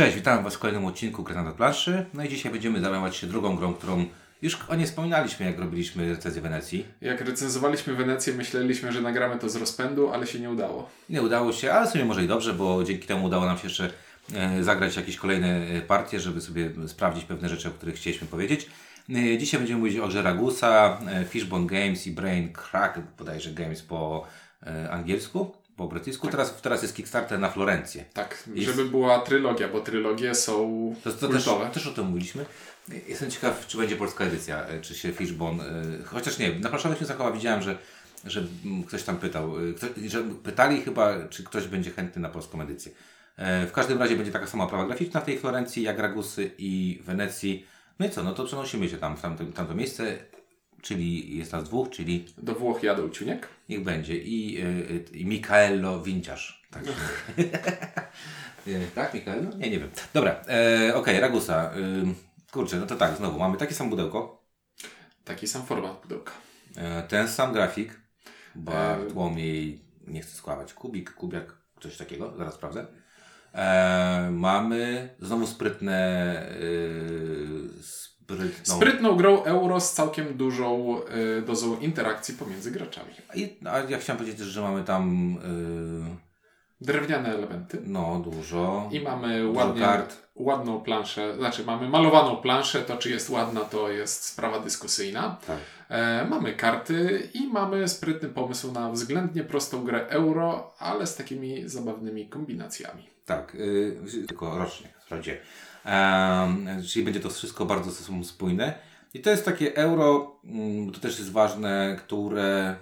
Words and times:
Cześć, 0.00 0.16
witam 0.16 0.44
Was 0.44 0.54
w 0.54 0.58
kolejnym 0.58 0.84
odcinku 0.84 1.22
Gry 1.22 1.34
na 1.34 1.52
planszy. 1.52 2.06
No 2.14 2.24
i 2.24 2.28
dzisiaj 2.28 2.52
będziemy 2.52 2.80
zajmować 2.80 3.16
się 3.16 3.26
drugą 3.26 3.56
grą, 3.56 3.74
którą 3.74 4.04
już 4.42 4.58
o 4.68 4.74
niej 4.74 4.86
wspominaliśmy, 4.86 5.46
jak 5.46 5.58
robiliśmy 5.58 6.08
recenzję 6.08 6.42
Wenecji. 6.42 6.86
Jak 7.00 7.20
recenzowaliśmy 7.20 7.94
Wenecję, 7.94 8.32
myśleliśmy, 8.32 8.92
że 8.92 9.00
nagramy 9.00 9.38
to 9.38 9.48
z 9.48 9.56
rozpędu, 9.56 10.10
ale 10.12 10.26
się 10.26 10.40
nie 10.40 10.50
udało. 10.50 10.90
Nie 11.08 11.22
udało 11.22 11.52
się, 11.52 11.72
ale 11.72 11.86
sobie 11.86 12.04
może 12.04 12.24
i 12.24 12.28
dobrze, 12.28 12.52
bo 12.52 12.84
dzięki 12.84 13.06
temu 13.06 13.26
udało 13.26 13.46
nam 13.46 13.58
się 13.58 13.66
jeszcze 13.66 13.90
e, 14.34 14.64
zagrać 14.64 14.96
jakieś 14.96 15.16
kolejne 15.16 15.48
e, 15.48 15.80
partie, 15.80 16.20
żeby 16.20 16.40
sobie 16.40 16.70
sprawdzić 16.86 17.24
pewne 17.24 17.48
rzeczy, 17.48 17.68
o 17.68 17.70
których 17.70 17.94
chcieliśmy 17.94 18.26
powiedzieć. 18.26 18.66
E, 19.10 19.38
dzisiaj 19.38 19.60
będziemy 19.60 19.80
mówić 19.80 19.98
o 19.98 20.08
grze 20.08 20.22
Ragusa, 20.22 20.98
e, 21.06 21.24
Fishbone 21.24 21.66
Games 21.66 22.06
i 22.06 22.10
Brain 22.12 22.52
Crack, 22.52 22.98
bodajże 23.18 23.50
Games 23.50 23.82
po 23.82 24.26
angielsku, 24.90 25.52
po 25.80 25.88
brytyjsku. 25.88 26.28
Teraz, 26.28 26.60
teraz 26.62 26.82
jest 26.82 26.96
Kickstarter 26.96 27.38
na 27.38 27.50
Florencję. 27.50 28.04
Tak, 28.12 28.48
żeby 28.56 28.84
była 28.84 29.18
trylogia, 29.18 29.68
bo 29.68 29.80
trylogie 29.80 30.34
są 30.34 30.94
To, 31.04 31.12
to 31.12 31.28
też, 31.28 31.48
też 31.72 31.86
o 31.86 31.90
tym 31.90 32.06
mówiliśmy. 32.06 32.44
Jestem 33.08 33.30
ciekaw, 33.30 33.66
czy 33.66 33.78
będzie 33.78 33.96
polska 33.96 34.24
edycja, 34.24 34.66
e, 34.66 34.80
czy 34.80 34.94
się 34.94 35.12
Fishbone. 35.12 35.64
e, 35.64 36.04
Chociaż 36.04 36.38
nie, 36.38 36.58
na 36.58 36.70
newsach 36.70 37.16
chyba 37.16 37.32
widziałem, 37.32 37.62
że, 37.62 37.78
że 38.24 38.44
mm, 38.64 38.84
ktoś 38.84 39.02
tam 39.02 39.16
pytał. 39.16 39.54
e, 40.04 40.08
że 40.08 40.22
pytali 40.42 40.82
chyba, 40.82 41.28
czy 41.28 41.44
ktoś 41.44 41.66
będzie 41.66 41.90
chętny 41.90 42.22
na 42.22 42.28
polską 42.28 42.62
edycję. 42.62 42.92
W 43.66 43.70
każdym 43.72 43.98
razie 43.98 44.16
będzie 44.16 44.32
taka 44.32 44.46
sama 44.46 44.64
oprawa 44.64 44.86
graficzna 44.86 45.20
w 45.20 45.24
tej 45.24 45.38
Florencji, 45.38 45.82
jak 45.82 45.98
Ragusy 45.98 46.50
i 46.58 47.00
Wenecji. 47.04 47.66
No 47.98 48.06
i 48.06 48.10
co, 48.10 48.22
no 48.24 48.32
to 48.32 48.44
przenosimy 48.44 48.88
się 48.88 48.96
tam 48.96 49.16
w 49.16 49.20
tamto, 49.20 49.44
tamto 49.44 49.74
miejsce, 49.74 50.18
czyli 50.82 51.36
jest 51.38 51.52
nas 51.52 51.64
dwóch, 51.64 51.90
czyli 51.90 52.26
Do 52.38 52.54
Włoch 52.54 52.82
jadą 52.82 53.10
ciuniek. 53.10 53.48
niech 53.68 53.82
będzie. 53.82 54.16
I, 54.16 54.60
y, 55.12 55.16
i 55.16 55.26
Mikaelo 55.26 56.02
Winciarz. 56.02 56.62
Tak, 56.70 56.82
E, 58.66 58.86
tak 58.94 59.14
Mikaelo? 59.14 59.50
Nie, 59.56 59.70
nie 59.70 59.78
wiem. 59.80 59.90
Dobra, 60.14 60.42
e, 60.48 60.94
okej, 60.94 61.20
Ragusa. 61.20 61.74
Y, 61.76 62.50
kurczę, 62.52 62.76
no 62.76 62.86
to 62.86 62.96
tak, 62.96 63.16
znowu 63.16 63.38
mamy 63.38 63.56
takie 63.56 63.74
sam 63.74 63.90
pudełko, 63.90 64.40
Taki 65.24 65.48
sam 65.48 65.62
format 65.66 65.96
pudełka. 65.96 66.32
e, 66.76 67.02
ten 67.02 67.28
sam 67.28 67.52
grafik, 67.52 67.92
E, 67.92 68.58
Bartłomiej, 68.58 69.84
nie 70.06 70.22
chcę 70.22 70.36
skłamać, 70.36 70.74
kubik, 70.74 71.14
kubiak, 71.14 71.56
coś 71.80 71.96
takiego, 71.96 72.34
zaraz 72.38 72.54
sprawdzę. 72.54 72.86
E, 73.54 74.28
mamy 74.32 75.08
znowu 75.20 75.46
sprytne, 75.46 76.42
y, 76.60 77.68
sprytną... 78.34 78.76
Sprytną 78.76 79.16
grą 79.16 79.42
euro 79.44 79.80
z 79.80 79.92
całkiem 79.92 80.36
dużą 80.36 81.00
y, 81.38 81.42
dozą 81.42 81.78
interakcji 81.78 82.34
pomiędzy 82.34 82.70
graczami. 82.70 83.10
I, 83.34 83.56
a 83.70 83.78
ja 83.78 83.98
chciałem 83.98 84.18
powiedzieć 84.18 84.38
też, 84.38 84.48
że 84.48 84.62
mamy 84.62 84.84
tam 84.84 85.36
y, 86.16 86.30
Drewniane 86.80 87.34
elementy. 87.34 87.78
no 87.84 88.22
dużo. 88.24 88.88
I 88.92 89.00
mamy 89.00 89.40
Dużo 89.42 89.58
ładnie, 89.58 89.82
kart. 89.82 90.16
ładną 90.34 90.80
planszę, 90.80 91.36
znaczy 91.36 91.64
mamy 91.64 91.88
malowaną 91.88 92.36
planszę, 92.36 92.80
to 92.80 92.96
czy 92.96 93.10
jest 93.10 93.30
ładna 93.30 93.60
to 93.60 93.90
jest 93.90 94.24
sprawa 94.24 94.60
dyskusyjna. 94.60 95.36
Tak. 95.46 95.58
E, 95.88 96.26
mamy 96.30 96.52
karty 96.52 97.28
i 97.34 97.46
mamy 97.46 97.88
sprytny 97.88 98.28
pomysł 98.28 98.72
na 98.72 98.90
względnie 98.90 99.44
prostą 99.44 99.84
grę 99.84 100.06
euro, 100.08 100.74
ale 100.78 101.06
z 101.06 101.16
takimi 101.16 101.68
zabawnymi 101.68 102.28
kombinacjami. 102.28 103.06
Tak, 103.26 103.54
yy, 103.54 104.26
tylko 104.26 104.58
rocznie, 104.58 104.88
wprawdzie. 105.04 105.32
Um, 105.32 105.40
czyli 106.88 107.04
będzie 107.04 107.20
to 107.20 107.30
wszystko 107.30 107.66
bardzo 107.66 107.90
ze 107.90 108.04
sobą 108.04 108.24
spójne. 108.24 108.74
I 109.14 109.20
to 109.20 109.30
jest 109.30 109.44
takie 109.44 109.76
euro, 109.76 110.36
mm, 110.44 110.92
to 110.92 111.00
też 111.00 111.18
jest 111.18 111.32
ważne, 111.32 111.96
które 111.98 112.76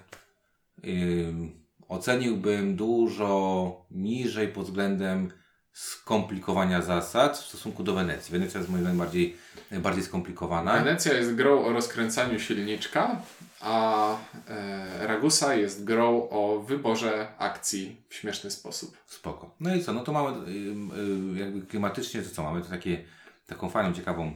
ym, 0.87 1.51
oceniłbym 1.87 2.75
dużo 2.75 3.85
niżej 3.91 4.47
pod 4.47 4.65
względem 4.65 5.31
skomplikowania 5.73 6.81
zasad 6.81 7.37
w 7.37 7.47
stosunku 7.47 7.83
do 7.83 7.93
Wenecji. 7.93 8.31
Wenecja 8.31 8.59
jest 8.59 8.71
moim 8.71 8.81
zdaniem 8.81 8.99
bardziej, 8.99 9.37
bardziej 9.71 10.03
skomplikowana. 10.03 10.73
Wenecja 10.73 11.13
jest 11.13 11.35
grą 11.35 11.65
o 11.65 11.73
rozkręcaniu 11.73 12.39
silniczka, 12.39 13.21
a 13.61 14.13
e, 14.49 15.07
Ragusa 15.07 15.55
jest 15.55 15.83
grą 15.83 16.29
o 16.29 16.59
wyborze 16.67 17.27
akcji 17.37 18.01
w 18.09 18.15
śmieszny 18.15 18.51
sposób. 18.51 18.97
Spoko. 19.05 19.55
No 19.59 19.75
i 19.75 19.83
co, 19.83 19.93
no 19.93 20.03
to 20.03 20.11
mamy 20.13 20.29
ym, 20.29 20.91
y, 21.35 21.39
jakby 21.39 21.65
klimatycznie, 21.65 22.21
to 22.21 22.29
co 22.29 22.43
mamy? 22.43 22.61
To 22.61 22.69
takie, 22.69 23.03
taką 23.47 23.69
fajną, 23.69 23.93
ciekawą 23.93 24.31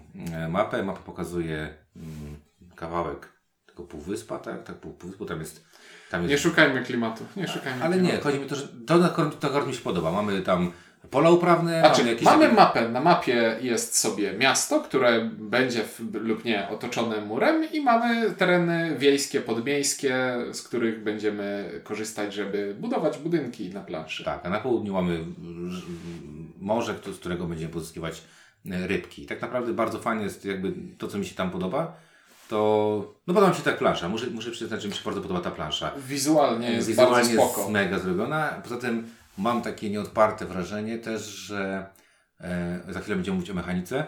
y, 0.45 0.47
mapę. 0.49 0.83
Mapa 0.83 0.99
pokazuje 0.99 1.73
ym, 1.95 2.37
kawałek 2.75 3.29
tego 3.65 3.83
półwyspa, 3.83 4.39
tak? 4.39 4.63
Tak, 4.63 4.75
pół- 4.75 4.93
półwyspu 4.93 5.25
tam 5.25 5.39
jest... 5.39 5.65
Tam 6.11 6.25
Nie 6.25 6.31
jest 6.31 6.43
szukajmy 6.43 6.83
klimatu, 6.83 7.25
nie 7.35 7.47
szukajmy 7.47 7.83
ale 7.83 7.95
klimatu. 7.95 8.15
nie, 8.15 8.21
chodzi 8.23 8.39
mi 8.39 8.45
o 8.45 8.49
to, 8.49 8.55
że 8.55 8.67
to, 8.67 8.99
to, 8.99 9.05
akurat- 9.05 9.39
to 9.39 9.47
akurat 9.47 9.67
mi 9.67 9.73
się 9.75 9.81
podoba. 9.81 10.11
Mamy 10.11 10.41
tam 10.41 10.71
pola 11.09 11.29
uprawne, 11.29 11.79
Znaczy, 11.79 11.97
mamy 12.01 12.09
jakieś 12.11 12.25
mamy 12.25 12.43
takie- 12.43 12.55
mapę. 12.55 12.89
Na 12.89 13.01
mapie 13.01 13.57
jest 13.61 13.99
sobie 13.99 14.33
miasto, 14.33 14.79
które 14.81 15.29
będzie 15.37 15.83
w, 15.83 15.99
lub 16.13 16.45
nie 16.45 16.69
otoczone 16.69 17.21
murem 17.21 17.71
i 17.73 17.81
mamy 17.81 18.31
tereny 18.31 18.95
wiejskie, 18.97 19.41
podmiejskie, 19.41 20.35
z 20.51 20.61
których 20.61 21.03
będziemy 21.03 21.69
korzystać, 21.83 22.33
żeby 22.33 22.75
budować 22.79 23.17
budynki 23.17 23.69
na 23.69 23.81
planszy. 23.81 24.23
Tak, 24.23 24.45
a 24.45 24.49
na 24.49 24.59
południu 24.59 24.93
mamy 24.93 25.19
morze, 26.61 26.95
z 27.13 27.17
którego 27.19 27.45
będziemy 27.45 27.71
pozyskiwać 27.73 28.21
y, 28.65 28.87
rybki. 28.87 29.25
Tak 29.25 29.41
naprawdę 29.41 29.73
bardzo 29.73 29.99
fajne 29.99 30.23
jest 30.23 30.45
jakby 30.45 30.73
to, 30.97 31.07
co 31.07 31.17
mi 31.17 31.25
się 31.25 31.35
tam 31.35 31.51
podoba. 31.51 31.93
To, 32.49 33.13
no 33.27 33.33
podoba 33.33 33.51
mi 33.51 33.57
się 33.57 33.63
ta 33.63 33.71
plansza. 33.71 34.09
Muszę, 34.09 34.27
muszę 34.27 34.51
przyznać, 34.51 34.81
że 34.81 34.87
mi 34.87 34.93
się 34.93 35.01
bardzo 35.05 35.21
podoba 35.21 35.39
ta 35.41 35.51
plansza. 35.51 35.91
Wizualnie 36.07 36.71
jest 36.71 36.87
Wizualnie 36.87 37.13
bardzo 37.15 37.31
spoko. 37.33 37.59
jest 37.61 37.71
mega 37.73 37.99
zrobiona. 37.99 38.49
Poza 38.63 38.77
tym 38.77 39.07
mam 39.37 39.61
takie 39.61 39.89
nieodparte 39.89 40.45
wrażenie 40.45 40.97
też, 40.97 41.21
że 41.21 41.85
e, 42.39 42.79
za 42.89 42.99
chwilę 42.99 43.15
będziemy 43.15 43.35
mówić 43.35 43.51
o 43.51 43.53
mechanice. 43.53 44.05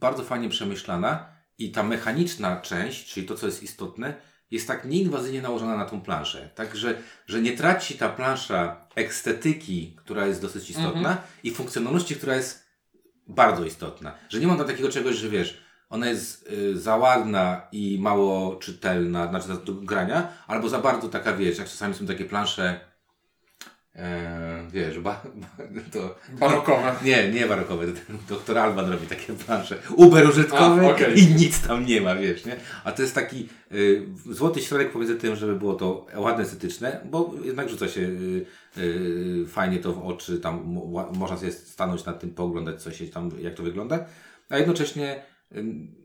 Bardzo 0.00 0.24
fajnie 0.24 0.48
przemyślana 0.48 1.26
i 1.58 1.72
ta 1.72 1.82
mechaniczna 1.82 2.60
część, 2.60 3.12
czyli 3.12 3.26
to, 3.26 3.34
co 3.34 3.46
jest 3.46 3.62
istotne, 3.62 4.14
jest 4.50 4.66
tak 4.66 4.84
nieinwazyjnie 4.84 5.42
nałożona 5.42 5.76
na 5.76 5.84
tą 5.84 6.00
planszę. 6.00 6.50
Tak, 6.54 6.76
że, 7.26 7.42
nie 7.42 7.56
traci 7.56 7.98
ta 7.98 8.08
plansza 8.08 8.86
estetyki, 8.96 9.96
która 9.96 10.26
jest 10.26 10.42
dosyć 10.42 10.70
istotna 10.70 11.16
i 11.42 11.50
funkcjonalności, 11.50 12.16
która 12.16 12.36
jest 12.36 12.66
bardzo 13.26 13.64
istotna. 13.64 14.14
Że 14.28 14.40
nie 14.40 14.46
ma 14.46 14.56
tam 14.56 14.66
takiego 14.66 14.88
czegoś, 14.88 15.16
że 15.16 15.28
wiesz, 15.28 15.62
ona 15.90 16.06
jest 16.06 16.48
y, 16.52 16.78
za 16.78 16.96
ładna 16.96 17.68
i 17.72 17.98
mało 18.00 18.56
czytelna, 18.56 19.28
znaczy 19.28 19.48
do, 19.48 19.56
do 19.56 19.72
grania, 19.72 20.28
albo 20.46 20.68
za 20.68 20.78
bardzo 20.78 21.08
taka, 21.08 21.32
wiesz, 21.32 21.58
jak 21.58 21.68
czasami 21.68 21.94
są 21.94 22.06
takie 22.06 22.24
plansze, 22.24 22.80
e, 23.96 24.66
wiesz, 24.72 24.98
ba, 24.98 25.22
ba, 25.34 25.46
to... 25.92 26.14
Barokowe. 26.40 26.94
Nie, 27.04 27.30
nie 27.32 27.46
barokowe, 27.46 27.86
doktor 28.28 28.58
Alban 28.58 28.90
robi 28.92 29.06
takie 29.06 29.32
plansze 29.32 29.76
uber 29.96 30.28
użytkowe 30.28 30.86
A, 30.86 30.90
okej. 30.90 31.20
i 31.20 31.34
nic 31.34 31.60
tam 31.66 31.86
nie 31.86 32.00
ma, 32.00 32.14
wiesz, 32.14 32.44
nie? 32.44 32.56
A 32.84 32.92
to 32.92 33.02
jest 33.02 33.14
taki 33.14 33.48
y, 33.72 34.06
złoty 34.30 34.60
środek 34.60 34.92
pomiędzy 34.92 35.16
tym, 35.16 35.36
żeby 35.36 35.56
było 35.56 35.74
to 35.74 36.06
ładne, 36.14 36.44
estetyczne, 36.44 37.00
bo 37.10 37.34
jednak 37.44 37.68
rzuca 37.68 37.88
się 37.88 38.00
y, 38.00 38.46
y, 38.78 39.46
fajnie 39.48 39.78
to 39.78 39.92
w 39.92 40.06
oczy, 40.06 40.38
tam 40.38 40.62
mo- 40.64 41.12
można 41.14 41.36
sobie 41.36 41.52
stanąć 41.52 42.04
nad 42.04 42.20
tym, 42.20 42.30
pooglądać 42.30 42.82
co 42.82 42.92
się 42.92 43.06
tam, 43.06 43.30
jak 43.40 43.54
to 43.54 43.62
wygląda, 43.62 44.04
a 44.48 44.58
jednocześnie 44.58 45.22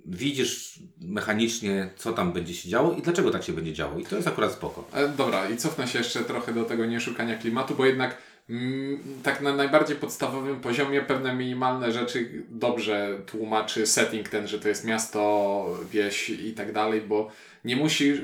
widzisz 0.05 0.79
mechanicznie, 1.01 1.89
co 1.95 2.13
tam 2.13 2.33
będzie 2.33 2.53
się 2.53 2.69
działo 2.69 2.93
i 2.93 3.01
dlaczego 3.01 3.31
tak 3.31 3.43
się 3.43 3.53
będzie 3.53 3.73
działo 3.73 3.99
i 3.99 4.05
to 4.05 4.15
jest 4.15 4.27
akurat 4.27 4.51
spoko. 4.51 4.87
E, 4.93 5.07
Dobra, 5.09 5.49
i 5.49 5.57
cofnę 5.57 5.87
się 5.87 5.97
jeszcze 5.97 6.19
trochę 6.23 6.53
do 6.53 6.63
tego 6.63 6.85
nieszukania 6.85 7.37
klimatu, 7.37 7.75
bo 7.75 7.85
jednak 7.85 8.17
mm, 8.49 8.99
tak 9.23 9.41
na 9.41 9.55
najbardziej 9.55 9.97
podstawowym 9.97 10.59
poziomie 10.59 11.01
pewne 11.01 11.35
minimalne 11.35 11.91
rzeczy 11.91 12.43
dobrze 12.49 13.19
tłumaczy 13.25 13.87
setting 13.87 14.29
ten, 14.29 14.47
że 14.47 14.59
to 14.59 14.67
jest 14.67 14.85
miasto, 14.85 15.65
wieś 15.91 16.29
i 16.29 16.53
tak 16.53 16.73
dalej, 16.73 17.01
bo 17.01 17.31
nie 17.65 17.75
musisz... 17.75 18.21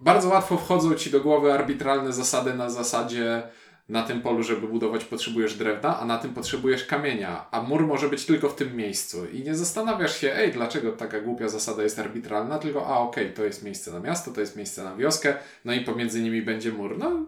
Bardzo 0.00 0.28
łatwo 0.28 0.56
wchodzą 0.56 0.94
Ci 0.94 1.10
do 1.10 1.20
głowy 1.20 1.52
arbitralne 1.52 2.12
zasady 2.12 2.54
na 2.54 2.70
zasadzie 2.70 3.42
na 3.88 4.02
tym 4.02 4.22
polu, 4.22 4.42
żeby 4.42 4.68
budować 4.68 5.04
potrzebujesz 5.04 5.54
drewna, 5.54 6.00
a 6.00 6.04
na 6.04 6.18
tym 6.18 6.34
potrzebujesz 6.34 6.84
kamienia, 6.84 7.46
a 7.50 7.62
mur 7.62 7.86
może 7.86 8.08
być 8.08 8.24
tylko 8.26 8.48
w 8.48 8.56
tym 8.56 8.76
miejscu. 8.76 9.26
I 9.26 9.40
nie 9.42 9.54
zastanawiasz 9.54 10.20
się, 10.20 10.34
ej, 10.34 10.52
dlaczego 10.52 10.92
taka 10.92 11.20
głupia 11.20 11.48
zasada 11.48 11.82
jest 11.82 11.98
arbitralna, 11.98 12.58
tylko 12.58 12.86
a 12.86 12.98
okej, 12.98 13.32
to 13.32 13.44
jest 13.44 13.62
miejsce 13.64 13.92
na 13.92 14.00
miasto, 14.00 14.30
to 14.30 14.40
jest 14.40 14.56
miejsce 14.56 14.84
na 14.84 14.96
wioskę, 14.96 15.34
no 15.64 15.72
i 15.74 15.80
pomiędzy 15.80 16.22
nimi 16.22 16.42
będzie 16.42 16.72
mur. 16.72 16.98
No, 16.98 17.26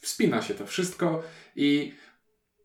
wspina 0.00 0.42
się 0.42 0.54
to 0.54 0.66
wszystko 0.66 1.22
i 1.56 1.94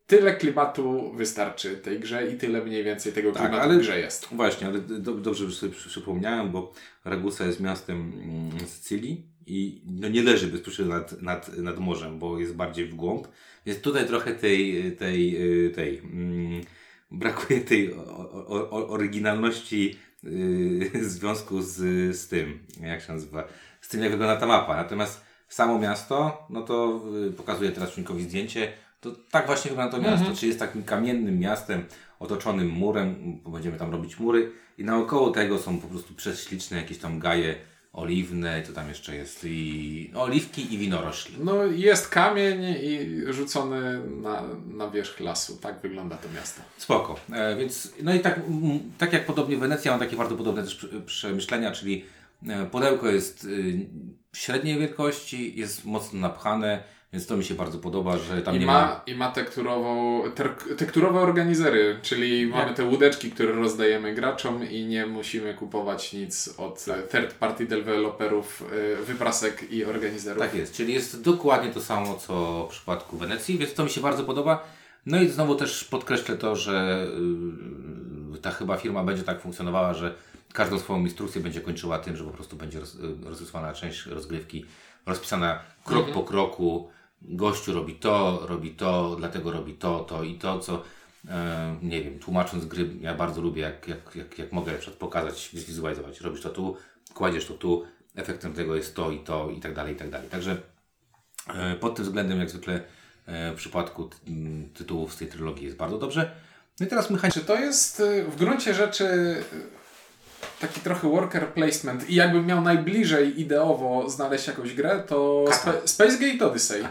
tyle 0.06 0.34
klimatu 0.36 1.12
wystarczy 1.12 1.76
tej 1.76 2.00
grze 2.00 2.30
i 2.30 2.38
tyle 2.38 2.64
mniej 2.64 2.84
więcej 2.84 3.12
tego 3.12 3.32
Tak, 3.32 3.42
klimatu 3.42 3.62
ale- 3.64 3.74
w 3.74 3.78
grze 3.78 4.00
jest. 4.00 4.28
Właśnie, 4.32 4.66
ale 4.66 4.78
do, 4.80 5.14
dobrze, 5.14 5.50
że 5.50 5.56
sobie 5.56 5.72
przy- 5.72 5.88
przypomniałem, 5.88 6.50
bo 6.52 6.72
Ragusa 7.04 7.44
jest 7.46 7.60
miastem 7.60 8.12
mm, 8.22 8.68
Sycylii 8.68 9.31
i 9.46 9.82
no 9.86 10.08
nie 10.08 10.22
leży 10.22 10.46
bezpośrednio 10.46 10.94
nad, 10.94 11.22
nad, 11.22 11.58
nad 11.58 11.78
morzem, 11.78 12.18
bo 12.18 12.38
jest 12.38 12.54
bardziej 12.54 12.86
w 12.86 12.94
głąb. 12.94 13.28
Więc 13.66 13.80
tutaj 13.80 14.06
trochę 14.06 14.34
tej, 14.34 14.92
tej, 14.96 15.36
y, 15.66 15.70
tej 15.70 15.98
mm, 15.98 16.60
brakuje 17.10 17.60
tej 17.60 17.94
o, 17.94 18.70
o, 18.70 18.88
oryginalności 18.88 19.96
y, 20.24 20.90
w 21.02 21.04
związku 21.04 21.62
z, 21.62 21.76
z 22.16 22.28
tym, 22.28 22.58
jak 22.80 23.02
się 23.02 23.12
nazywa, 23.12 23.44
z 23.80 23.88
tym 23.88 24.02
jak 24.02 24.10
wygląda 24.10 24.36
ta 24.36 24.46
mapa. 24.46 24.76
Natomiast 24.76 25.24
samo 25.48 25.78
miasto, 25.78 26.46
no 26.50 26.62
to 26.62 27.02
y, 27.28 27.32
pokazuję 27.32 27.70
teraz 27.70 27.90
Członkowi 27.90 28.22
zdjęcie, 28.22 28.72
to 29.00 29.10
tak 29.30 29.46
właśnie 29.46 29.70
wygląda 29.70 29.96
to 29.96 30.02
miasto, 30.02 30.36
czyli 30.36 30.48
jest 30.48 30.58
takim 30.58 30.82
kamiennym 30.82 31.38
miastem 31.38 31.84
otoczonym 32.18 32.68
murem, 32.68 33.40
bo 33.44 33.50
będziemy 33.50 33.78
tam 33.78 33.90
robić 33.90 34.18
mury 34.18 34.52
i 34.78 34.84
naokoło 34.84 35.30
tego 35.30 35.58
są 35.58 35.78
po 35.78 35.88
prostu 35.88 36.14
prześliczne 36.14 36.76
jakieś 36.76 36.98
tam 36.98 37.18
gaje 37.18 37.54
oliwne, 37.92 38.62
co 38.62 38.72
tam 38.72 38.88
jeszcze 38.88 39.16
jest, 39.16 39.44
i 39.44 40.10
oliwki 40.14 40.74
i 40.74 40.78
winorośli. 40.78 41.34
No 41.44 41.64
jest 41.64 42.08
kamień 42.08 42.76
i 42.82 43.22
rzucony 43.32 44.00
na, 44.08 44.42
na 44.66 44.90
wierzch 44.90 45.20
lasu. 45.20 45.56
Tak 45.56 45.80
wygląda 45.80 46.16
to 46.16 46.28
miasto. 46.36 46.62
Spoko. 46.78 47.16
E, 47.32 47.56
więc, 47.56 47.92
no 48.02 48.14
i 48.14 48.20
tak, 48.20 48.38
m, 48.38 48.80
tak 48.98 49.12
jak 49.12 49.26
podobnie 49.26 49.56
Wenecja, 49.56 49.90
mam 49.90 50.00
takie 50.00 50.16
bardzo 50.16 50.36
podobne 50.36 50.62
też 50.62 50.86
przemyślenia, 51.06 51.72
czyli 51.72 52.04
e, 52.48 52.66
pudełko 52.66 53.08
jest 53.08 53.44
y, 53.44 53.86
średniej 54.32 54.78
wielkości, 54.78 55.58
jest 55.58 55.84
mocno 55.84 56.20
napchane, 56.20 56.82
więc 57.12 57.26
to 57.26 57.36
mi 57.36 57.44
się 57.44 57.54
bardzo 57.54 57.78
podoba, 57.78 58.18
że 58.18 58.42
tam 58.42 58.56
I 58.56 58.58
nie 58.58 58.66
ma, 58.66 58.72
ma... 58.72 59.00
I 59.06 59.14
ma 59.14 59.30
tekturową, 59.30 60.22
ter, 60.34 60.54
tekturowe 60.76 61.20
organizery, 61.20 61.98
czyli 62.02 62.46
mamy 62.46 62.74
te 62.74 62.84
łódeczki, 62.84 63.30
które 63.30 63.52
rozdajemy 63.52 64.14
graczom 64.14 64.70
i 64.70 64.84
nie 64.84 65.06
musimy 65.06 65.54
kupować 65.54 66.12
nic 66.12 66.54
od 66.58 66.86
e, 66.88 67.02
third 67.02 67.34
party 67.34 67.66
deweloperów, 67.66 68.64
e, 69.00 69.02
wyprasek 69.02 69.72
i 69.72 69.84
organizerów. 69.84 70.42
Tak 70.42 70.54
jest, 70.54 70.74
czyli 70.74 70.94
jest 70.94 71.22
dokładnie 71.22 71.70
to 71.70 71.80
samo, 71.80 72.14
co 72.14 72.66
w 72.66 72.70
przypadku 72.70 73.16
Wenecji, 73.16 73.58
więc 73.58 73.74
to 73.74 73.84
mi 73.84 73.90
się 73.90 74.00
bardzo 74.00 74.24
podoba. 74.24 74.64
No 75.06 75.22
i 75.22 75.28
znowu 75.28 75.54
też 75.54 75.84
podkreślę 75.84 76.36
to, 76.36 76.56
że 76.56 77.06
yy, 78.32 78.38
ta 78.38 78.50
chyba 78.50 78.76
firma 78.76 79.04
będzie 79.04 79.22
tak 79.22 79.40
funkcjonowała, 79.40 79.94
że 79.94 80.14
każdą 80.52 80.78
swoją 80.78 81.00
instrukcję 81.00 81.40
będzie 81.40 81.60
kończyła 81.60 81.98
tym, 81.98 82.16
że 82.16 82.24
po 82.24 82.30
prostu 82.30 82.56
będzie 82.56 82.80
roz, 82.80 82.96
rozesłana 83.24 83.72
część 83.72 84.06
rozgrywki, 84.06 84.64
rozpisana 85.06 85.58
krok 85.84 86.10
po 86.10 86.22
kroku. 86.22 86.90
Gościu 87.24 87.72
robi 87.72 87.94
to, 87.94 88.42
robi 88.48 88.70
to, 88.70 89.16
dlatego 89.18 89.52
robi 89.52 89.74
to, 89.74 90.00
to 90.00 90.22
i 90.24 90.34
to, 90.34 90.58
co 90.58 90.82
e, 91.28 91.76
nie 91.82 92.02
wiem, 92.02 92.18
tłumacząc 92.18 92.64
gry, 92.64 92.90
ja 93.00 93.14
bardzo 93.14 93.40
lubię, 93.40 93.62
jak, 93.62 93.88
jak, 93.88 94.16
jak, 94.16 94.38
jak 94.38 94.52
mogę 94.52 94.72
pokazać, 94.98 95.50
zwizualizować. 95.52 96.20
Robisz 96.20 96.40
to 96.40 96.50
tu, 96.50 96.76
kładziesz 97.14 97.46
to 97.46 97.54
tu, 97.54 97.84
efektem 98.14 98.52
tego 98.52 98.76
jest 98.76 98.96
to 98.96 99.10
i 99.10 99.18
to 99.18 99.50
i 99.50 99.60
tak 99.60 99.74
dalej, 99.74 99.94
i 99.94 99.96
tak 99.96 100.10
dalej. 100.10 100.28
Także 100.28 100.56
e, 101.54 101.76
pod 101.76 101.94
tym 101.94 102.04
względem, 102.04 102.40
jak 102.40 102.50
zwykle 102.50 102.80
e, 103.26 103.52
w 103.52 103.56
przypadku 103.56 104.10
tytułów 104.74 105.14
z 105.14 105.16
tej 105.16 105.28
trylogii 105.28 105.64
jest 105.64 105.76
bardzo 105.76 105.98
dobrze. 105.98 106.36
No 106.80 106.86
i 106.86 106.88
teraz 106.88 107.10
mechanika. 107.10 107.40
Czy 107.40 107.46
to 107.46 107.54
jest 107.54 108.02
w 108.28 108.36
gruncie 108.36 108.74
rzeczy 108.74 109.08
taki 110.60 110.80
trochę 110.80 111.08
worker 111.08 111.46
placement 111.48 112.10
i 112.10 112.14
jakbym 112.14 112.46
miał 112.46 112.60
najbliżej 112.60 113.40
ideowo 113.40 114.10
znaleźć 114.10 114.46
jakąś 114.46 114.74
grę, 114.74 115.02
to. 115.06 115.44
Spa- 115.52 115.72
Space 115.84 116.18
Gate 116.18 116.46
Odyssey. 116.46 116.82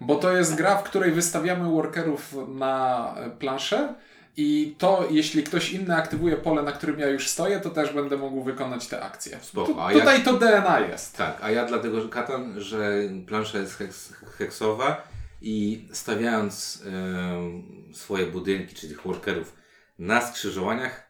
Bo 0.00 0.14
to 0.16 0.36
jest 0.36 0.54
gra, 0.54 0.76
w 0.76 0.82
której 0.82 1.12
wystawiamy 1.12 1.68
workerów 1.70 2.34
na 2.48 3.14
planszę 3.38 3.94
i 4.36 4.74
to, 4.78 5.04
jeśli 5.10 5.42
ktoś 5.42 5.72
inny 5.72 5.96
aktywuje 5.96 6.36
pole, 6.36 6.62
na 6.62 6.72
którym 6.72 6.98
ja 6.98 7.08
już 7.08 7.28
stoję, 7.28 7.60
to 7.60 7.70
też 7.70 7.92
będę 7.92 8.16
mógł 8.16 8.42
wykonać 8.42 8.86
te 8.86 9.02
akcje. 9.02 9.38
Spoko, 9.42 9.72
Tu, 9.92 9.98
tutaj 9.98 10.22
to 10.22 10.32
DNA 10.32 10.80
jest. 10.80 11.16
Tak, 11.16 11.36
a 11.42 11.50
ja 11.50 11.64
dlatego, 11.66 12.00
że 12.00 12.08
Katan, 12.08 12.60
że 12.60 12.92
plansza 13.26 13.58
jest 13.58 13.74
heks, 13.74 14.12
heksowa 14.38 15.08
i 15.42 15.88
stawiając 15.92 16.82
em, 16.86 17.62
swoje 17.94 18.26
budynki, 18.26 18.74
czyli 18.74 18.92
tych 18.94 19.02
workerów 19.02 19.52
na 19.98 20.20
skrzyżowaniach, 20.26 21.09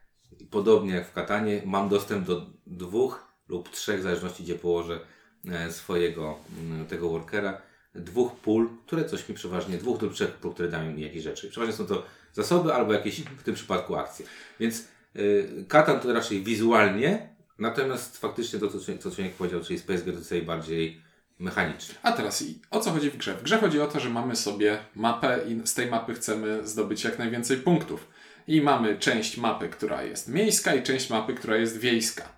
podobnie 0.50 0.94
jak 0.94 1.08
w 1.08 1.12
Katanie, 1.12 1.62
mam 1.64 1.88
dostęp 1.88 2.26
do 2.26 2.46
dwóch 2.66 3.26
lub 3.48 3.70
trzech, 3.70 4.00
w 4.00 4.02
zależności 4.02 4.42
gdzie 4.42 4.54
położę 4.54 5.00
e, 5.48 5.72
swojego 5.72 6.38
mm, 6.60 6.86
tego 6.86 7.08
workera, 7.08 7.62
dwóch 7.94 8.36
pól, 8.36 8.68
które 8.86 9.04
coś 9.04 9.28
mi 9.28 9.34
przeważnie, 9.34 9.78
dwóch 9.78 10.02
lub 10.02 10.14
trzech 10.14 10.30
pól, 10.30 10.52
które 10.54 10.68
dają 10.68 10.92
mi 10.92 11.02
jakieś 11.02 11.22
rzeczy. 11.22 11.50
Przeważnie 11.50 11.74
są 11.74 11.86
to 11.86 12.02
zasoby 12.32 12.74
albo 12.74 12.92
jakieś 12.92 13.20
w 13.20 13.42
tym 13.42 13.54
przypadku 13.54 13.96
akcje. 13.96 14.26
Więc 14.60 14.84
y, 15.16 15.64
Katan 15.68 16.00
to 16.00 16.12
raczej 16.12 16.42
wizualnie, 16.42 17.28
natomiast 17.58 18.18
faktycznie 18.18 18.58
to, 18.58 18.68
co, 18.68 18.78
co 18.78 19.10
powiedział, 19.38 19.60
czyli 19.64 19.78
Space 19.78 19.98
Gate 19.98 20.10
Odyssey 20.10 20.42
bardziej 20.42 21.00
mechanicznie. 21.38 21.94
A 22.02 22.12
teraz 22.12 22.44
o 22.70 22.80
co 22.80 22.90
chodzi 22.90 23.10
w 23.10 23.16
grze? 23.16 23.34
W 23.34 23.42
grze 23.42 23.58
chodzi 23.58 23.80
o 23.80 23.86
to, 23.86 24.00
że 24.00 24.10
mamy 24.10 24.36
sobie 24.36 24.78
mapę 24.94 25.40
i 25.48 25.66
z 25.66 25.74
tej 25.74 25.90
mapy 25.90 26.14
chcemy 26.14 26.66
zdobyć 26.68 27.04
jak 27.04 27.18
najwięcej 27.18 27.56
punktów. 27.56 28.08
I 28.50 28.60
mamy 28.60 28.98
część 28.98 29.36
mapy, 29.36 29.68
która 29.68 30.02
jest 30.02 30.28
miejska 30.28 30.74
i 30.74 30.82
część 30.82 31.10
mapy, 31.10 31.34
która 31.34 31.56
jest 31.56 31.78
wiejska. 31.78 32.28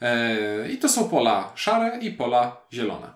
Eee, 0.00 0.72
I 0.72 0.78
to 0.78 0.88
są 0.88 1.08
pola 1.08 1.52
szare 1.54 1.98
i 2.00 2.10
pola 2.10 2.56
zielone. 2.72 3.12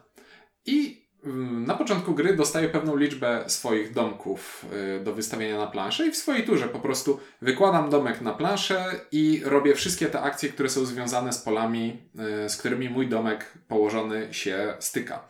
I 0.67 1.07
mm, 1.25 1.67
na 1.67 1.75
początku 1.75 2.15
gry 2.15 2.37
dostaję 2.37 2.69
pewną 2.69 2.97
liczbę 2.97 3.45
swoich 3.47 3.93
domków 3.93 4.67
y, 4.99 5.05
do 5.05 5.15
wystawienia 5.15 5.59
na 5.59 5.67
planszę 5.67 6.07
i 6.07 6.11
w 6.11 6.17
swojej 6.17 6.45
turze 6.45 6.69
po 6.69 6.79
prostu 6.79 7.21
wykładam 7.43 7.91
domek 7.91 8.21
na 8.21 8.33
planszę 8.33 9.01
i 9.13 9.43
robię 9.45 9.75
wszystkie 9.75 10.07
te 10.07 10.21
akcje, 10.21 10.49
które 10.49 10.69
są 10.69 10.85
związane 10.85 11.33
z 11.33 11.39
polami, 11.39 12.03
y, 12.45 12.49
z 12.49 12.57
którymi 12.57 12.89
mój 12.91 13.09
domek 13.09 13.53
położony 13.69 14.35
się 14.35 14.75
styka. 14.79 15.29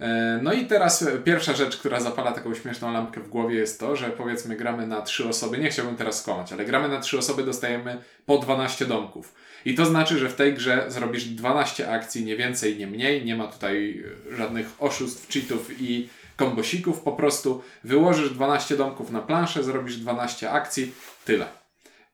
E, 0.00 0.40
No 0.42 0.52
i 0.52 0.66
teraz 0.66 1.02
e, 1.02 1.18
pierwsza 1.18 1.54
rzecz, 1.54 1.76
która 1.76 2.00
zapala 2.00 2.32
taką 2.32 2.54
śmieszną 2.54 2.92
lampkę 2.92 3.20
w 3.20 3.28
głowie 3.28 3.54
jest 3.56 3.80
to, 3.80 3.96
że 3.96 4.10
powiedzmy 4.10 4.56
gramy 4.56 4.86
na 4.86 5.02
trzy 5.02 5.28
osoby, 5.28 5.58
nie 5.58 5.70
chciałbym 5.70 5.96
teraz 5.96 6.20
skłamać, 6.20 6.52
ale 6.52 6.64
gramy 6.64 6.88
na 6.88 7.00
trzy 7.00 7.18
osoby, 7.18 7.44
dostajemy 7.44 8.02
po 8.26 8.38
12 8.38 8.86
domków. 8.86 9.34
I 9.64 9.74
to 9.74 9.86
znaczy, 9.86 10.18
że 10.18 10.28
w 10.28 10.34
tej 10.34 10.54
grze 10.54 10.84
zrobisz 10.88 11.24
12 11.24 11.90
akcji, 11.90 12.24
nie 12.24 12.36
więcej, 12.36 12.76
nie 12.76 12.86
mniej, 12.86 13.24
nie 13.24 13.36
ma 13.36 13.46
tutaj 13.46 14.04
e, 14.32 14.36
żadnych 14.36 14.66
oszustw, 14.78 15.32
cheatów 15.32 15.80
i 15.80 16.08
kombosików, 16.36 17.00
po 17.00 17.12
prostu 17.12 17.62
wyłożysz 17.84 18.30
12 18.30 18.76
domków 18.76 19.10
na 19.10 19.20
planszę, 19.20 19.64
zrobisz 19.64 19.96
12 19.96 20.50
akcji, 20.50 20.92
tyle. 21.24 21.46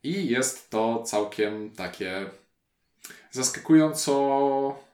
I 0.03 0.27
jest 0.27 0.69
to 0.69 1.03
całkiem 1.03 1.71
takie 1.71 2.25
zaskakująco 3.31 4.84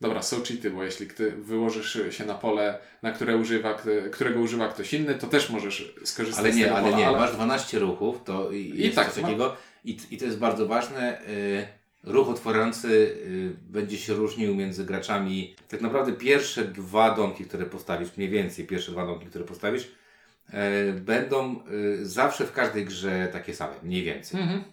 Dobra, 0.00 0.22
są 0.22 0.36
cheaty, 0.42 0.70
bo 0.70 0.84
jeśli 0.84 1.06
ty 1.06 1.30
wyłożysz 1.30 1.98
się 2.10 2.24
na 2.24 2.34
pole, 2.34 2.78
na 3.02 3.12
które 3.12 3.36
używa, 3.36 3.78
którego 4.12 4.40
używa 4.40 4.68
ktoś 4.68 4.94
inny, 4.94 5.14
to 5.14 5.26
też 5.26 5.50
możesz 5.50 5.94
skorzystać 6.04 6.44
Ale 6.44 6.52
z 6.52 6.56
nie, 6.56 6.64
tego 6.64 6.76
ale 6.76 6.90
pola, 6.90 7.10
nie, 7.10 7.16
masz 7.16 7.32
12 7.32 7.78
ruchów, 7.78 8.24
to 8.24 8.50
i, 8.50 8.72
jest 8.76 8.96
tak, 8.96 9.12
coś 9.12 9.22
ma- 9.22 9.28
takiego 9.28 9.56
i, 9.84 9.98
i 10.10 10.18
to 10.18 10.24
jest 10.24 10.38
bardzo 10.38 10.66
ważne. 10.66 11.22
Y, 11.28 11.66
ruch 12.04 12.28
otwierający 12.28 12.88
y, 12.88 13.56
będzie 13.60 13.98
się 13.98 14.14
różnił 14.14 14.54
między 14.54 14.84
graczami. 14.84 15.54
Tak 15.68 15.80
naprawdę 15.80 16.12
pierwsze 16.12 16.64
dwa 16.64 17.14
domki, 17.14 17.44
które 17.44 17.66
postawisz, 17.66 18.16
mniej 18.16 18.28
więcej 18.30 18.66
pierwsze 18.66 18.92
dwa 18.92 19.06
domki, 19.06 19.26
które 19.26 19.44
postawisz, 19.44 19.82
y, 19.84 20.92
będą 20.92 21.62
zawsze 22.02 22.46
w 22.46 22.52
każdej 22.52 22.84
grze 22.84 23.28
takie 23.32 23.54
same, 23.54 23.72
mniej 23.82 24.02
więcej. 24.02 24.40
Mhm. 24.40 24.64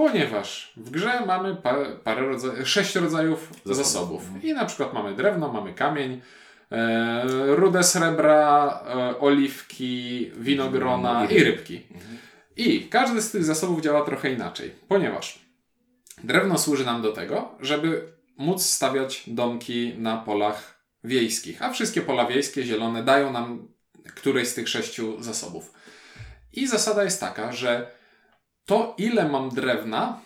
Ponieważ 0.00 0.72
w 0.76 0.90
grze 0.90 1.26
mamy 1.26 1.56
parę, 1.56 1.86
parę 2.04 2.28
rodzajów, 2.28 2.68
sześć 2.68 2.94
rodzajów 2.94 3.52
Zasobów. 3.64 3.86
zasobów. 3.86 4.44
I 4.44 4.54
na 4.54 4.64
przykład 4.64 4.92
mamy 4.92 5.14
drewno, 5.14 5.52
mamy 5.52 5.74
kamień, 5.74 6.20
e, 6.70 7.22
rudę 7.56 7.84
srebra, 7.84 8.80
e, 8.86 9.18
oliwki, 9.18 10.30
winogrona 10.36 11.26
I 11.30 11.34
i 11.34 11.44
rybki. 11.44 11.82
I 12.56 12.88
każdy 12.88 13.22
z 13.22 13.30
tych 13.30 13.44
zasobów 13.44 13.80
działa 13.80 14.04
trochę 14.04 14.32
inaczej, 14.32 14.74
ponieważ 14.88 15.38
drewno 16.24 16.58
służy 16.58 16.84
nam 16.84 17.02
do 17.02 17.12
tego, 17.12 17.54
żeby 17.60 18.12
móc 18.36 18.66
stawiać 18.66 19.22
domki 19.26 19.94
na 19.98 20.16
polach 20.16 20.74
wiejskich, 21.04 21.62
a 21.62 21.72
wszystkie 21.72 22.00
pola 22.00 22.26
wiejskie, 22.26 22.62
zielone, 22.64 23.04
dają 23.04 23.32
nam 23.32 23.68
któreś 24.14 24.48
z 24.48 24.54
tych 24.54 24.68
sześciu 24.68 25.22
zasobów. 25.22 25.72
I 26.52 26.66
zasada 26.66 27.04
jest 27.04 27.20
taka, 27.20 27.52
że 27.52 27.99
to 28.70 28.94
ile 28.98 29.28
mam 29.28 29.48
drewna 29.48 30.20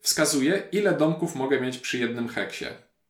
wskazuje, 0.00 0.62
ile 0.72 0.92
domków 0.92 1.34
mogę 1.36 1.60
mieć 1.60 1.78
przy 1.78 1.98
jednym 1.98 2.28
heksie. 2.28 2.64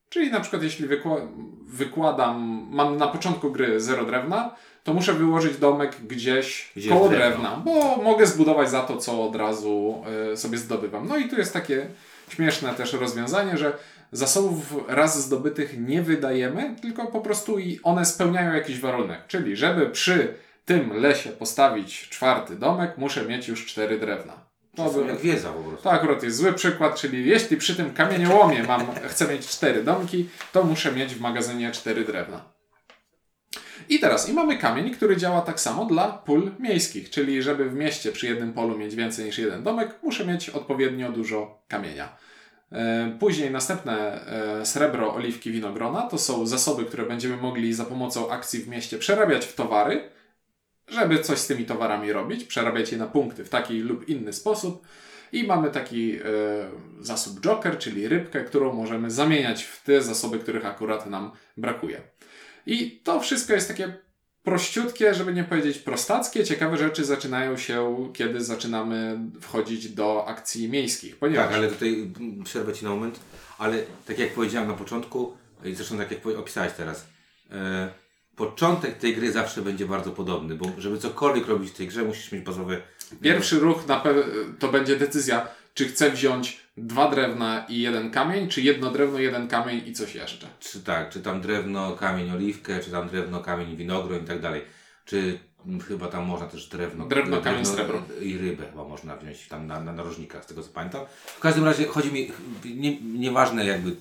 Czyli 0.09 0.31
na 0.31 0.41
przykład 0.41 0.63
jeśli 0.63 0.89
wykła- 0.89 1.29
wykładam, 1.67 2.67
mam 2.71 2.97
na 2.97 3.09
początku 3.09 3.53
gry 3.53 3.81
0 3.81 4.05
drewna, 4.05 4.55
to 4.85 4.95
muszę 4.95 5.13
wyłożyć 5.13 5.57
domek 5.59 5.97
gdzieś 6.09 6.73
Gdzie 6.77 6.89
koło 6.89 7.09
drewna, 7.09 7.63
bo 7.65 7.97
mogę 7.97 8.27
zbudować 8.27 8.71
za 8.71 8.81
to, 8.83 8.97
co 8.97 9.25
od 9.25 9.37
razu 9.37 10.05
y, 10.33 10.37
sobie 10.37 10.59
zdobywam. 10.59 11.09
No 11.09 11.17
i 11.17 11.29
tu 11.29 11.37
jest 11.37 11.53
takie 11.53 11.87
śmieszne 12.29 12.75
też 12.75 12.93
rozwiązanie, 12.93 13.57
że 13.57 13.73
zasobów 14.13 14.75
raz 14.89 15.23
zdobytych 15.25 15.81
nie 15.81 16.03
wydajemy, 16.03 16.77
tylko 16.83 17.07
po 17.07 17.21
prostu 17.21 17.59
i 17.59 17.81
one 17.83 18.05
spełniają 18.05 18.53
jakiś 18.53 18.81
warunek. 18.81 19.27
Czyli 19.27 19.57
żeby 19.57 19.87
przy 19.91 20.35
tym 20.65 20.93
lesie 21.01 21.31
postawić 21.31 22.09
czwarty 22.09 22.57
domek, 22.57 22.99
muszę 22.99 23.25
mieć 23.25 23.49
już 23.49 23.67
cztery 23.67 23.99
drewna. 23.99 24.46
To 24.77 24.93
są 24.93 25.01
by- 25.01 25.07
jak 25.07 25.19
wiedza 25.21 25.53
po 25.53 25.61
prostu. 25.61 25.85
to 25.85 25.93
akurat 25.93 26.23
jest 26.23 26.37
zły 26.37 26.53
przykład, 26.53 26.95
czyli 27.01 27.27
jeśli 27.29 27.57
przy 27.57 27.77
tym 27.77 27.95
kamieniołomie 27.95 28.63
mam, 28.63 28.87
chcę 29.13 29.29
mieć 29.29 29.47
cztery 29.47 29.85
domki, 29.85 30.29
to 30.53 30.65
muszę 30.65 30.93
mieć 30.93 31.15
w 31.15 31.21
magazynie 31.21 31.71
cztery 31.73 32.05
drewna. 32.05 32.57
I 33.89 34.01
teraz, 34.01 34.29
i 34.29 34.33
mamy 34.33 34.59
kamień, 34.59 34.91
który 34.91 35.17
działa 35.17 35.41
tak 35.41 35.61
samo 35.61 35.85
dla 35.85 36.09
pól 36.09 36.51
miejskich, 36.59 37.11
czyli 37.11 37.43
żeby 37.43 37.71
w 37.71 37.75
mieście 37.75 38.13
przy 38.13 38.27
jednym 38.27 38.53
polu 38.53 38.79
mieć 38.79 38.95
więcej 38.95 39.25
niż 39.25 39.39
jeden 39.39 39.63
domek, 39.63 39.91
muszę 40.03 40.27
mieć 40.27 40.51
odpowiednio 40.51 41.13
dużo 41.13 41.63
kamienia. 41.69 42.17
E, 42.73 43.17
Później 43.21 43.51
następne 43.51 44.27
e, 44.61 44.67
srebro, 44.67 45.15
oliwki, 45.15 45.53
winogrona 45.53 46.03
to 46.03 46.19
są 46.19 46.47
zasoby, 46.47 46.85
które 46.85 47.07
będziemy 47.07 47.37
mogli 47.37 47.75
za 47.75 47.85
pomocą 47.85 48.31
akcji 48.31 48.61
w 48.61 48.69
mieście 48.69 48.99
przerabiać 48.99 49.47
w 49.47 49.55
towary 49.55 50.16
żeby 50.89 51.19
coś 51.19 51.39
z 51.39 51.47
tymi 51.47 51.65
towarami 51.65 52.13
robić, 52.13 52.45
przerabiać 52.45 52.93
je 52.93 52.99
na 52.99 53.07
punkty 53.07 53.45
w 53.45 53.49
taki 53.49 53.81
lub 53.81 54.09
inny 54.09 54.33
sposób. 54.33 54.87
I 55.33 55.45
mamy 55.45 55.71
taki 55.71 56.17
e, 56.17 56.23
zasób 57.01 57.41
Joker, 57.41 57.79
czyli 57.79 58.09
rybkę, 58.09 58.45
którą 58.45 58.73
możemy 58.73 59.11
zamieniać 59.11 59.63
w 59.65 59.83
te 59.83 60.03
zasoby, 60.03 60.39
których 60.39 60.67
akurat 60.67 61.07
nam 61.07 61.31
brakuje. 61.57 62.03
I 62.67 63.01
to 63.05 63.21
wszystko 63.21 63.53
jest 63.53 63.69
takie 63.69 63.95
prościutkie, 64.43 65.15
żeby 65.15 65.33
nie 65.33 65.45
powiedzieć 65.45 65.79
prostackie. 65.79 66.45
Ciekawe 66.45 66.77
rzeczy 66.77 67.05
zaczynają 67.05 67.57
się, 67.57 68.09
kiedy 68.15 68.45
zaczynamy 68.45 69.19
wchodzić 69.41 69.89
do 69.89 70.29
akcji 70.29 70.69
miejskich. 70.69 71.17
Ponieważ... 71.17 71.47
Tak, 71.47 71.55
ale 71.55 71.69
tutaj 71.69 72.13
przerwę 72.45 72.73
Ci 72.73 72.85
na 72.85 72.91
moment, 72.91 73.21
ale 73.59 73.79
tak 74.07 74.19
jak 74.19 74.33
powiedziałem 74.35 74.69
na 74.69 74.75
początku, 74.75 75.37
i 75.65 75.75
zresztą 75.75 75.99
tak 75.99 76.11
jak 76.11 76.27
opisałeś 76.27 76.73
teraz, 76.73 77.07
e, 77.51 77.89
początek 78.37 78.99
tej 78.99 79.15
gry 79.17 79.33
zawsze 79.33 79.63
będzie 79.63 79.87
bardzo 79.87 80.11
podobny, 80.11 80.55
bo 80.55 80.67
żeby 80.79 80.99
cokolwiek 80.99 81.47
robić 81.47 81.71
w 81.71 81.75
tej 81.77 81.89
grze, 81.89 82.03
musisz 82.03 82.33
mieć 82.33 82.45
bazowe... 82.45 82.81
Pierwszy 83.23 83.59
ruch 83.59 83.87
na 83.87 84.01
pe- 84.05 84.25
to 84.59 84.69
będzie 84.69 84.97
decyzja, 84.97 85.49
czy 85.75 85.85
chcę 85.89 86.11
wziąć 86.11 86.61
dwa 86.77 87.11
drewna 87.11 87.67
i 87.69 87.81
jeden 87.81 88.11
kamień, 88.11 88.49
czy 88.49 88.63
jedno 88.63 88.91
drewno, 88.91 89.19
jeden 89.19 89.49
kamień 89.49 89.83
i 89.87 89.93
coś 89.93 90.15
jeszcze. 90.15 90.47
Czy 90.61 90.81
tak, 90.81 91.11
czy 91.11 91.21
tam 91.21 91.41
drewno, 91.41 91.93
kamień, 91.97 92.31
oliwkę, 92.31 92.81
czy 92.81 92.91
tam 92.91 93.09
drewno, 93.09 93.41
kamień, 93.41 93.77
winogron 93.77 94.25
i 94.25 94.27
tak 94.27 94.41
dalej. 94.41 94.63
Czy 95.05 95.39
chyba 95.89 96.09
tam 96.09 96.25
można 96.27 96.47
też 96.47 96.69
drewno, 96.69 97.07
Drewno, 97.07 97.41
kamień, 97.41 97.65
srebro. 97.65 98.03
i 98.21 98.39
rybę 98.39 98.67
chyba 98.71 98.85
można 98.85 99.17
wziąć 99.17 99.49
tam 99.49 99.67
na, 99.67 99.81
na 99.81 99.93
narożnikach, 99.93 100.45
z 100.45 100.47
tego 100.47 100.63
co 100.63 100.69
pamiętam. 100.69 101.05
W 101.27 101.41
każdym 101.41 101.65
razie 101.65 101.85
chodzi 101.87 102.13
mi, 102.13 102.31
nie, 102.65 103.01
nieważne 103.01 103.67
jakby 103.67 103.97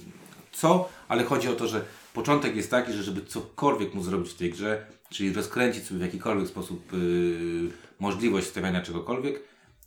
co, 0.52 0.90
ale 1.08 1.24
chodzi 1.24 1.48
o 1.48 1.54
to, 1.54 1.68
że 1.68 1.82
początek 2.16 2.56
jest 2.56 2.72
taki, 2.72 2.94
że 2.94 3.04
żeby 3.04 3.22
cokolwiek 3.22 3.94
móc 3.94 4.06
zrobić 4.06 4.32
w 4.32 4.38
tej 4.38 4.52
grze, 4.52 4.86
czyli 5.10 5.34
rozkręcić 5.34 5.84
sobie 5.84 6.00
w 6.00 6.04
jakikolwiek 6.04 6.48
sposób 6.48 6.94
yy, 6.94 7.70
możliwość 8.00 8.48
stawiania 8.48 8.82
czegokolwiek, 8.82 9.44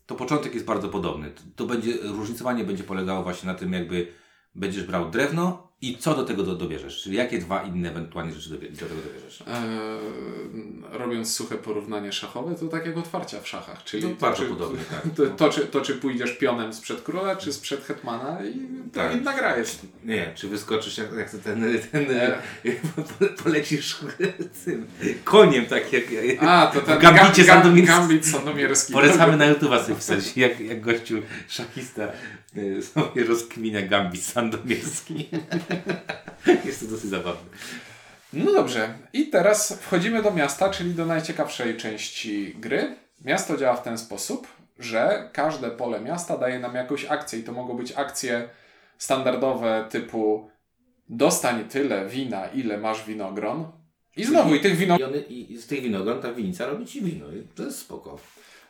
to 0.06 0.14
początek 0.14 0.54
jest 0.54 0.66
bardzo 0.66 0.88
podobny. 0.88 1.30
To, 1.30 1.42
to 1.56 1.66
będzie, 1.66 1.92
różnicowanie 2.02 2.64
będzie 2.64 2.84
polegało 2.84 3.22
właśnie 3.22 3.46
na 3.46 3.54
tym, 3.54 3.72
jakby 3.72 4.12
będziesz 4.54 4.84
brał 4.84 5.10
drewno 5.10 5.67
i 5.82 5.96
co 5.98 6.14
do 6.14 6.24
tego 6.24 6.42
do, 6.42 6.54
dobierzesz, 6.56 7.02
czyli 7.02 7.16
jakie 7.16 7.38
dwa 7.38 7.62
inne 7.62 7.90
ewentualnie 7.90 8.32
rzeczy 8.32 8.50
dobie, 8.50 8.70
do 8.70 8.76
tego 8.76 8.94
dobierzesz. 8.94 9.42
Eee, 9.46 10.98
robiąc 10.98 11.34
suche 11.34 11.56
porównanie 11.56 12.12
szachowe, 12.12 12.54
to 12.54 12.68
tak 12.68 12.86
jak 12.86 12.96
otwarcia 12.96 13.40
w 13.40 13.48
szachach, 13.48 13.84
czyli 13.84 14.02
To 14.02 14.08
bardzo 14.08 14.42
podobnie, 14.44 14.80
tak. 14.90 15.02
To, 15.16 15.26
to, 15.26 15.50
czy, 15.50 15.60
to 15.60 15.80
czy 15.80 15.94
pójdziesz 15.94 16.32
pionem 16.32 16.72
sprzed 16.74 17.02
króla, 17.02 17.36
czy 17.36 17.52
sprzed 17.52 17.84
hetmana 17.84 18.38
i 18.44 18.54
to 18.92 19.00
Tak. 19.00 19.16
inna 19.16 19.36
gra 19.36 19.56
jest. 19.56 19.86
Nie, 20.04 20.32
czy 20.34 20.48
wyskoczysz 20.48 20.98
jak, 20.98 21.12
jak 21.12 21.30
ten, 21.30 21.40
ten 21.92 22.06
Nie. 22.08 22.38
polecisz 23.44 23.96
tym 24.64 24.86
koniem, 25.24 25.66
tak 25.66 25.92
jak, 25.92 26.04
A, 26.40 26.66
to 26.74 26.80
ten 26.80 26.98
Gambicie. 26.98 27.44
Gambit 27.84 28.26
Sandomierski. 28.26 28.92
Polecamy 28.92 29.36
na 29.36 29.54
YouTube'a 29.54 29.82
sobie 29.82 29.94
wstać, 29.98 30.36
jak, 30.36 30.60
jak 30.60 30.80
gościu 30.80 31.22
szachista 31.48 32.08
y, 32.56 32.82
sobie 32.82 33.24
rozkminia 33.24 33.82
Gambit 33.82 34.24
Sandomierski. 34.24 35.28
Jest 36.64 36.80
to 36.80 36.86
dosyć 36.86 37.10
zabawne. 37.10 37.50
No 38.32 38.52
dobrze, 38.52 38.94
i 39.12 39.26
teraz 39.26 39.78
wchodzimy 39.80 40.22
do 40.22 40.30
miasta, 40.30 40.70
czyli 40.70 40.94
do 40.94 41.06
najciekawszej 41.06 41.76
części 41.76 42.54
gry. 42.58 42.96
Miasto 43.24 43.56
działa 43.56 43.76
w 43.76 43.82
ten 43.82 43.98
sposób, 43.98 44.46
że 44.78 45.30
każde 45.32 45.70
pole 45.70 46.00
miasta 46.00 46.38
daje 46.38 46.58
nam 46.58 46.74
jakąś 46.74 47.04
akcję 47.04 47.38
i 47.38 47.42
to 47.42 47.52
mogą 47.52 47.76
być 47.76 47.92
akcje 47.92 48.48
standardowe 48.98 49.86
typu 49.90 50.50
dostań 51.08 51.68
tyle 51.68 52.08
wina, 52.08 52.46
ile 52.46 52.78
masz 52.78 53.04
winogron. 53.04 53.72
I 54.16 54.24
znowu, 54.24 54.54
i 54.54 54.60
tych 54.60 54.76
winogron. 54.76 55.10
I, 55.10 55.14
one, 55.14 55.22
I 55.22 55.56
z 55.56 55.66
tych 55.66 55.82
winogron 55.82 56.22
ta 56.22 56.32
winica 56.32 56.66
robi 56.66 56.86
ci 56.86 57.02
wino. 57.02 57.26
I 57.32 57.42
to 57.54 57.62
jest 57.62 57.78
spoko. 57.78 58.18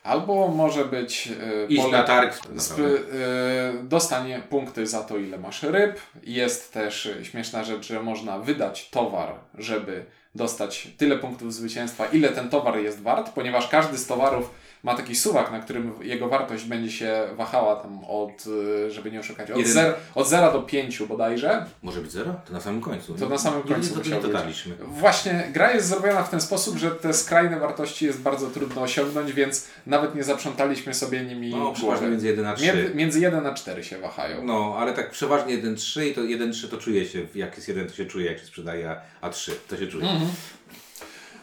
Albo 0.08 0.48
może 0.48 0.84
być 0.84 1.28
e, 1.62 1.66
Iść 1.66 1.90
na 1.90 2.02
targ. 2.02 2.40
Sp- 2.68 2.80
e, 2.80 3.82
dostanie 3.82 4.42
punkty 4.50 4.86
za 4.86 5.02
to, 5.02 5.18
ile 5.18 5.38
masz 5.38 5.62
ryb. 5.62 6.00
Jest 6.22 6.72
też 6.72 7.08
śmieszna 7.22 7.64
rzecz, 7.64 7.86
że 7.86 8.02
można 8.02 8.38
wydać 8.38 8.90
towar, 8.90 9.34
żeby 9.54 10.04
dostać 10.34 10.88
tyle 10.98 11.18
punktów 11.18 11.54
zwycięstwa, 11.54 12.06
ile 12.06 12.28
ten 12.28 12.48
towar 12.48 12.78
jest 12.78 13.02
wart, 13.02 13.32
ponieważ 13.34 13.68
każdy 13.68 13.98
z 13.98 14.06
towarów 14.06 14.50
ma 14.82 14.94
taki 14.94 15.16
suwak, 15.16 15.52
na 15.52 15.58
którym 15.60 15.92
jego 16.02 16.28
wartość 16.28 16.64
będzie 16.64 16.92
się 16.92 17.22
wahała 17.36 17.76
tam 17.76 18.04
od, 18.04 18.44
e, 18.86 18.90
żeby 18.90 19.10
nie 19.10 19.20
oszukać, 19.20 19.50
od, 19.50 19.56
Jeden. 19.58 19.72
zer, 19.72 19.94
od 20.14 20.28
0 20.28 20.52
do 20.52 20.62
5 20.62 21.02
bodajże. 21.02 21.66
Może 21.82 22.00
być 22.00 22.10
zero? 22.12 22.34
To 22.46 22.52
na 22.52 22.60
samym 22.60 22.80
końcu. 22.80 23.14
To 23.14 23.28
na 23.28 23.38
samym 23.38 23.62
Nie, 23.68 23.74
końcu 23.74 24.00
Nie, 24.04 24.10
nie 24.16 24.20
dotarliśmy. 24.22 24.74
Właśnie 24.86 25.48
gra 25.52 25.72
jest 25.72 25.88
zrobiona 25.88 26.22
w 26.22 26.30
ten 26.30 26.40
sposób, 26.40 26.76
że 26.76 26.90
te 26.90 27.14
skrajne 27.14 27.60
wartości 27.60 28.04
jest 28.06 28.20
bardzo 28.20 28.46
trudno 28.46 28.82
osiągnąć, 28.82 29.32
więc 29.32 29.66
nawet 29.86 30.14
nie 30.14 30.24
zaprzątaliśmy 30.24 30.94
sobie 30.94 31.20
nimi 31.24 31.50
No, 31.50 31.72
przeważnie 31.72 32.08
między 32.08 32.26
1 32.26 32.46
a 32.46 32.54
3. 32.54 32.64
Między, 32.66 32.94
między 32.94 33.20
1 33.20 33.46
a 33.46 33.54
4 33.54 33.84
się 33.84 33.98
wahają. 33.98 34.44
No, 34.44 34.76
ale 34.78 34.92
tak 34.92 35.10
przeważnie 35.10 35.58
1-3 35.62 36.06
i 36.06 36.14
to 36.14 36.20
1-3 36.20 36.68
to 36.68 36.76
czuje 36.76 37.06
się, 37.06 37.18
jak 37.34 37.56
jest 37.56 37.68
1 37.68 37.86
to 37.88 37.94
się 37.94 38.04
czuje, 38.06 38.26
jak 38.26 38.38
się 38.38 38.46
sprzedaje, 38.46 38.90
a- 38.90 39.00
a 39.20 39.30
3 39.30 39.52
to 39.68 39.76
się 39.76 39.86
czuje. 39.86 40.04
Mhm. 40.10 40.30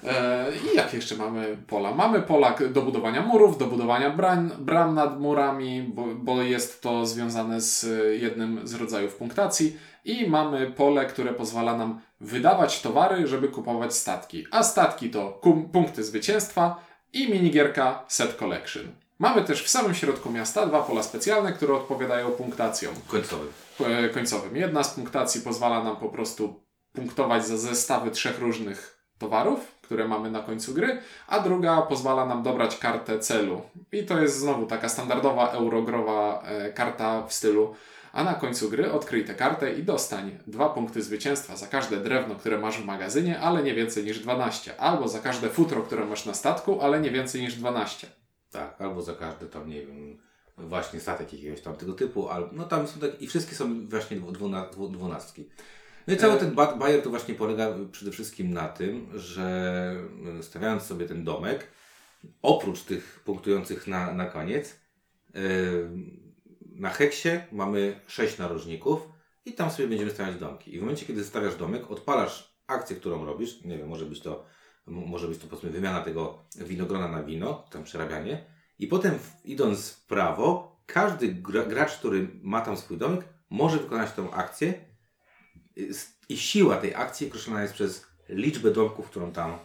E, 0.07 0.45
I 0.74 0.77
jak 0.77 0.93
jeszcze 0.93 1.15
mamy 1.15 1.57
pola? 1.67 1.91
Mamy 1.91 2.21
pola 2.21 2.55
do 2.69 2.81
budowania 2.81 3.21
murów, 3.21 3.57
do 3.57 3.65
budowania 3.65 4.09
bram, 4.09 4.50
bram 4.59 4.95
nad 4.95 5.19
murami, 5.19 5.83
bo, 5.83 6.05
bo 6.15 6.41
jest 6.41 6.81
to 6.81 7.05
związane 7.05 7.62
z 7.62 7.83
e, 7.83 8.15
jednym 8.15 8.67
z 8.67 8.74
rodzajów 8.74 9.15
punktacji. 9.15 9.77
I 10.05 10.29
mamy 10.29 10.71
pole, 10.71 11.05
które 11.05 11.33
pozwala 11.33 11.77
nam 11.77 12.01
wydawać 12.21 12.81
towary, 12.81 13.27
żeby 13.27 13.47
kupować 13.47 13.93
statki. 13.95 14.45
A 14.51 14.63
statki 14.63 15.09
to 15.09 15.39
punkty 15.74 16.03
zwycięstwa 16.03 16.85
i 17.13 17.31
minigierka 17.31 18.03
Set 18.07 18.35
Collection. 18.35 18.83
Mamy 19.19 19.41
też 19.41 19.63
w 19.63 19.69
samym 19.69 19.93
środku 19.95 20.31
miasta 20.31 20.65
dwa 20.65 20.81
pola 20.81 21.03
specjalne, 21.03 21.53
które 21.53 21.74
odpowiadają 21.74 22.31
punktacjom 22.31 22.95
Końcowy. 23.07 23.47
e, 23.85 24.09
końcowym. 24.09 24.55
Jedna 24.55 24.83
z 24.83 24.93
punktacji 24.93 25.41
pozwala 25.41 25.83
nam 25.83 25.97
po 25.97 26.09
prostu 26.09 26.63
punktować 26.93 27.47
za 27.47 27.57
zestawy 27.57 28.12
trzech 28.12 28.39
różnych 28.39 29.05
towarów, 29.17 29.75
które 29.86 30.08
mamy 30.08 30.32
na 30.32 30.39
końcu 30.39 30.74
gry, 30.74 30.98
a 31.27 31.39
druga 31.39 31.82
pozwala 31.82 32.25
nam 32.25 32.44
dobrać 32.44 32.77
kartę 32.77 33.20
celu. 33.20 33.62
I 33.92 34.04
to 34.04 34.20
jest 34.20 34.39
znowu 34.39 34.65
taka 34.65 34.89
standardowa 34.89 35.51
eurogrowa 35.51 36.44
e, 36.46 36.74
karta 36.74 37.27
w 37.27 37.34
stylu 37.34 37.75
a 38.15 38.24
na 38.24 38.34
końcu 38.34 38.70
gry 38.70 38.92
odkryj 38.92 39.25
tę 39.25 39.34
kartę 39.34 39.74
i 39.74 39.84
dostań 39.84 40.38
dwa 40.48 40.70
punkty 40.70 41.04
zwycięstwa 41.04 41.56
za 41.56 41.68
każde 41.68 41.98
drewno, 41.98 42.36
które 42.36 42.58
masz 42.58 42.77
w 42.82 42.86
magazynie, 42.86 43.39
ale 43.39 43.63
nie 43.63 43.74
więcej 43.74 44.04
niż 44.04 44.20
12. 44.20 44.80
Albo 44.80 45.08
za 45.08 45.20
każde 45.20 45.50
futro, 45.50 45.82
które 45.84 46.06
masz 46.06 46.25
na 46.25 46.34
statku, 46.34 46.82
ale 46.82 47.01
nie 47.01 47.12
więcej 47.12 47.42
niż 47.42 47.56
12. 47.56 48.08
Tak, 48.51 48.82
albo 48.82 49.01
za 49.01 49.13
każdy 49.13 49.46
tam, 49.46 49.70
nie 49.70 49.86
wiem, 49.86 50.18
właśnie 50.58 51.00
statek 51.00 51.34
jakiegoś 51.34 51.62
tam 51.62 51.75
tego 51.75 51.94
typu, 51.94 52.30
albo, 52.30 52.50
no 52.51 52.63
tam 52.63 52.88
są 52.88 53.00
tak, 53.00 53.22
i 53.22 53.27
wszystkie 53.27 53.56
są 53.56 53.88
właśnie 53.88 54.18
dwu- 54.18 54.32
dwuna, 54.32 54.65
dwu, 54.65 54.89
dwunastki. 54.89 55.50
No 56.07 56.13
i 56.13 56.17
cały 56.17 56.33
E- 56.33 56.38
ten 56.38 56.51
ba- 56.55 56.75
bajer 56.75 57.03
to 57.03 57.09
właśnie 57.09 57.35
polega 57.35 57.74
przede 57.91 58.12
wszystkim 58.12 58.53
na 58.53 58.67
tym, 58.67 59.07
że 59.19 59.95
y, 60.39 60.43
stawiając 60.43 60.83
sobie 60.83 61.05
ten 61.05 61.24
domek, 61.24 61.67
oprócz 62.41 62.83
tych 62.83 63.21
punktujących 63.25 63.88
na, 63.88 64.13
na 64.13 64.25
koniec, 64.25 64.79
y, 65.35 65.89
na 66.75 66.89
heksie 66.89 67.29
mamy 67.51 68.00
sześć 68.07 68.38
narożników 68.38 69.09
i 69.45 69.53
tam 69.53 69.71
sobie 69.71 69.88
będziemy 69.88 70.12
stawiać 70.12 70.35
domki. 70.35 70.75
I 70.75 70.77
w 70.77 70.81
momencie, 70.81 71.05
kiedy 71.05 71.24
stawiasz 71.24 71.55
domek, 71.55 71.91
odpalasz 71.91 72.55
akcję, 72.67 72.95
którą 72.95 73.25
robisz, 73.25 73.63
nie 73.63 73.77
wiem, 73.77 73.88
może 73.88 74.05
być 74.05 74.21
to, 74.21 74.45
może 74.88 75.27
być 75.27 75.39
to 75.39 75.47
powiedzmy 75.47 75.69
wymiana 75.69 76.01
tego 76.01 76.45
winogrona 76.55 77.07
na 77.07 77.24
wino, 77.24 77.65
tam 77.71 77.83
przerabianie, 77.83 78.45
i 78.79 78.88
potem 78.88 79.13
idąc 79.45 79.89
w 79.89 80.05
prawo, 80.05 80.77
każdy 80.85 81.27
gra, 81.27 81.63
gracz, 81.63 81.97
który 81.97 82.27
ma 82.41 82.62
tam 82.62 82.77
swój 82.77 82.97
domek, 82.97 83.21
może 83.50 83.77
wykonać 83.77 84.12
tą 84.13 84.31
akcję 84.31 84.74
i 86.29 86.38
siła 86.38 86.77
tej 86.77 86.96
akcji 86.96 87.27
określona 87.27 87.62
jest 87.62 87.74
przez 87.74 88.05
liczbę 88.29 88.72
domków, 88.72 89.10
którą 89.10 89.32
tam 89.32 89.58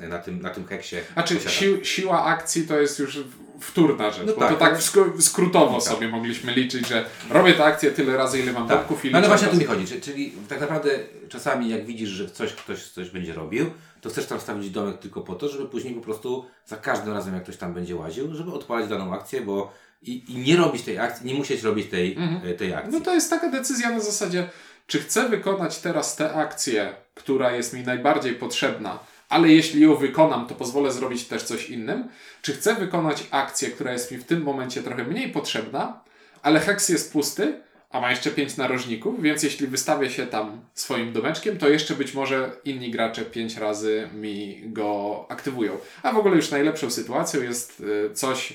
e, 0.00 0.08
na, 0.08 0.18
tym, 0.18 0.42
na 0.42 0.50
tym 0.50 0.66
heksie 0.66 0.96
Znaczy, 1.12 1.34
posiada. 1.34 1.50
si 1.54 1.78
siła 1.82 2.24
akcji 2.24 2.66
to 2.66 2.80
jest 2.80 2.98
już 2.98 3.18
wtórna 3.60 4.10
rzecz, 4.10 4.26
No 4.26 4.32
bo 4.32 4.40
tak, 4.40 4.50
to 4.50 4.56
tak 4.56 4.78
w 4.78 4.92
skr- 4.92 5.20
skrótowo 5.22 5.74
Tak. 5.80 5.82
sobie 5.92 6.08
mogliśmy 6.08 6.52
liczyć, 6.54 6.88
że 6.88 7.06
robię 7.30 7.52
tę 7.54 7.64
akcję 7.64 7.90
tyle 7.90 8.16
razy, 8.16 8.38
ile 8.40 8.52
mam 8.52 8.68
Tak. 8.68 8.78
domków 8.78 9.04
i 9.04 9.10
No 9.10 9.18
ale 9.18 9.26
liczę 9.26 9.28
właśnie 9.38 9.48
o 9.48 9.50
to 9.50 9.56
mi 9.56 9.64
chodzi, 9.64 10.00
czyli, 10.00 10.32
tak 10.48 10.60
naprawdę 10.60 10.90
czasami 11.28 11.68
jak 11.68 11.86
widzisz, 11.86 12.08
że 12.08 12.30
coś, 12.30 12.52
ktoś 12.52 12.84
coś 12.88 13.10
będzie 13.10 13.34
robił, 13.34 13.66
to 14.00 14.10
chcesz 14.10 14.26
tam 14.26 14.40
stawić 14.40 14.70
domek 14.70 14.98
tylko 14.98 15.20
po 15.20 15.34
to, 15.34 15.48
żeby 15.48 15.66
później 15.68 15.94
po 15.94 16.00
prostu 16.00 16.44
za 16.66 16.76
każdym 16.76 17.12
razem 17.12 17.34
jak 17.34 17.42
ktoś 17.42 17.56
tam 17.56 17.74
będzie 17.74 17.96
łaził, 17.96 18.34
żeby 18.34 18.52
odpalać 18.52 18.88
daną 18.88 19.14
akcję, 19.14 19.40
bo 19.40 19.72
i, 20.02 20.24
i 20.32 20.36
nie 20.38 20.56
robić 20.56 20.82
tej 20.82 20.98
akcji, 20.98 21.26
nie 21.26 21.34
musieć 21.34 21.62
robić 21.62 21.90
tej, 21.90 22.12
Mhm. 22.16 22.52
e, 22.52 22.54
tej 22.54 22.74
akcji. 22.74 22.92
No 22.92 23.00
to 23.00 23.14
jest 23.14 23.30
taka 23.30 23.50
decyzja 23.50 23.90
na 23.90 24.00
zasadzie, 24.00 24.48
czy 24.88 24.98
chcę 24.98 25.28
wykonać 25.28 25.78
teraz 25.78 26.16
tę 26.16 26.34
akcję, 26.34 26.94
która 27.14 27.52
jest 27.52 27.74
mi 27.74 27.82
najbardziej 27.82 28.34
potrzebna, 28.34 28.98
ale 29.28 29.48
jeśli 29.48 29.80
ją 29.80 29.94
wykonam, 29.94 30.46
to 30.46 30.54
pozwolę 30.54 30.92
zrobić 30.92 31.24
też 31.24 31.42
coś 31.42 31.70
innym, 31.70 32.08
czy 32.42 32.52
chcę 32.52 32.74
wykonać 32.74 33.26
akcję, 33.30 33.70
która 33.70 33.92
jest 33.92 34.12
mi 34.12 34.18
w 34.18 34.24
tym 34.24 34.42
momencie 34.42 34.82
trochę 34.82 35.04
mniej 35.04 35.28
potrzebna, 35.32 36.00
ale 36.42 36.60
heks 36.60 36.88
jest 36.88 37.12
pusty, 37.12 37.60
a 37.90 38.00
ma 38.00 38.10
jeszcze 38.10 38.30
5 38.30 38.56
narożników, 38.56 39.22
więc 39.22 39.42
jeśli 39.42 39.66
wystawię 39.66 40.10
się 40.10 40.26
tam 40.26 40.60
swoim 40.74 41.12
domeczkiem, 41.12 41.58
to 41.58 41.68
jeszcze 41.68 41.94
być 41.94 42.14
może 42.14 42.50
inni 42.64 42.90
gracze 42.90 43.22
5 43.22 43.56
razy 43.56 44.08
mi 44.14 44.62
go 44.64 45.26
aktywują. 45.28 45.78
A 46.02 46.12
w 46.12 46.18
ogóle 46.18 46.36
już 46.36 46.50
najlepszą 46.50 46.90
sytuacją 46.90 47.42
jest 47.42 47.80
y, 47.80 48.14
coś, 48.14 48.52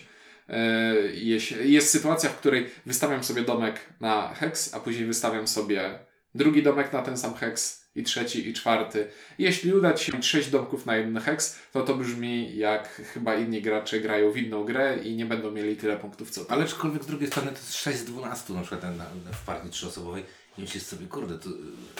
y, 0.50 1.66
jest 1.66 1.90
sytuacja, 1.90 2.30
w 2.30 2.38
której 2.38 2.70
wystawiam 2.86 3.24
sobie 3.24 3.42
domek 3.42 3.80
na 4.00 4.34
hex, 4.34 4.74
a 4.74 4.80
później 4.80 5.06
wystawiam 5.06 5.48
sobie 5.48 6.00
drugi 6.36 6.63
domek 6.63 6.94
na 6.94 7.02
ten 7.02 7.18
sam 7.18 7.34
hex 7.34 7.84
i 7.96 8.04
trzeci 8.04 8.50
i 8.50 8.54
czwarty. 8.54 9.08
Jeśli 9.38 9.74
uda 9.74 9.94
Ci 9.94 10.06
się 10.06 10.13
mieć 10.13 10.25
6 10.25 10.50
domków 10.50 10.86
na 10.86 10.96
jeden 10.96 11.18
hex, 11.18 11.60
to 11.74 11.82
to 11.82 11.96
brzmi 11.96 12.58
jak 12.58 12.90
chyba 12.90 13.36
inni 13.36 13.62
gracze 13.62 14.00
grają 14.00 14.32
w 14.32 14.38
inną 14.38 14.63
grę 14.63 14.98
i 15.04 15.16
nie 15.16 15.25
będą 15.25 15.52
mieli 15.52 15.75
tyle 15.75 15.98
punktów 15.98 16.30
co 16.30 16.46
ty. 16.46 16.52
Ale 16.52 16.63
aczkolwiek 16.63 17.04
z 17.04 17.08
drugiej 17.08 17.28
strony 17.28 17.52
to 17.52 17.58
jest 17.58 17.75
6 17.75 18.00
z 18.00 18.06
12 18.06 18.54
na 18.54 18.62
przykład 18.62 18.84
na, 18.84 18.90
na, 18.98 19.32
w 19.34 19.46
partii 19.46 19.70
trzyosobowej. 19.70 20.24
I 20.58 20.62
myślisz 20.62 20.84
sobie, 20.84 21.08
kurde, 21.08 21.40
to 21.40 21.50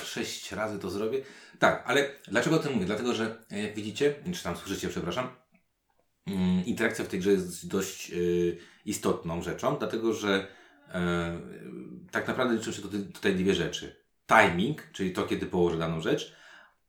6 0.06 0.52
razy 0.52 0.80
to 0.80 0.90
zrobię. 0.90 1.22
Tak, 1.60 1.84
ale 1.86 2.10
dlaczego 2.28 2.56
o 2.56 2.60
tym 2.60 2.74
mówię? 2.74 2.86
Dlatego, 2.86 3.14
że 3.14 3.38
jak 3.52 3.76
widzicie, 3.76 4.16
czy 4.34 4.44
tam 4.44 4.58
słyszycie, 4.58 4.90
przepraszam, 4.90 5.28
mm, 6.28 6.66
interakcja 6.66 7.06
w 7.06 7.08
tej 7.08 7.20
grze 7.20 7.32
jest 7.32 7.68
dość 7.68 8.12
y, 8.12 8.58
istotną 8.86 9.42
rzeczą, 9.42 9.78
dlatego 9.78 10.14
że 10.14 10.48
y, 10.88 10.92
tak 12.12 12.28
naprawdę 12.28 12.56
liczą 12.56 12.72
się 12.72 12.82
tutaj, 12.82 13.00
tutaj 13.14 13.36
dwie 13.36 13.56
rzeczy 13.56 14.03
timing, 14.28 14.92
czyli 14.92 15.12
to, 15.12 15.24
kiedy 15.24 15.46
położę 15.46 15.78
daną 15.78 16.02
rzecz, 16.02 16.36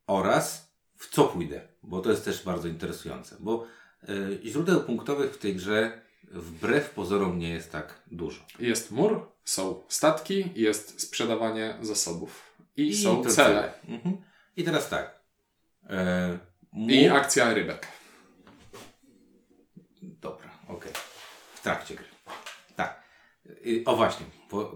oraz 0.07 0.75
w 0.97 1.09
co 1.11 1.25
pójdę, 1.25 1.69
bo 1.83 2.01
to 2.01 2.11
jest 2.11 2.25
też 2.25 2.45
bardzo 2.45 2.69
interesujące, 2.69 3.37
bo 3.41 3.67
y, 4.09 4.41
źródeł 4.45 4.81
punktowych 4.81 5.35
w 5.35 5.39
tej 5.39 5.57
grze 5.57 6.05
wbrew 6.31 6.91
pozorom 6.91 7.39
nie 7.39 7.51
jest 7.51 7.73
tak 7.73 8.03
dużo. 8.07 8.43
Jest 8.59 8.91
mur, 8.91 9.29
są 9.45 9.83
statki, 9.89 10.51
jest 10.55 11.01
sprzedawanie 11.01 11.79
zasobów 11.81 12.55
i, 12.77 12.89
I 12.89 12.97
są 12.97 13.23
cele. 13.23 13.35
cele. 13.35 13.73
Mhm. 13.89 14.17
I 14.57 14.65
teraz 14.65 14.89
tak. 14.89 15.21
E, 15.91 16.39
mur... 16.73 16.91
I 16.91 17.09
akcja 17.09 17.55
rybek. 17.55 17.89
Dobra, 20.03 20.51
okej. 20.65 20.77
Okay. 20.77 20.93
W 21.55 21.63
trakcie 21.63 21.95
gry. 21.95 22.07
Tak. 22.77 23.05
O 23.85 23.97
właśnie, 23.97 24.27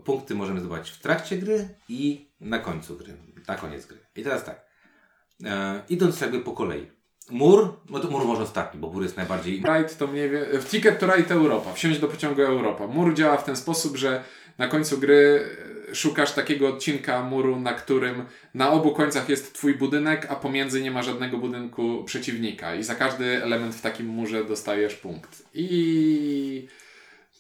punkty 0.05 0.35
możemy 0.35 0.61
zdobywać 0.61 0.91
w 0.91 0.99
trakcie 0.99 1.39
gry 1.39 1.69
i 1.89 2.28
na 2.41 2.59
końcu 2.59 2.97
gry, 2.97 3.17
na 3.49 3.55
koniec 3.55 3.87
gry. 3.87 3.99
I 4.17 4.23
teraz 4.23 4.45
tak, 4.45 4.67
e, 5.45 5.83
idąc 5.89 6.21
jakby 6.21 6.41
po 6.41 6.53
kolei. 6.53 6.99
Mur, 7.31 7.81
no 7.91 8.01
to 8.01 8.11
mur 8.11 8.25
może 8.25 8.43
ostatni, 8.43 8.81
bo 8.81 8.91
mur 8.91 9.03
jest 9.03 9.17
najbardziej... 9.17 9.57
Ride 9.57 9.95
to 9.99 10.07
mniej 10.07 10.31
więcej... 10.31 10.61
Ticket 10.71 10.99
to 10.99 11.17
Ride 11.17 11.35
Europa, 11.35 11.73
wsiąść 11.73 11.99
do 11.99 12.09
pociągu 12.09 12.43
Europa. 12.43 12.87
Mur 12.87 13.15
działa 13.15 13.37
w 13.37 13.45
ten 13.45 13.57
sposób, 13.57 13.97
że 13.97 14.25
na 14.59 14.69
końcu 14.69 14.99
gry 14.99 15.49
e, 15.91 15.95
szukasz 15.95 16.33
takiego 16.33 16.69
odcinka 16.69 17.23
muru, 17.23 17.61
na 17.61 17.73
którym 17.73 18.25
na 18.55 18.71
obu 18.71 18.93
końcach 18.93 19.29
jest 19.29 19.55
twój 19.55 19.75
budynek, 19.75 20.27
a 20.31 20.37
pomiędzy 20.37 20.83
nie 20.83 20.91
ma 20.91 21.03
żadnego 21.03 21.39
budynku 21.39 22.05
przeciwnika. 22.05 22.75
I 22.75 22.83
za 22.83 22.95
każdy 22.95 23.43
element 23.43 23.75
w 23.75 23.81
takim 23.81 24.07
murze 24.07 24.45
dostajesz 24.45 24.95
punkt. 24.95 25.43
I 25.55 26.69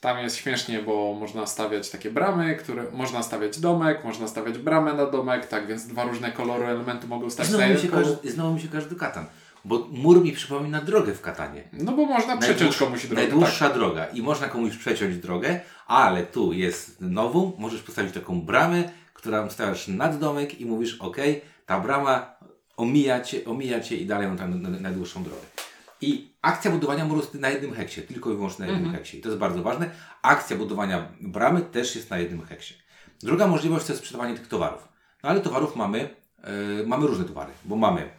tam 0.00 0.18
jest 0.18 0.36
śmiesznie, 0.36 0.82
bo 0.82 1.16
można 1.20 1.46
stawiać 1.46 1.90
takie 1.90 2.10
bramy, 2.10 2.56
które 2.56 2.84
można 2.92 3.22
stawiać 3.22 3.60
domek, 3.60 4.04
można 4.04 4.28
stawiać 4.28 4.58
bramę 4.58 4.92
na 4.92 5.06
domek, 5.06 5.46
tak 5.46 5.66
więc 5.66 5.86
dwa 5.86 6.04
różne 6.04 6.32
kolory 6.32 6.66
elementu 6.66 7.08
mogą 7.08 7.30
stać 7.30 7.46
znowu 7.46 7.62
na 7.62 7.68
mi 7.68 7.80
się 7.80 7.88
każdy, 7.88 8.30
Znowu 8.30 8.54
mi 8.54 8.60
się 8.60 8.68
każdy 8.68 8.96
katan. 8.96 9.26
Bo 9.64 9.88
mur 9.90 10.24
mi 10.24 10.32
przypomina 10.32 10.80
drogę 10.80 11.14
w 11.14 11.20
katanie. 11.20 11.64
No 11.72 11.92
bo 11.92 12.04
można 12.04 12.36
przeciąć 12.36 12.76
komuś 12.76 13.06
drogę. 13.06 13.22
Najdłuższa 13.22 13.68
tak. 13.68 13.78
droga 13.78 14.06
i 14.06 14.22
można 14.22 14.48
komuś 14.48 14.76
przeciąć 14.76 15.16
drogę, 15.16 15.60
ale 15.86 16.22
tu 16.22 16.52
jest 16.52 17.00
nową, 17.00 17.52
możesz 17.58 17.82
postawić 17.82 18.14
taką 18.14 18.40
bramę, 18.40 18.90
którą 19.14 19.50
stawiasz 19.50 19.88
nad 19.88 20.18
domek 20.18 20.60
i 20.60 20.66
mówisz, 20.66 20.96
ok, 21.00 21.16
ta 21.66 21.80
brama 21.80 22.36
omija 22.76 23.20
cię, 23.20 23.44
omija 23.44 23.80
cię 23.80 23.96
i 23.96 24.06
dalej 24.06 24.28
mam 24.28 24.38
tam 24.38 24.82
najdłuższą 24.82 25.22
drogę. 25.22 25.42
I 26.00 26.34
akcja 26.42 26.70
budowania 26.70 27.04
muru 27.04 27.20
jest 27.20 27.34
na 27.34 27.48
jednym 27.48 27.74
heksie, 27.74 28.02
tylko 28.02 28.30
i 28.30 28.34
wyłącznie 28.34 28.64
na 28.64 28.66
jednym 28.66 28.86
mhm. 28.86 28.96
heksie. 28.96 29.18
I 29.18 29.20
to 29.20 29.28
jest 29.28 29.38
bardzo 29.38 29.62
ważne. 29.62 29.90
Akcja 30.22 30.56
budowania 30.56 31.12
bramy 31.20 31.60
też 31.60 31.96
jest 31.96 32.10
na 32.10 32.18
jednym 32.18 32.42
heksie. 32.46 32.74
Druga 33.22 33.46
możliwość 33.46 33.86
to 33.86 33.92
jest 33.92 34.02
sprzedawanie 34.02 34.34
tych 34.34 34.48
towarów. 34.48 34.88
No 35.22 35.30
ale 35.30 35.40
towarów 35.40 35.76
mamy, 35.76 36.16
yy, 36.78 36.86
mamy 36.86 37.06
różne 37.06 37.24
towary, 37.24 37.52
bo 37.64 37.76
mamy 37.76 38.10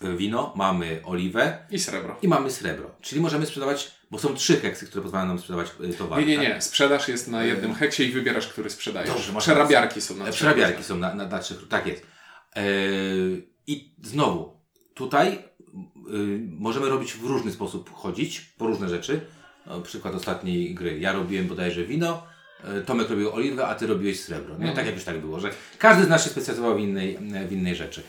e, 0.00 0.16
wino, 0.16 0.52
mamy 0.56 1.00
oliwę 1.04 1.66
i 1.70 1.78
srebro. 1.78 2.16
I 2.22 2.28
mamy 2.28 2.50
srebro. 2.50 2.90
Czyli 3.00 3.20
możemy 3.20 3.46
sprzedawać, 3.46 3.94
bo 4.10 4.18
są 4.18 4.34
trzy 4.34 4.56
heksy, 4.56 4.86
które 4.86 5.02
pozwalają 5.02 5.28
nam 5.28 5.38
sprzedawać 5.38 5.70
e, 5.90 5.94
towary. 5.94 6.26
Nie, 6.26 6.36
nie, 6.36 6.42
nie. 6.42 6.50
Tak? 6.50 6.64
Sprzedaż 6.64 7.08
jest 7.08 7.28
na 7.28 7.44
jednym 7.44 7.74
heksie 7.74 8.02
i 8.02 8.12
wybierasz, 8.12 8.48
który 8.48 8.70
sprzedajesz. 8.70 9.10
Dobrze, 9.10 9.32
Przerabiarki 9.38 10.00
są 10.00 10.16
na 10.16 10.24
trzech. 10.24 10.34
Przerabiarki 10.34 10.84
są 10.84 10.98
na, 10.98 11.14
na, 11.14 11.26
na. 11.26 11.40
Tak 11.68 11.86
jest. 11.86 12.06
Yy, 12.56 12.62
I 13.66 13.94
znowu, 14.02 14.60
tutaj 14.94 15.48
Y, 16.10 16.40
możemy 16.58 16.88
robić 16.88 17.14
w 17.14 17.24
różny 17.24 17.52
sposób 17.52 17.94
chodzić, 17.94 18.40
po 18.40 18.66
różne 18.66 18.88
rzeczy. 18.88 19.20
No, 19.66 19.80
przykład 19.80 20.14
ostatniej 20.14 20.74
gry. 20.74 20.98
Ja 20.98 21.12
robiłem 21.12 21.46
bodajże 21.46 21.84
wino, 21.84 22.26
y, 22.78 22.84
Tomek 22.84 23.10
robił 23.10 23.32
oliwę, 23.32 23.66
a 23.66 23.74
ty 23.74 23.86
robiłeś 23.86 24.20
srebro. 24.20 24.58
Nie? 24.58 24.72
Tak 24.72 24.86
jakoś 24.86 25.04
tak 25.04 25.20
było, 25.20 25.40
że 25.40 25.50
każdy 25.78 26.04
z 26.04 26.08
nas 26.08 26.24
się 26.24 26.30
specjalizował 26.30 26.76
w 26.76 26.80
innej, 26.80 27.18
w 27.48 27.52
innej 27.52 27.76
rzeczy. 27.76 28.02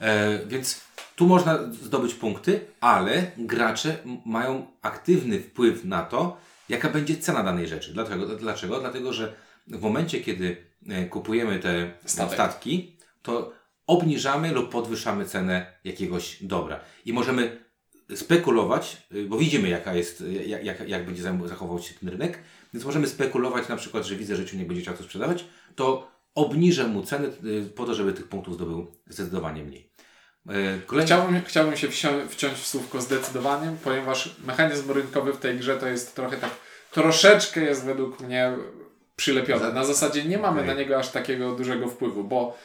E, 0.00 0.46
więc 0.46 0.80
tu 1.16 1.26
można 1.26 1.58
zdobyć 1.72 2.14
punkty, 2.14 2.60
ale 2.80 3.30
gracze 3.36 3.96
mają 4.26 4.66
aktywny 4.82 5.38
wpływ 5.40 5.84
na 5.84 6.02
to, 6.02 6.36
jaka 6.68 6.88
będzie 6.88 7.16
cena 7.16 7.42
danej 7.42 7.68
rzeczy. 7.68 7.92
Dlaczego? 7.92 8.26
Dlaczego? 8.26 8.80
Dlatego, 8.80 9.12
że 9.12 9.34
w 9.66 9.80
momencie, 9.80 10.20
kiedy 10.20 10.56
e, 10.88 11.06
kupujemy 11.06 11.58
te 11.58 11.92
Statek. 12.04 12.34
statki, 12.34 12.96
to 13.22 13.52
obniżamy 13.86 14.52
lub 14.52 14.70
podwyższamy 14.70 15.24
cenę 15.24 15.66
jakiegoś 15.84 16.42
dobra. 16.42 16.80
I 17.04 17.12
możemy 17.12 17.66
spekulować, 18.14 18.96
y, 19.12 19.24
bo 19.24 19.38
widzimy 19.38 19.68
jaka 19.68 19.94
jest, 19.94 20.24
jak, 20.46 20.64
jak, 20.64 20.88
jak 20.88 21.06
będzie 21.06 21.22
zachował 21.44 21.78
się 21.78 21.94
ten 21.94 22.08
rynek, 22.08 22.38
więc 22.74 22.84
możemy 22.84 23.06
spekulować 23.06 23.68
na 23.68 23.76
przykład, 23.76 24.04
że 24.04 24.16
widzę, 24.16 24.36
że 24.36 24.46
Ciu 24.46 24.56
nie 24.56 24.64
będzie 24.64 24.82
chciał 24.82 24.94
to 24.94 25.02
sprzedawać, 25.02 25.44
to 25.76 26.10
obniżę 26.34 26.86
mu 26.86 27.02
cenę 27.02 27.28
y, 27.44 27.70
po 27.74 27.84
to, 27.84 27.94
żeby 27.94 28.12
tych 28.12 28.28
punktów 28.28 28.54
zdobył 28.54 28.86
zdecydowanie 29.06 29.64
mniej. 29.64 29.90
Y, 30.50 30.80
kolejny... 30.86 31.06
Chciałbym, 31.06 31.42
chciałbym 31.46 31.76
się 31.76 31.88
wciąć 32.28 32.54
w 32.54 32.66
słówko 32.66 33.00
zdecydowanie, 33.00 33.76
ponieważ 33.84 34.36
mechanizm 34.44 34.92
rynkowy 34.92 35.32
w 35.32 35.38
tej 35.38 35.58
grze 35.58 35.76
to 35.76 35.86
jest 35.86 36.14
trochę 36.16 36.36
tak, 36.36 36.50
troszeczkę 36.90 37.60
jest 37.60 37.84
według 37.84 38.20
mnie 38.20 38.52
przylepiony. 39.16 39.72
Na 39.72 39.84
zasadzie 39.84 40.24
nie 40.24 40.38
mamy 40.38 40.60
okay. 40.60 40.74
na 40.74 40.80
niego 40.80 40.98
aż 40.98 41.08
takiego 41.08 41.52
dużego 41.52 41.88
wpływu, 41.88 42.24
bo 42.24 42.58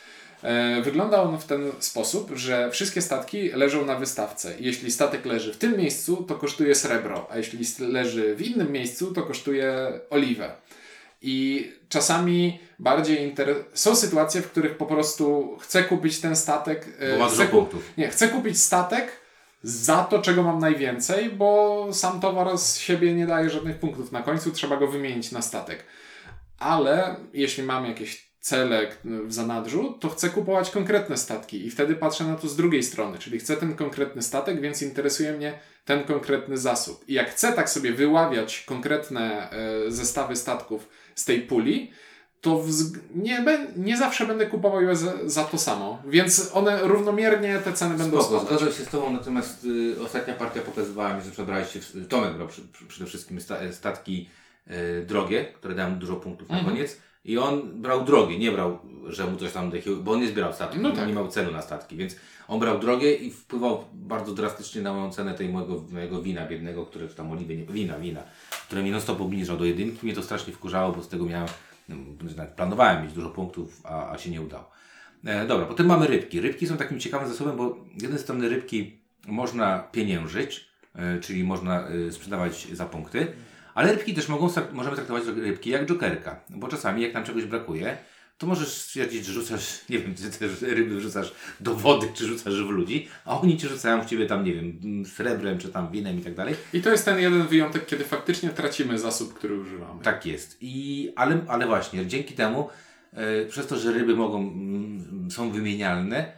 wygląda 0.84 1.24
on 1.24 1.40
w 1.40 1.46
ten 1.46 1.72
sposób, 1.80 2.32
że 2.36 2.72
wszystkie 2.72 3.02
statki 3.02 3.50
leżą 3.50 3.86
na 3.86 3.96
wystawce. 3.96 4.54
Jeśli 4.60 4.92
statek 4.92 5.26
leży 5.26 5.54
w 5.54 5.58
tym 5.58 5.78
miejscu, 5.78 6.24
to 6.24 6.36
kosztuje 6.36 6.76
srebro, 6.76 7.28
a 7.32 7.38
jeśli 7.38 7.66
leży 7.80 8.36
w 8.36 8.42
innym 8.42 8.72
miejscu, 8.72 9.14
to 9.14 9.24
kosztuje 9.24 10.00
oliwę. 10.10 10.52
I 11.22 11.72
czasami 11.90 12.60
bardziej 12.80 13.22
inter... 13.22 13.56
są 13.74 13.96
sytuacje, 13.96 14.42
w 14.42 14.52
których 14.52 14.78
po 14.78 14.86
prostu 14.86 15.58
chcę 15.62 15.84
kupić 15.84 16.20
ten 16.20 16.36
statek. 16.36 16.88
E, 17.00 17.18
bo 17.18 17.28
chcę, 17.28 17.48
ku... 17.48 17.68
nie, 17.98 18.10
chcę 18.10 18.28
kupić 18.28 18.60
statek 18.60 19.12
za 19.64 20.04
to, 20.04 20.20
czego 20.20 20.44
mam 20.44 20.60
najwięcej, 20.60 21.30
bo 21.30 21.88
sam 21.94 22.20
towar 22.20 22.58
z 22.58 22.78
siebie 22.78 23.14
nie 23.14 23.28
daje 23.28 23.50
żadnych 23.50 23.80
punktów. 23.80 24.12
Na 24.12 24.22
końcu 24.22 24.52
trzeba 24.52 24.78
go 24.78 24.88
wymienić 24.88 25.32
na 25.32 25.42
statek. 25.42 25.84
Ale 26.60 27.16
jeśli 27.34 27.64
mam 27.64 27.86
jakieś 27.86 28.31
cele 28.42 28.88
w 29.06 29.34
zanadrzu, 29.34 29.98
to 30.00 30.10
chcę 30.10 30.30
kupować 30.30 30.72
konkretne 30.72 31.18
statki 31.18 31.66
i 31.66 31.72
wtedy 31.72 31.96
patrzę 31.96 32.24
na 32.24 32.36
to 32.36 32.48
z 32.48 32.56
drugiej 32.56 32.84
strony, 32.84 33.18
czyli 33.18 33.40
chcę 33.40 33.58
ten 33.58 33.76
konkretny 33.76 34.22
statek, 34.22 34.62
więc 34.62 34.82
interesuje 34.82 35.34
mnie 35.34 35.60
ten 35.86 36.04
konkretny 36.04 36.58
zasób. 36.58 37.04
I 37.08 37.14
jak 37.14 37.30
chcę 37.30 37.54
tak 37.54 37.70
sobie 37.70 37.94
wyławiać 37.94 38.64
konkretne 38.68 39.52
e, 39.52 39.92
zestawy 39.92 40.36
statków 40.36 40.90
z 41.16 41.26
tej 41.26 41.42
puli, 41.42 41.92
to 42.42 42.64
nie, 43.16 43.46
nie 43.76 43.98
zawsze 43.98 44.28
będę 44.28 44.46
kupował 44.48 44.82
je 44.82 44.96
za, 44.96 45.14
za, 45.26 45.44
to 45.44 45.58
samo. 45.58 46.04
Więc 46.08 46.52
one 46.54 46.80
równomiernie 46.84 47.60
te 47.60 47.74
ceny 47.74 47.98
będą 47.98 48.24
spadać. 48.24 48.48
Zgadzam 48.48 48.68
się 48.68 48.84
z 48.84 48.90
Tobą, 48.90 49.14
natomiast 49.14 49.66
y, 49.66 49.96
ostatnia 50.06 50.34
partia 50.34 50.62
pokazywała 50.62 51.14
mi, 51.14 51.24
że 51.24 51.32
przebraliście, 51.32 51.80
Tomek 52.10 52.34
brał 52.34 52.48
przy, 52.48 52.62
przy, 52.62 52.86
przede 52.86 53.06
wszystkim 53.06 53.40
statki 53.72 54.30
y, 54.68 55.06
drogie, 55.06 55.46
które 55.46 55.76
dają 55.76 56.00
dużo 56.00 56.16
punktów 56.16 56.50
na 56.50 56.58
mhm. 56.58 56.76
koniec 56.76 56.98
i 57.26 57.38
on 57.38 57.82
brał 57.82 58.06
drogie, 58.06 58.40
nie 58.40 58.52
brał, 58.52 58.80
że 59.08 59.28
mu 59.28 59.38
coś 59.38 59.52
tam 59.52 59.70
dekił, 59.70 60.04
bo 60.04 60.12
on 60.12 60.20
nie 60.20 60.28
zbierał 60.28 60.54
statki, 60.54 60.80
no 60.80 60.92
tak. 60.92 61.08
nie 61.08 61.14
miał 61.14 61.28
cenu 61.28 61.52
na 61.52 61.62
statki, 61.62 61.96
więc 61.96 62.16
on 62.48 62.60
brał 62.60 62.80
drogie 62.80 63.16
i 63.16 63.32
wpływał 63.32 63.86
bardzo 63.94 64.34
drastycznie 64.34 64.82
na 64.82 64.94
moją 64.94 65.12
cenę 65.12 65.34
tej 65.34 65.50
mojego, 65.50 65.84
mojego 65.92 66.22
wina 66.22 66.48
biednego, 66.48 66.86
które 66.86 67.08
tam 67.08 67.32
oliwy, 67.32 67.58
nie, 67.58 67.66
wina, 67.66 68.00
wina, 68.00 68.24
które 68.68 68.84
mi 68.84 68.92
non 68.92 69.02
stop 69.02 69.22
obniżał 69.22 69.58
do 69.58 69.66
jedynki. 69.66 70.00
Mnie 70.04 70.16
to 70.16 70.24
strasznie 70.24 70.54
wkurzało, 70.54 70.92
bo 70.92 71.04
z 71.04 71.08
tego 71.08 71.26
miałem, 71.26 71.48
no, 71.90 71.96
planowałem 72.56 73.04
mieć 73.04 73.14
dużo 73.14 73.30
punktów, 73.30 73.82
a, 73.84 74.12
a 74.12 74.18
się 74.18 74.30
nie 74.30 74.42
udało. 74.42 74.70
E, 75.26 75.48
dobra, 75.48 75.66
potem 75.66 75.86
mamy 75.86 76.08
rybki. 76.08 76.42
Rybki 76.42 76.68
są 76.68 76.78
takim 76.78 77.00
ciekawym 77.00 77.30
zasobem, 77.30 77.58
bo 77.58 77.78
z 77.98 78.02
jednej 78.02 78.20
strony 78.20 78.50
rybki 78.50 78.98
można 79.28 79.80
pieniężyć, 79.80 80.68
e, 80.96 81.20
czyli 81.20 81.44
można 81.44 81.88
e, 81.88 82.12
sprzedawać 82.12 82.68
za 82.74 82.86
punkty, 82.86 83.28
Ale 83.74 83.92
rybki 83.92 84.14
też 84.14 84.28
mogą, 84.28 84.50
możemy 84.72 84.96
traktować 84.96 85.24
rybki 85.26 85.70
jak 85.70 85.86
jokerka, 85.86 86.40
bo 86.50 86.68
czasami 86.68 87.02
jak 87.02 87.14
nam 87.14 87.24
czegoś 87.24 87.46
brakuje, 87.46 87.98
to 88.42 88.48
możesz 88.48 88.68
stwierdzić, 88.68 89.26
że 89.26 89.34
rzucasz, 89.34 89.80
nie 89.90 90.00
wiem, 90.00 90.16
czy 90.16 90.40
też 90.40 90.62
ryby 90.62 90.96
wrzucasz 90.96 91.34
do 91.60 91.76
wody, 91.76 92.08
czy 92.14 92.26
rzucasz 92.26 92.64
w 92.64 92.70
ludzi, 92.70 93.08
a 93.26 93.40
oni 93.40 93.58
ci 93.58 93.68
rzucają 93.68 94.02
w 94.02 94.06
ciebie 94.06 94.26
tam, 94.26 94.44
nie 94.44 94.54
wiem, 94.54 94.80
srebrem, 95.06 95.58
czy 95.58 95.70
tam 95.70 95.92
winem 95.92 96.20
i 96.20 96.22
tak 96.22 96.36
dalej. 96.36 96.56
I 96.74 96.82
to 96.82 96.90
jest 96.90 97.06
ten 97.06 97.20
jeden 97.20 97.48
wyjątek, 97.48 97.86
kiedy 97.86 98.04
faktycznie 98.04 98.50
tracimy 98.50 99.00
zasób, 99.00 99.34
który 99.34 99.60
używamy. 99.60 100.04
Tak 100.04 100.26
jest. 100.26 100.58
I, 100.62 101.10
ale, 101.16 101.42
ale 101.48 101.68
właśnie, 101.68 102.08
dzięki 102.08 102.34
temu, 102.34 102.70
e, 103.14 103.46
przez 103.46 103.68
to, 103.68 103.78
że 103.78 103.92
ryby 103.92 104.16
mogą, 104.16 104.54
są 105.30 105.52
wymienialne, 105.52 106.34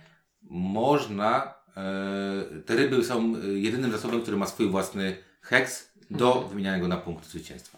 można, 0.50 1.54
e, 1.78 2.62
te 2.66 2.76
ryby 2.76 3.04
są 3.04 3.36
e, 3.36 3.48
jedynym 3.48 3.92
zasobem, 3.92 4.22
który 4.22 4.38
ma 4.38 4.46
swój 4.46 4.70
własny 4.70 5.18
heks 5.42 5.93
do 6.18 6.42
wymieniania 6.50 6.80
go 6.80 6.88
na 6.88 6.98
punkt 6.98 7.26
zwycięstwa. 7.30 7.78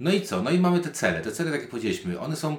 No 0.00 0.12
i 0.12 0.20
co? 0.22 0.42
No 0.42 0.50
i 0.50 0.58
mamy 0.58 0.80
te 0.80 0.90
cele. 0.90 1.20
Te 1.20 1.32
cele, 1.32 1.50
tak 1.50 1.60
jak 1.60 1.70
powiedzieliśmy, 1.70 2.20
one 2.20 2.36
są, 2.36 2.56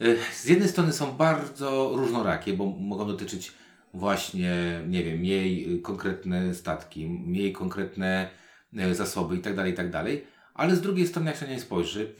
e, 0.00 0.04
z 0.34 0.44
jednej 0.44 0.68
strony 0.68 0.92
są 0.92 1.12
bardzo 1.12 1.92
różnorakie, 1.94 2.52
bo 2.52 2.66
mogą 2.66 3.06
dotyczyć 3.06 3.52
właśnie, 3.94 4.80
nie 4.88 5.04
wiem, 5.04 5.18
mniej 5.18 5.74
y, 5.74 5.78
konkretne 5.78 6.54
statki, 6.54 7.06
mniej 7.06 7.52
konkretne 7.52 8.28
e, 8.76 8.94
zasoby 8.94 9.36
i 9.36 9.40
tak 9.40 9.56
dalej, 9.56 9.72
i 9.72 9.76
tak 9.76 9.90
dalej. 9.90 10.24
Ale 10.54 10.76
z 10.76 10.80
drugiej 10.80 11.06
strony, 11.06 11.30
jak 11.30 11.40
się 11.40 11.46
na 11.46 11.52
nie 11.52 11.60
spojrzy, 11.60 12.12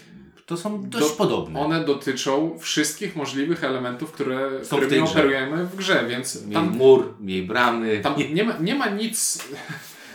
to 0.46 0.57
są 0.57 0.88
dość 0.88 1.09
Do- 1.09 1.14
podobne. 1.16 1.61
One 1.61 1.85
dotyczą 1.85 2.59
wszystkich 2.59 3.16
możliwych 3.16 3.64
elementów, 3.64 4.12
które, 4.12 4.64
Są 4.64 4.76
w 4.76 4.81
którymi 4.81 5.03
grze. 5.03 5.12
operujemy 5.12 5.64
w 5.66 5.76
grze, 5.76 6.07
więc 6.09 6.53
tam, 6.53 6.76
mur, 6.76 7.14
mniej 7.20 7.42
bramy, 7.42 8.00
tam 8.00 8.14
nie, 8.35 8.44
ma, 8.44 8.59
nie 8.59 8.74
ma 8.74 8.88
nic, 8.88 9.48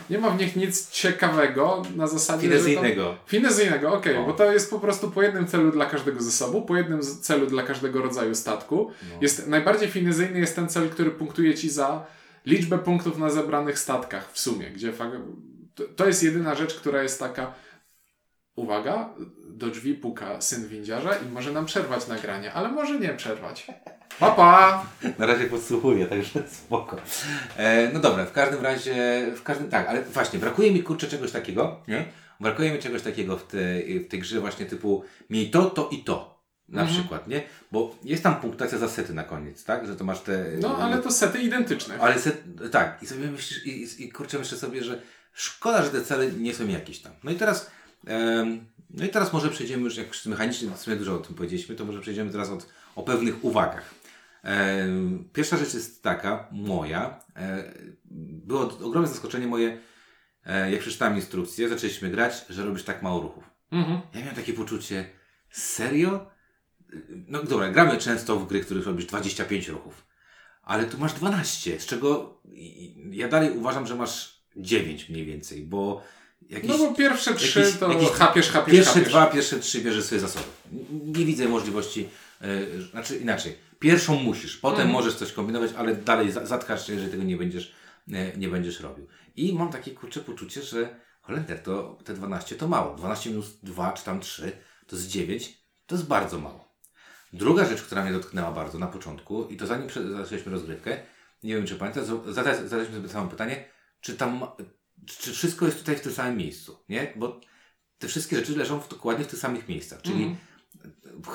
nie 0.10 0.18
ma 0.18 0.30
w 0.30 0.40
nich 0.40 0.56
nic 0.56 0.90
ciekawego 0.90 1.82
na 1.96 2.08
zasadzie, 2.08 2.48
że 2.48 2.54
tam, 2.56 2.66
finezyjnego. 2.66 3.16
Finezyjnego, 3.28 3.94
okej, 3.94 4.18
O. 4.18 4.24
bo 4.26 4.34
to 4.34 4.52
jest 4.52 4.70
po 4.70 4.80
prostu 4.80 5.12
po 5.12 5.22
jednym 5.24 5.48
celu 5.48 5.72
dla 5.72 5.86
każdego 5.86 6.22
zasobu, 6.22 6.62
po 6.62 6.76
jednym 6.78 7.02
celu 7.02 7.48
dla 7.48 7.64
każdego 7.64 8.02
rodzaju 8.02 8.36
statku. 8.36 8.92
No. 9.14 9.18
Jest, 9.22 9.48
najbardziej 9.48 9.90
finezyjny 9.90 10.40
jest 10.40 10.56
ten 10.56 10.70
cel, 10.70 10.90
który 10.90 11.12
punktuje 11.12 11.56
Ci 11.56 11.70
za 11.70 12.06
liczbę 12.46 12.78
punktów 12.78 13.18
na 13.18 13.30
zebranych 13.30 13.80
statkach 13.80 14.32
w 14.32 14.40
sumie, 14.40 14.70
gdzie 14.70 14.92
fak- 14.94 15.22
to, 15.76 15.84
to 15.96 16.08
jest 16.08 16.24
jedyna 16.24 16.56
rzecz, 16.56 16.76
która 16.76 17.04
jest 17.04 17.20
taka 17.20 17.54
uwaga, 18.56 19.10
do 19.50 19.68
drzwi 19.68 19.94
puka 19.94 20.42
syn 20.42 20.68
windziarza 20.68 21.16
i 21.16 21.30
może 21.30 21.52
nam 21.52 21.66
przerwać 21.66 22.08
nagranie, 22.08 22.54
ale 22.54 22.72
może 22.72 23.00
nie 23.00 23.10
przerwać. 23.14 23.68
Papa! 24.20 24.86
Na 25.20 25.26
razie 25.26 25.46
podsłuchuję, 25.46 26.06
także 26.06 26.44
spoko. 26.48 26.98
E, 27.58 27.90
no 27.94 28.00
dobra, 28.00 28.26
w 28.26 28.32
każdym 28.32 28.64
razie, 28.64 29.26
w 29.36 29.44
każdym, 29.44 29.70
tak, 29.70 29.88
ale 29.88 30.02
właśnie, 30.04 30.40
brakuje 30.40 30.72
mi 30.72 30.84
kurczę 30.84 31.08
czegoś 31.08 31.32
takiego, 31.32 31.82
nie? 31.88 32.06
Brakuje 32.40 32.72
mi 32.72 32.80
czegoś 32.80 33.02
takiego 33.02 33.38
w, 33.38 33.44
te, 33.48 33.58
w 34.06 34.08
tej 34.08 34.20
grze 34.20 34.40
właśnie 34.40 34.66
typu 34.66 35.04
miej 35.30 35.52
to, 35.52 35.66
to 35.70 35.90
i 35.92 36.04
to. 36.04 36.36
Na 36.70 36.82
Mhm. 36.82 37.00
przykład, 37.00 37.28
nie? 37.28 37.44
Bo 37.72 37.96
jest 38.04 38.24
tam 38.24 38.36
punktacja 38.36 38.78
za 38.78 38.90
sety 38.90 39.14
na 39.14 39.24
koniec, 39.24 39.64
tak? 39.66 39.88
Że 39.88 39.96
to 39.96 40.04
masz 40.04 40.20
te... 40.22 40.46
No 40.60 40.78
ale 40.78 40.98
to 40.98 41.12
sety 41.12 41.40
identyczne. 41.40 41.98
Ale 42.00 42.20
set, 42.20 42.44
tak, 42.72 43.04
i 43.04 43.08
sobie 43.08 43.28
myślisz, 43.32 43.66
i, 43.66 44.04
i, 44.04 44.12
kurczę 44.12 44.40
myślę 44.40 44.58
sobie, 44.58 44.84
że 44.84 45.02
szkoda, 45.34 45.84
że 45.84 45.90
te 45.90 46.02
cele 46.02 46.32
nie 46.32 46.54
są 46.54 46.68
jakieś 46.68 47.00
tam. 47.00 47.12
No 47.24 47.32
i 47.32 47.36
teraz, 47.36 47.72
no 48.90 49.06
i 49.06 49.10
teraz 49.10 49.34
może 49.34 49.50
przejdziemy 49.50 49.84
już, 49.84 49.98
jak 49.98 50.08
już 50.08 50.26
mechanicznie 50.26 50.70
w 50.70 50.78
sumie 50.78 50.96
dużo 50.96 51.16
o 51.16 51.18
tym 51.18 51.36
powiedzieliśmy, 51.36 51.76
to 51.76 51.86
może 51.86 52.02
przejdziemy 52.02 52.32
teraz 52.32 52.50
od, 52.50 52.68
o 52.96 53.04
pewnych 53.04 53.44
uwagach. 53.44 53.96
Pierwsza 55.34 55.58
rzecz 55.58 55.74
jest 55.74 56.04
taka, 56.04 56.48
moja, 56.52 57.20
było 58.06 58.62
ogromne 58.62 59.10
zaskoczenie 59.10 59.48
moje, 59.48 59.78
jak 60.72 60.80
przeczytałem 60.80 61.16
instrukcję, 61.16 61.70
zaczęliśmy 61.70 62.10
grać, 62.10 62.46
że 62.50 62.66
robisz 62.66 62.84
tak 62.84 63.04
mało 63.04 63.22
ruchów. 63.22 63.44
Mhm. 63.72 64.02
Ja 64.14 64.20
miałem 64.20 64.36
takie 64.36 64.54
poczucie, 64.54 65.10
serio? 65.50 66.32
No 67.10 67.44
dobra, 67.44 67.70
gramy 67.70 67.98
często 67.98 68.40
w 68.40 68.48
gry, 68.48 68.62
w 68.62 68.66
których 68.66 68.86
robisz 68.86 69.06
25 69.06 69.68
ruchów, 69.68 70.08
ale 70.62 70.86
tu 70.86 70.98
masz 70.98 71.14
12, 71.14 71.80
z 71.80 71.86
czego 71.86 72.42
ja 73.12 73.28
dalej 73.28 73.58
uważam, 73.58 73.88
że 73.88 73.96
masz 73.96 74.46
9 74.56 75.10
mniej 75.10 75.26
więcej, 75.26 75.64
bo 75.64 76.04
jakieś, 76.50 76.70
No 76.70 76.78
bo 76.78 76.94
pierwsze 76.94 77.34
trzy 77.36 77.60
jakieś- 77.60 77.78
to 77.80 77.92
jakieś- 77.94 78.10
chapiesz, 78.10 78.50
chapiesz, 78.52 78.74
pierwsze 78.76 78.94
chapiesz. 78.94 79.10
dwa, 79.10 79.26
pierwsze 79.26 79.60
trzy 79.60 79.82
bierzesz 79.82 80.06
sobie 80.06 80.22
zasoby. 80.22 80.46
N- 80.74 80.86
Nie 81.18 81.26
widzę 81.26 81.48
możliwości, 81.48 82.10
e, 82.42 82.82
znaczy 82.92 83.18
inaczej, 83.18 83.58
pierwszą 83.80 84.16
musisz, 84.16 84.58
potem 84.58 84.82
Mhm. 84.82 84.94
możesz 84.94 85.16
coś 85.16 85.32
kombinować, 85.32 85.72
ale 85.78 85.96
dalej 85.96 86.32
za- 86.32 86.46
zatkasz 86.46 86.88
się, 86.88 86.94
jeżeli 86.94 87.12
tego 87.12 87.24
nie 87.24 87.38
będziesz, 87.38 87.72
e, 88.14 88.38
nie 88.38 88.48
będziesz 88.48 88.80
robił. 88.80 89.08
I 89.36 89.54
mam 89.54 89.72
takie 89.72 89.92
kurcze 89.92 90.20
poczucie, 90.20 90.62
że 90.62 91.00
Holender 91.22 91.60
to 91.64 91.98
te 92.06 92.14
12 92.14 92.56
to 92.56 92.68
mało. 92.68 92.96
12 92.96 93.30
minus 93.30 93.60
2 93.64 93.92
czy 93.94 94.04
tam 94.06 94.20
3 94.20 94.52
to 94.88 94.96
jest 94.96 95.08
9, 95.08 95.58
to 95.86 95.96
jest 95.96 96.08
bardzo 96.08 96.40
mało. 96.40 96.76
Druga 97.34 97.66
rzecz, 97.66 97.82
która 97.82 98.04
mnie 98.04 98.12
dotknęła 98.14 98.52
bardzo 98.52 98.80
na 98.80 98.88
początku, 98.88 99.48
i 99.48 99.58
to 99.58 99.68
zanim 99.68 99.88
zaczęliśmy 100.18 100.52
rozgrywkę, 100.52 100.98
nie 101.44 101.56
wiem 101.56 101.66
czy 101.66 101.76
pamiętasz, 101.76 102.04
zadaliśmy 102.66 102.96
sobie 102.98 103.10
samo 103.10 103.30
pytanie, 103.30 103.66
czy 104.02 104.16
tam, 104.16 104.42
czy 105.06 105.34
wszystko 105.34 105.66
jest 105.66 105.78
tutaj 105.78 105.96
w 105.96 106.02
tym 106.02 106.12
samym 106.12 106.38
miejscu, 106.38 106.78
nie? 106.90 107.14
Bo 107.16 107.42
te 108.00 108.08
wszystkie 108.08 108.36
rzeczy 108.36 108.58
leżą 108.58 108.80
w, 108.80 108.90
dokładnie 108.90 109.26
w 109.26 109.28
tych 109.28 109.40
samych 109.40 109.68
miejscach, 109.70 110.02
czyli 110.02 110.24
Mhm. 110.24 110.38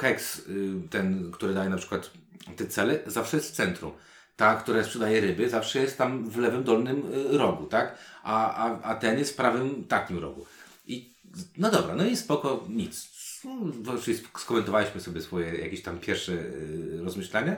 heks, 0.00 0.38
y, 0.38 0.72
ten, 0.90 1.30
który 1.32 1.54
daje 1.54 1.70
na 1.70 1.76
przykład 1.76 2.10
te 2.56 2.66
cele, 2.66 2.98
zawsze 3.06 3.36
jest 3.36 3.50
w 3.52 3.54
centrum. 3.56 3.92
Ta, 4.36 4.54
która 4.56 4.84
sprzedaje 4.84 5.20
ryby, 5.20 5.50
zawsze 5.50 5.80
jest 5.80 5.98
tam 5.98 6.30
w 6.30 6.36
lewym 6.36 6.64
dolnym 6.64 7.02
y, 7.34 7.38
rogu, 7.38 7.66
tak? 7.66 7.98
A, 8.22 8.54
a, 8.54 8.82
a 8.82 8.94
ten 8.94 9.18
jest 9.18 9.32
w 9.32 9.36
prawym 9.36 9.84
takim 9.84 10.18
rogu. 10.18 10.46
I 10.86 11.14
no 11.56 11.70
dobra, 11.70 11.94
no 11.94 12.04
i 12.04 12.16
spoko, 12.16 12.64
nic. 12.68 13.10
No, 13.44 13.94
skomentowaliśmy 14.38 15.00
sobie 15.00 15.22
swoje 15.22 15.54
jakieś 15.54 15.82
tam 15.82 15.98
pierwsze 15.98 16.32
y, 16.32 17.00
rozmyślania. 17.04 17.56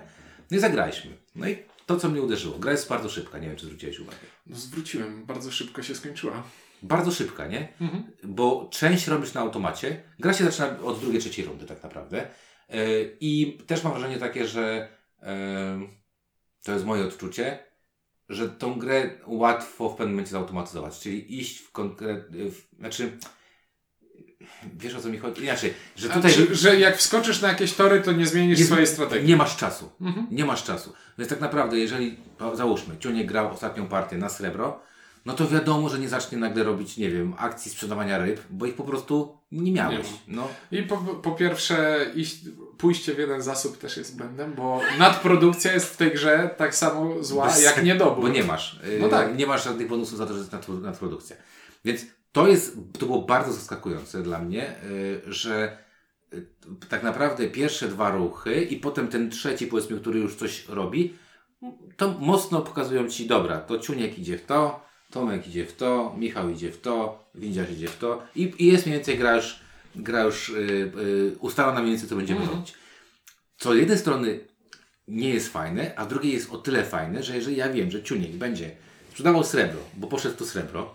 No 0.51 0.57
i 0.57 0.61
zagraliśmy. 0.61 1.11
No 1.35 1.48
i 1.48 1.59
to, 1.87 1.97
co 1.97 2.09
mnie 2.09 2.23
uderzyło. 2.23 2.59
Gra 2.59 2.73
jest 2.73 2.88
bardzo 2.88 3.09
szybka, 3.09 3.38
nie 3.38 3.49
wiem, 3.49 3.57
czy 3.57 3.66
zwróciłeś 3.66 4.01
uwagę. 4.01 4.18
No 4.47 4.57
zwróciłem, 4.57 5.27
bardzo 5.27 5.51
szybko 5.51 5.83
się 5.83 5.95
skończyła. 5.95 6.42
Bardzo 6.83 7.11
szybka, 7.11 7.47
nie? 7.47 7.68
Mhm. 7.81 8.05
Bo 8.25 8.68
część 8.73 9.07
robisz 9.07 9.35
na 9.35 9.40
automacie. 9.40 10.03
Gra 10.18 10.33
się 10.33 10.45
zaczyna 10.45 10.81
od 10.81 11.01
drugiej, 11.01 11.21
trzeciej 11.21 11.45
rundy 11.45 11.66
tak 11.66 11.83
naprawdę. 11.83 12.29
Yy, 12.68 13.16
I 13.21 13.59
też 13.66 13.85
mam 13.85 13.92
wrażenie 13.92 14.18
takie, 14.18 14.47
że 14.47 14.88
yy, 15.23 15.29
to 16.62 16.73
jest 16.73 16.85
moje 16.85 17.05
odczucie, 17.05 17.59
że 18.29 18.49
tą 18.49 18.79
grę 18.79 19.11
łatwo 19.27 19.88
w 19.88 19.97
pewnym 19.97 20.14
momencie 20.14 20.33
zautomatyzować. 20.33 21.01
Czyli 21.01 21.40
iść 21.40 21.59
w 21.59 21.73
konkretny... 21.73 22.51
Znaczy... 22.79 23.18
Wiesz 24.79 24.95
o 24.95 25.01
co 25.01 25.09
mi 25.09 25.19
chodzi? 25.19 25.43
Inaczej, 25.43 25.75
że 25.97 26.09
tutaj... 26.09 26.33
że, 26.33 26.55
że 26.55 26.81
jak 26.81 26.97
wskoczysz 26.97 27.41
na 27.43 27.49
jakieś 27.49 27.73
tory, 27.73 28.01
to 28.01 28.13
nie 28.13 28.27
zmienisz 28.27 28.59
Nie- 28.59 28.65
swojej 28.65 28.87
strategii. 28.87 29.29
Nie 29.29 29.37
masz 29.37 29.57
czasu. 29.57 29.91
Mhm. 30.01 30.27
Nie 30.31 30.45
masz 30.45 30.65
czasu. 30.65 30.93
Więc 31.19 31.31
tak 31.31 31.41
naprawdę, 31.41 31.79
jeżeli, 31.79 32.17
załóżmy, 32.55 32.97
Ciunie 32.99 33.25
grał 33.25 33.51
ostatnią 33.51 33.87
partię 33.89 34.17
na 34.19 34.29
srebro, 34.29 34.81
no 35.27 35.33
to 35.33 35.49
wiadomo, 35.49 35.89
że 35.89 35.99
nie 35.99 36.09
zacznie 36.09 36.39
nagle 36.39 36.65
robić, 36.65 36.97
nie 36.97 37.11
wiem, 37.11 37.35
akcji 37.39 37.71
sprzedawania 37.71 38.19
ryb, 38.19 38.41
bo 38.51 38.67
ich 38.67 38.75
po 38.75 38.85
prostu 38.85 39.39
nie 39.53 39.73
miałeś. 39.73 40.07
Nie 40.29 40.37
no. 40.37 40.49
I 40.73 40.83
po, 40.83 40.97
po 40.97 41.31
pierwsze, 41.31 42.07
iść, 42.15 42.37
pójście 42.79 43.15
w 43.15 43.19
jeden 43.19 43.43
zasób 43.43 43.79
też 43.79 43.97
jest 43.97 44.17
błędem, 44.17 44.55
bo 44.55 44.81
nadprodukcja 44.99 45.73
jest 45.73 45.87
w 45.87 45.97
tej 45.97 46.13
grze 46.13 46.51
tak 46.57 46.75
samo 46.75 47.25
zła 47.25 47.47
Bez- 47.47 47.63
jak 47.63 47.85
niedobór. 47.85 48.23
Bo 48.23 48.29
nie 48.29 48.45
masz. 48.45 48.81
No 49.01 49.09
tak. 49.09 49.37
Nie 49.39 49.47
masz 49.47 49.65
żadnych 49.65 49.89
bonusów 49.89 50.19
za 50.19 50.27
to, 50.27 50.33
że 50.33 50.39
jest 50.39 50.53
nadpro- 50.53 50.83
nadprodukcja. 50.83 51.37
Więc 51.85 52.01
to 52.33 52.49
jest, 52.49 52.77
to 52.99 53.07
było 53.07 53.23
bardzo 53.23 53.53
zaskakujące 53.53 54.23
dla 54.23 54.38
mnie, 54.38 54.75
yy, 55.27 55.33
że 55.33 55.79
yy, 56.33 56.47
tak 56.88 57.03
naprawdę 57.03 57.49
pierwsze 57.49 57.88
dwa 57.88 58.11
ruchy 58.11 58.62
i 58.62 58.77
potem 58.77 59.09
ten 59.09 59.31
trzeci, 59.31 59.66
powiedzmy, 59.66 60.01
który 60.01 60.21
już 60.21 60.35
coś 60.35 60.68
robi, 60.68 61.14
to 61.97 62.09
mocno 62.21 62.61
pokazują 62.61 63.09
Ci, 63.09 63.27
dobra, 63.27 63.61
to 63.61 63.79
Ciuniek 63.79 64.18
idzie 64.18 64.38
w 64.38 64.47
to, 64.47 64.87
Tomek 65.11 65.49
idzie 65.49 65.66
w 65.66 65.73
to, 65.77 66.14
Michał 66.18 66.51
idzie 66.51 66.73
w 66.73 66.81
to, 66.81 67.25
Windziarz 67.35 67.71
idzie 67.71 67.88
w 67.88 67.99
to 67.99 68.23
i, 68.37 68.55
i 68.59 68.66
jest 68.66 68.87
mniej 68.87 68.99
więcej 68.99 69.18
gra 69.18 69.37
już, 69.37 69.61
gra 69.95 70.23
już 70.23 70.49
yy, 70.49 70.92
yy, 70.97 71.37
ustalona 71.40 71.81
mniej 71.81 71.92
więcej, 71.92 72.09
co 72.09 72.16
będziemy 72.16 72.40
Mhm. 72.40 72.59
robić. 72.59 72.75
Co 73.59 73.73
z 73.73 73.77
jednej 73.77 73.99
strony 73.99 74.40
nie 75.09 75.31
jest 75.31 75.49
fajne, 75.53 75.95
a 75.97 76.07
drugie 76.07 76.33
jest 76.33 76.51
o 76.51 76.59
tyle 76.59 76.85
fajne, 76.85 77.23
że 77.23 77.37
jeżeli 77.37 77.57
ja 77.57 77.68
wiem, 77.68 77.90
że 77.90 78.03
Ciuniek 78.03 78.31
będzie 78.33 78.71
sprzedawał 79.11 79.45
srebro, 79.45 79.81
bo 79.97 80.07
poszedł 80.07 80.37
tu 80.37 80.47
srebro, 80.47 80.95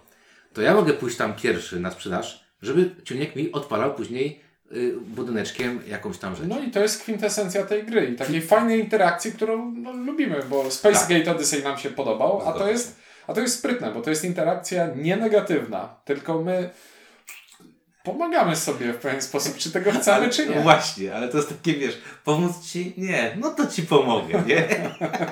to 0.57 0.61
ja 0.61 0.73
mogę 0.73 0.93
pójść 0.93 1.17
tam 1.17 1.33
pierwszy 1.33 1.79
na 1.79 1.91
sprzedaż, 1.91 2.43
żeby 2.61 2.95
Ciuniek 3.03 3.35
mi 3.35 3.51
odpalał 3.51 3.93
później 3.93 4.39
y, 4.71 4.93
budyneczkiem 5.01 5.79
jakąś 5.87 6.17
tam 6.17 6.35
rzecz. 6.35 6.45
No 6.47 6.59
i 6.59 6.71
to 6.71 6.79
jest 6.79 7.01
kwintesencja 7.01 7.65
tej 7.65 7.83
gry 7.83 8.05
i 8.05 8.15
takiej 8.15 8.41
fajnej 8.41 8.79
interakcji, 8.79 9.31
którą 9.31 9.71
no, 9.71 9.91
lubimy, 9.93 10.39
bo 10.49 10.71
Space 10.71 10.99
Tak. 10.99 11.09
Gate 11.09 11.31
Odyssey 11.31 11.63
nam 11.63 11.77
się 11.77 11.89
podobał, 11.89 12.41
a 12.49 12.53
to, 12.53 12.69
jest, 12.69 12.99
a 13.27 13.33
to 13.33 13.41
jest 13.41 13.59
sprytne, 13.59 13.91
bo 13.91 14.01
to 14.01 14.09
jest 14.09 14.23
interakcja 14.23 14.87
nie 14.95 15.17
negatywna, 15.17 15.95
tylko 16.05 16.41
my 16.41 16.69
pomagamy 18.03 18.55
sobie 18.55 18.93
w 18.93 18.97
pewien 18.97 19.21
sposób, 19.21 19.57
czy 19.57 19.71
tego 19.71 19.91
chcemy, 20.01 20.29
czy 20.29 20.45
No 20.45 20.55
nie. 20.55 20.61
właśnie, 20.61 21.15
ale 21.15 21.27
to 21.27 21.37
jest 21.37 21.49
takie, 21.49 21.73
wiesz, 21.73 21.97
pomóc 22.23 22.61
Ci? 22.65 22.93
Nie, 22.97 23.37
no 23.39 23.49
to 23.49 23.67
Ci 23.67 23.83
pomogę, 23.83 24.43
nie? 24.47 24.67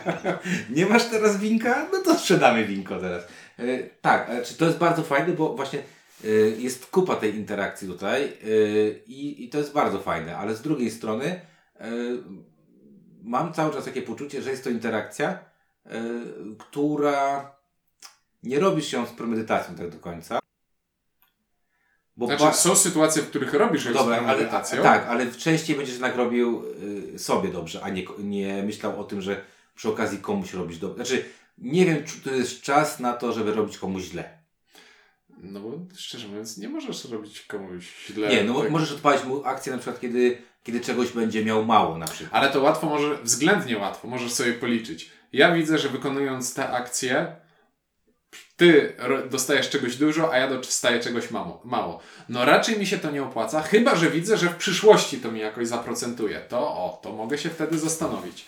nie 0.78 0.86
masz 0.86 1.06
teraz 1.06 1.38
winka? 1.38 1.88
No 1.94 2.00
to 2.00 2.20
sprzedamy 2.20 2.66
winko 2.66 3.00
teraz. 3.00 3.24
E, 3.60 3.84
tak, 4.02 4.30
ale 4.30 4.44
czy 4.44 4.58
to 4.58 4.66
jest 4.66 4.78
bardzo 4.78 5.04
fajne, 5.04 5.34
bo 5.34 5.56
właśnie 5.56 5.80
y, 6.26 6.58
jest 6.60 6.86
kupa 6.86 7.16
tej 7.16 7.36
interakcji 7.36 7.88
tutaj 7.88 8.34
i, 9.08 9.44
i 9.46 9.50
to 9.50 9.58
jest 9.58 9.74
bardzo 9.74 10.00
fajne, 10.00 10.38
ale 10.38 10.56
z 10.56 10.62
drugiej 10.62 10.92
strony 10.92 11.42
mam 13.24 13.54
cały 13.54 13.74
czas 13.74 13.86
takie 13.86 14.02
poczucie, 14.02 14.42
że 14.42 14.52
jest 14.52 14.64
to 14.64 14.70
interakcja, 14.70 15.40
która 16.58 17.52
nie 18.44 18.60
robi 18.60 18.84
się 18.84 19.08
z 19.08 19.10
premedytacją 19.10 19.76
tak 19.76 19.90
do 19.90 20.00
końca. 20.00 20.40
Bo 22.18 22.26
znaczy, 22.26 22.58
są 22.58 22.76
sytuacje, 22.76 23.22
w 23.22 23.30
których 23.30 23.54
robisz 23.54 23.84
premedytacją. 23.84 24.80
Ale, 24.80 24.84
tak, 24.84 25.08
ale 25.08 25.32
częściej 25.32 25.76
będziesz 25.76 25.96
jednak 25.96 26.16
robił 26.16 26.64
y, 27.16 27.20
sobie 27.20 27.50
dobrze, 27.50 27.82
a 27.84 27.90
nie, 27.90 28.04
nie 28.20 28.64
myślał 28.64 29.00
o 29.00 29.04
tym, 29.04 29.22
że 29.22 29.42
przy 29.76 29.90
okazji 29.90 30.18
komuś 30.18 30.54
robisz 30.54 30.78
dobrze. 30.78 30.96
Znaczy, 30.96 31.26
nie 31.58 31.86
wiem, 31.86 32.04
czy 32.04 32.22
to 32.22 32.32
jest 32.32 32.62
czas 32.62 33.00
na 33.00 33.14
to, 33.14 33.34
żeby 33.34 33.54
robić 33.54 33.78
komuś 33.78 34.04
źle. 34.04 34.38
No 35.38 35.60
bo 35.60 35.80
szczerze 35.98 36.28
mówiąc, 36.28 36.58
nie 36.58 36.70
możesz 36.70 37.06
robić 37.06 37.42
komuś 37.42 38.08
źle. 38.08 38.30
Nie, 38.30 38.44
no 38.44 38.62
tak. 38.62 38.72
możesz 38.72 38.92
odpalić 38.92 39.24
mu 39.24 39.46
akcję 39.46 39.72
na 39.72 39.78
przykład, 39.78 40.02
kiedy, 40.02 40.38
kiedy 40.64 40.80
czegoś 40.80 41.12
będzie 41.12 41.46
miał 41.46 41.66
mało 41.66 41.98
na 41.98 42.08
przykład. 42.08 42.34
Ale 42.34 42.52
to 42.52 42.62
łatwo 42.62 42.88
może, 42.90 43.18
względnie 43.24 43.78
łatwo, 43.78 44.08
możesz 44.08 44.32
sobie 44.32 44.54
policzyć. 44.54 45.10
Ja 45.34 45.56
widzę, 45.56 45.78
że 45.78 45.90
wykonując 45.90 46.54
te 46.54 46.70
akcje, 46.70 47.36
ty 48.56 48.96
dostajesz 49.32 49.70
czegoś 49.70 49.96
dużo, 49.96 50.34
a 50.34 50.38
ja 50.38 50.48
dostaję 50.48 51.00
czegoś 51.00 51.32
mało. 51.32 51.62
mało. 51.66 52.00
No 52.30 52.46
raczej 52.46 52.80
mi 52.80 52.88
się 52.88 52.98
to 52.98 53.12
nie 53.12 53.24
opłaca, 53.24 53.62
chyba 53.62 53.96
że 53.96 54.12
widzę, 54.12 54.38
że 54.38 54.50
w 54.50 54.56
przyszłości 54.56 55.18
to 55.18 55.32
mi 55.32 55.40
jakoś 55.40 55.68
zaprocentuje. 55.68 56.40
To 56.40 56.60
o, 56.60 57.00
to 57.04 57.12
mogę 57.12 57.38
się 57.38 57.50
wtedy 57.50 57.78
zastanowić. 57.78 58.46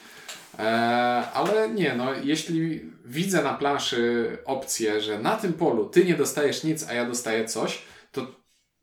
Eee, 0.59 1.23
ale 1.33 1.69
nie, 1.69 1.95
no 1.95 2.13
jeśli 2.13 2.91
widzę 3.05 3.43
na 3.43 3.53
planszy 3.53 4.37
opcję, 4.45 5.01
że 5.01 5.19
na 5.19 5.35
tym 5.35 5.53
polu 5.53 5.89
ty 5.89 6.05
nie 6.05 6.15
dostajesz 6.15 6.63
nic, 6.63 6.87
a 6.89 6.93
ja 6.93 7.05
dostaję 7.05 7.45
coś, 7.45 7.81
to 8.11 8.27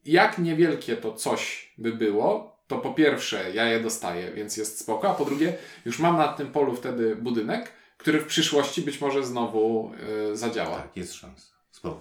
jak 0.05 0.39
niewielkie 0.39 0.97
to 0.97 1.15
coś 1.15 1.73
by 1.79 1.93
było, 1.93 2.55
to 2.67 2.79
po 2.79 2.95
pierwsze 2.95 3.53
ja 3.55 3.65
je 3.65 3.81
dostaję, 3.81 4.33
więc 4.33 4.57
jest 4.57 4.81
spoko, 4.81 5.11
a 5.11 5.15
po 5.15 5.25
drugie 5.25 5.57
już 5.85 5.99
mam 5.99 6.17
na 6.17 6.29
tym 6.29 6.53
polu 6.53 6.77
wtedy 6.77 7.17
budynek, 7.17 7.73
który 7.97 8.21
w 8.21 8.27
przyszłości 8.27 8.83
być 8.83 9.01
może 9.01 9.25
znowu 9.25 9.93
yy, 10.29 10.37
zadziała. 10.37 10.77
Tak, 10.77 10.97
jest 10.97 11.15
szansa. 11.15 11.53
Spoko. 11.71 12.01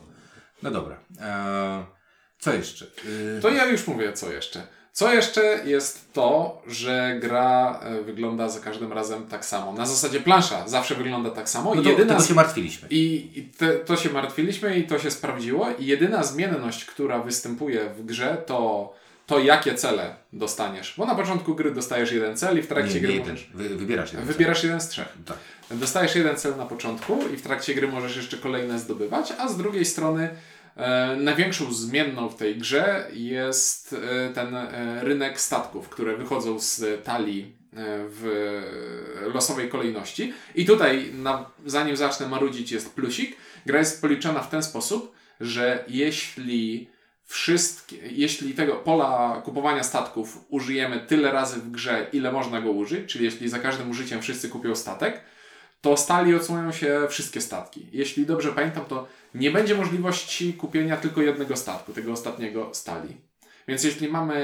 No 0.64 0.72
dobra. 0.72 1.00
Eee, 1.22 1.86
co 2.40 2.54
jeszcze? 2.54 2.86
Yy... 2.86 3.42
To 3.42 3.50
ja 3.50 3.66
już 3.66 3.88
mówię, 3.88 4.14
co 4.14 4.32
jeszcze. 4.32 4.68
Co 4.94 5.14
jeszcze 5.14 5.62
jest 5.66 6.14
to, 6.14 6.62
że 6.68 7.18
gra 7.22 7.80
e, 7.84 8.02
wygląda 8.02 8.50
za 8.50 8.60
każdym 8.60 8.94
razem 8.94 9.28
tak 9.28 9.46
samo. 9.46 9.74
Na 9.74 9.86
zasadzie 9.86 10.20
plansza 10.20 10.68
zawsze 10.68 10.96
wygląda 10.96 11.30
tak 11.30 11.50
samo. 11.50 11.76
No 11.76 11.82
to, 11.82 11.90
jedyna 11.90 12.14
tego 12.14 12.28
się 12.28 12.34
martwiliśmy. 12.34 12.88
I, 12.92 13.32
i 13.36 13.44
te, 13.44 13.74
to 13.74 13.98
się 13.98 14.10
martwiliśmy 14.10 14.80
i 14.80 14.84
to 14.84 15.00
się 15.00 15.12
sprawdziło. 15.12 15.68
I 15.80 15.86
jedyna 15.86 16.24
zmienność, 16.24 16.86
która 16.86 17.20
występuje 17.20 17.90
w 17.90 18.06
grze, 18.06 18.44
to 18.46 18.94
to 19.28 19.40
jakie 19.40 19.76
cele 19.76 20.16
dostaniesz. 20.34 20.94
Bo 20.98 21.06
na 21.06 21.16
początku 21.16 21.56
gry 21.56 21.72
dostajesz 21.72 22.12
jeden 22.12 22.38
cel 22.38 22.60
i 22.60 22.62
w 22.62 22.68
trakcie 22.68 22.94
nie, 22.94 23.02
nie 23.02 23.08
gry 23.08 23.14
jeden. 23.14 23.32
Możesz... 23.32 23.50
Wy, 23.54 23.70
wybierasz 23.70 24.14
jeden 24.14 24.28
Wybierasz 24.28 24.62
cel. 24.62 24.70
jeden 24.70 24.82
z 24.82 24.90
trzech. 24.90 25.18
Tak. 25.26 25.38
Dostajesz 25.72 26.16
jeden 26.16 26.36
cel 26.36 26.58
na 26.58 26.66
początku 26.66 27.20
i 27.34 27.38
w 27.38 27.42
trakcie 27.42 27.76
gry 27.76 27.88
możesz 27.88 28.16
jeszcze 28.16 28.38
kolejne 28.38 28.80
zdobywać, 28.80 29.34
a 29.40 29.48
z 29.48 29.58
drugiej 29.58 29.86
strony 29.86 30.30
największą 31.18 31.74
zmienną 31.74 32.30
w 32.30 32.36
tej 32.36 32.58
grze 32.58 33.08
jest 33.14 33.94
e, 33.94 34.34
ten 34.34 34.56
e, 34.56 35.00
rynek 35.04 35.42
statków, 35.42 35.90
które 35.90 36.18
wychodzą 36.18 36.60
z 36.60 37.04
talii 37.04 37.44
e, 37.44 37.76
w 38.10 39.32
losowej 39.34 39.70
kolejności. 39.70 40.34
I 40.56 40.66
tutaj, 40.66 41.12
na, 41.14 41.46
zanim 41.66 41.98
zacznę 41.98 42.28
marudzić, 42.28 42.72
jest 42.72 42.96
plusik. 42.96 43.38
Gra 43.66 43.80
jest 43.80 44.02
policzona 44.02 44.40
w 44.40 44.50
ten 44.50 44.64
sposób, 44.64 45.16
że 45.40 45.84
jeśli 45.88 46.88
wszystkie, 47.26 47.98
jeśli 48.12 48.54
tego 48.54 48.76
pola 48.76 49.42
kupowania 49.46 49.84
statków 49.84 50.46
użyjemy 50.50 51.00
tyle 51.00 51.32
razy 51.32 51.60
w 51.60 51.72
grze, 51.72 52.08
ile 52.14 52.32
można 52.32 52.62
go 52.62 52.72
użyć, 52.72 53.12
czyli 53.12 53.26
jeśli 53.26 53.50
za 53.50 53.60
każdym 53.60 53.90
użyciem 53.90 54.22
wszyscy 54.22 54.50
kupią 54.50 54.76
statek, 54.76 55.22
to 55.84 55.98
stali 55.98 56.36
odsłonią 56.36 56.72
się 56.72 57.08
wszystkie 57.10 57.42
statki. 57.42 57.88
Jeśli 57.92 58.26
dobrze 58.26 58.52
pamiętam, 58.52 58.86
to 58.86 59.08
nie 59.36 59.52
będzie 59.52 59.76
możliwości 59.76 60.54
kupienia 60.54 60.98
tylko 60.98 61.22
jednego 61.22 61.56
statku, 61.56 61.94
tego 61.94 62.12
ostatniego 62.12 62.70
stali. 62.74 63.18
Więc 63.68 63.84
jeśli 63.84 64.08
mamy 64.08 64.36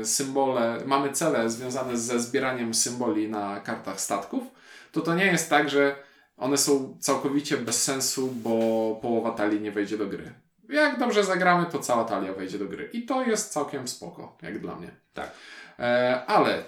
e, 0.00 0.04
symbole, 0.04 0.78
mamy 0.86 1.12
cele 1.12 1.50
związane 1.50 1.96
ze 1.96 2.20
zbieraniem 2.20 2.74
symboli 2.74 3.28
na 3.28 3.60
kartach 3.60 4.00
statków, 4.00 4.42
to 4.92 5.00
to 5.00 5.14
nie 5.14 5.26
jest 5.26 5.50
tak, 5.50 5.70
że 5.70 5.96
one 6.36 6.56
są 6.56 6.96
całkowicie 7.00 7.56
bez 7.56 7.82
sensu, 7.82 8.32
bo 8.34 8.50
połowa 9.02 9.30
talii 9.30 9.60
nie 9.60 9.72
wejdzie 9.72 9.98
do 9.98 10.06
gry. 10.06 10.32
Jak 10.68 10.98
dobrze 10.98 11.24
zagramy, 11.24 11.66
to 11.66 11.78
cała 11.78 12.04
talia 12.04 12.32
wejdzie 12.32 12.58
do 12.58 12.66
gry. 12.66 12.90
I 12.92 13.02
to 13.02 13.22
jest 13.22 13.52
całkiem 13.52 13.88
spoko, 13.88 14.36
jak 14.42 14.58
dla 14.58 14.76
mnie. 14.76 14.90
Tak. 15.14 15.30
E, 15.78 16.22
ale 16.26 16.64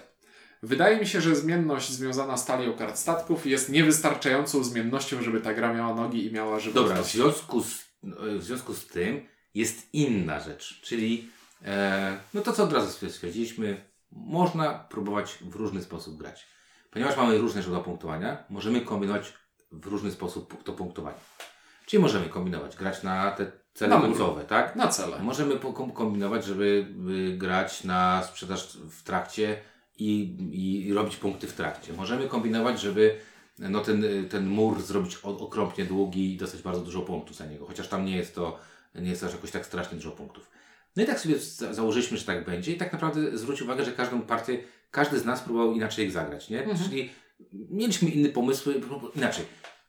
Wydaje 0.65 0.99
mi 0.99 1.07
się, 1.07 1.21
że 1.21 1.35
zmienność 1.35 1.91
związana 1.91 2.37
z 2.37 2.45
talią 2.45 2.73
kart 2.73 2.97
statków 2.97 3.45
jest 3.45 3.69
niewystarczającą 3.69 4.63
zmiennością, 4.63 5.21
żeby 5.21 5.41
ta 5.41 5.53
gra 5.53 5.73
miała 5.73 5.95
nogi 5.95 6.25
i 6.25 6.31
miała 6.31 6.59
żywotność. 6.59 6.89
Dobra, 6.89 7.03
w 7.03 7.11
związku 7.11 7.63
z, 7.63 7.85
w 8.39 8.43
związku 8.43 8.73
z 8.73 8.87
tym 8.87 9.27
jest 9.53 9.93
inna 9.93 10.39
rzecz, 10.39 10.81
czyli 10.81 11.29
e, 11.65 12.17
no 12.33 12.41
to 12.41 12.53
co 12.53 12.63
od 12.63 12.73
razu 12.73 13.09
stwierdziliśmy, 13.09 13.85
można 14.11 14.73
próbować 14.73 15.37
w 15.41 15.55
różny 15.55 15.81
sposób 15.81 16.17
grać. 16.17 16.47
Ponieważ 16.91 17.17
mamy 17.17 17.37
różne 17.37 17.61
źródła 17.61 17.83
punktowania, 17.83 18.43
możemy 18.49 18.81
kombinować 18.81 19.33
w 19.71 19.85
różny 19.85 20.11
sposób 20.11 20.63
to 20.63 20.73
punktowanie. 20.73 21.17
Czyli 21.85 22.01
możemy 22.03 22.29
kombinować, 22.29 22.75
grać 22.75 23.03
na 23.03 23.31
te 23.31 23.51
cele 23.73 24.01
końcowe, 24.01 24.43
tak? 24.43 24.75
Na 24.75 24.87
cele. 24.87 25.19
Możemy 25.19 25.59
kombinować, 25.93 26.45
żeby 26.45 26.87
grać 27.37 27.83
na 27.83 28.23
sprzedaż 28.23 28.77
w 28.77 29.03
trakcie 29.03 29.57
i, 29.97 30.37
i 30.87 30.93
robić 30.93 31.15
punkty 31.15 31.47
w 31.47 31.53
trakcie. 31.53 31.93
Możemy 31.93 32.27
kombinować, 32.27 32.81
żeby 32.81 33.15
no 33.59 33.79
ten, 33.79 34.05
ten 34.29 34.47
mur 34.47 34.81
zrobić 34.81 35.15
okropnie 35.23 35.85
długi 35.85 36.33
i 36.33 36.37
dostać 36.37 36.61
bardzo 36.61 36.81
dużo 36.81 37.01
punktów 37.01 37.37
za 37.37 37.45
niego, 37.45 37.65
chociaż 37.65 37.87
tam 37.87 38.05
nie 38.05 38.17
jest 38.17 38.35
to, 38.35 38.59
nie 38.95 39.09
jest 39.09 39.23
aż 39.23 39.31
jakoś 39.31 39.51
tak 39.51 39.65
strasznie 39.65 39.97
dużo 39.97 40.11
punktów. 40.11 40.49
No 40.95 41.03
i 41.03 41.05
tak 41.05 41.19
sobie 41.19 41.35
założyliśmy, 41.71 42.17
że 42.17 42.25
tak 42.25 42.45
będzie 42.45 42.71
i 42.71 42.77
tak 42.77 42.93
naprawdę 42.93 43.37
zwróć 43.37 43.61
uwagę, 43.61 43.85
że 43.85 43.91
każdą 43.91 44.21
partię, 44.21 44.57
każdy 44.91 45.19
z 45.19 45.25
nas 45.25 45.41
próbował 45.41 45.73
inaczej 45.73 46.05
ich 46.05 46.11
zagrać, 46.11 46.49
nie? 46.49 46.63
Mhm. 46.63 46.89
Czyli 46.89 47.09
mieliśmy 47.51 48.09
inne 48.09 48.29
pomysły, 48.29 48.81
inaczej. 49.15 49.45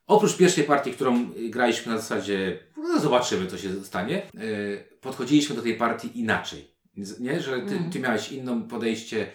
Oprócz 0.07 0.37
pierwszej 0.37 0.65
partii, 0.65 0.93
którą 0.93 1.31
graliśmy 1.51 1.93
na 1.93 1.99
zasadzie, 1.99 2.59
no 2.77 3.01
zobaczymy, 3.01 3.47
co 3.47 3.59
się 3.59 3.85
stanie, 3.85 4.23
yy, 4.35 4.85
podchodziliśmy 5.01 5.57
do 5.57 5.63
tej 5.63 5.75
partii 5.75 6.21
inaczej. 6.21 6.77
Nie? 7.21 7.41
Że 7.41 7.53
ty, 7.53 7.73
mhm. 7.73 7.91
ty 7.91 8.01
miałeś 8.01 8.33
inną 8.33 8.63
podejście, 8.63 9.27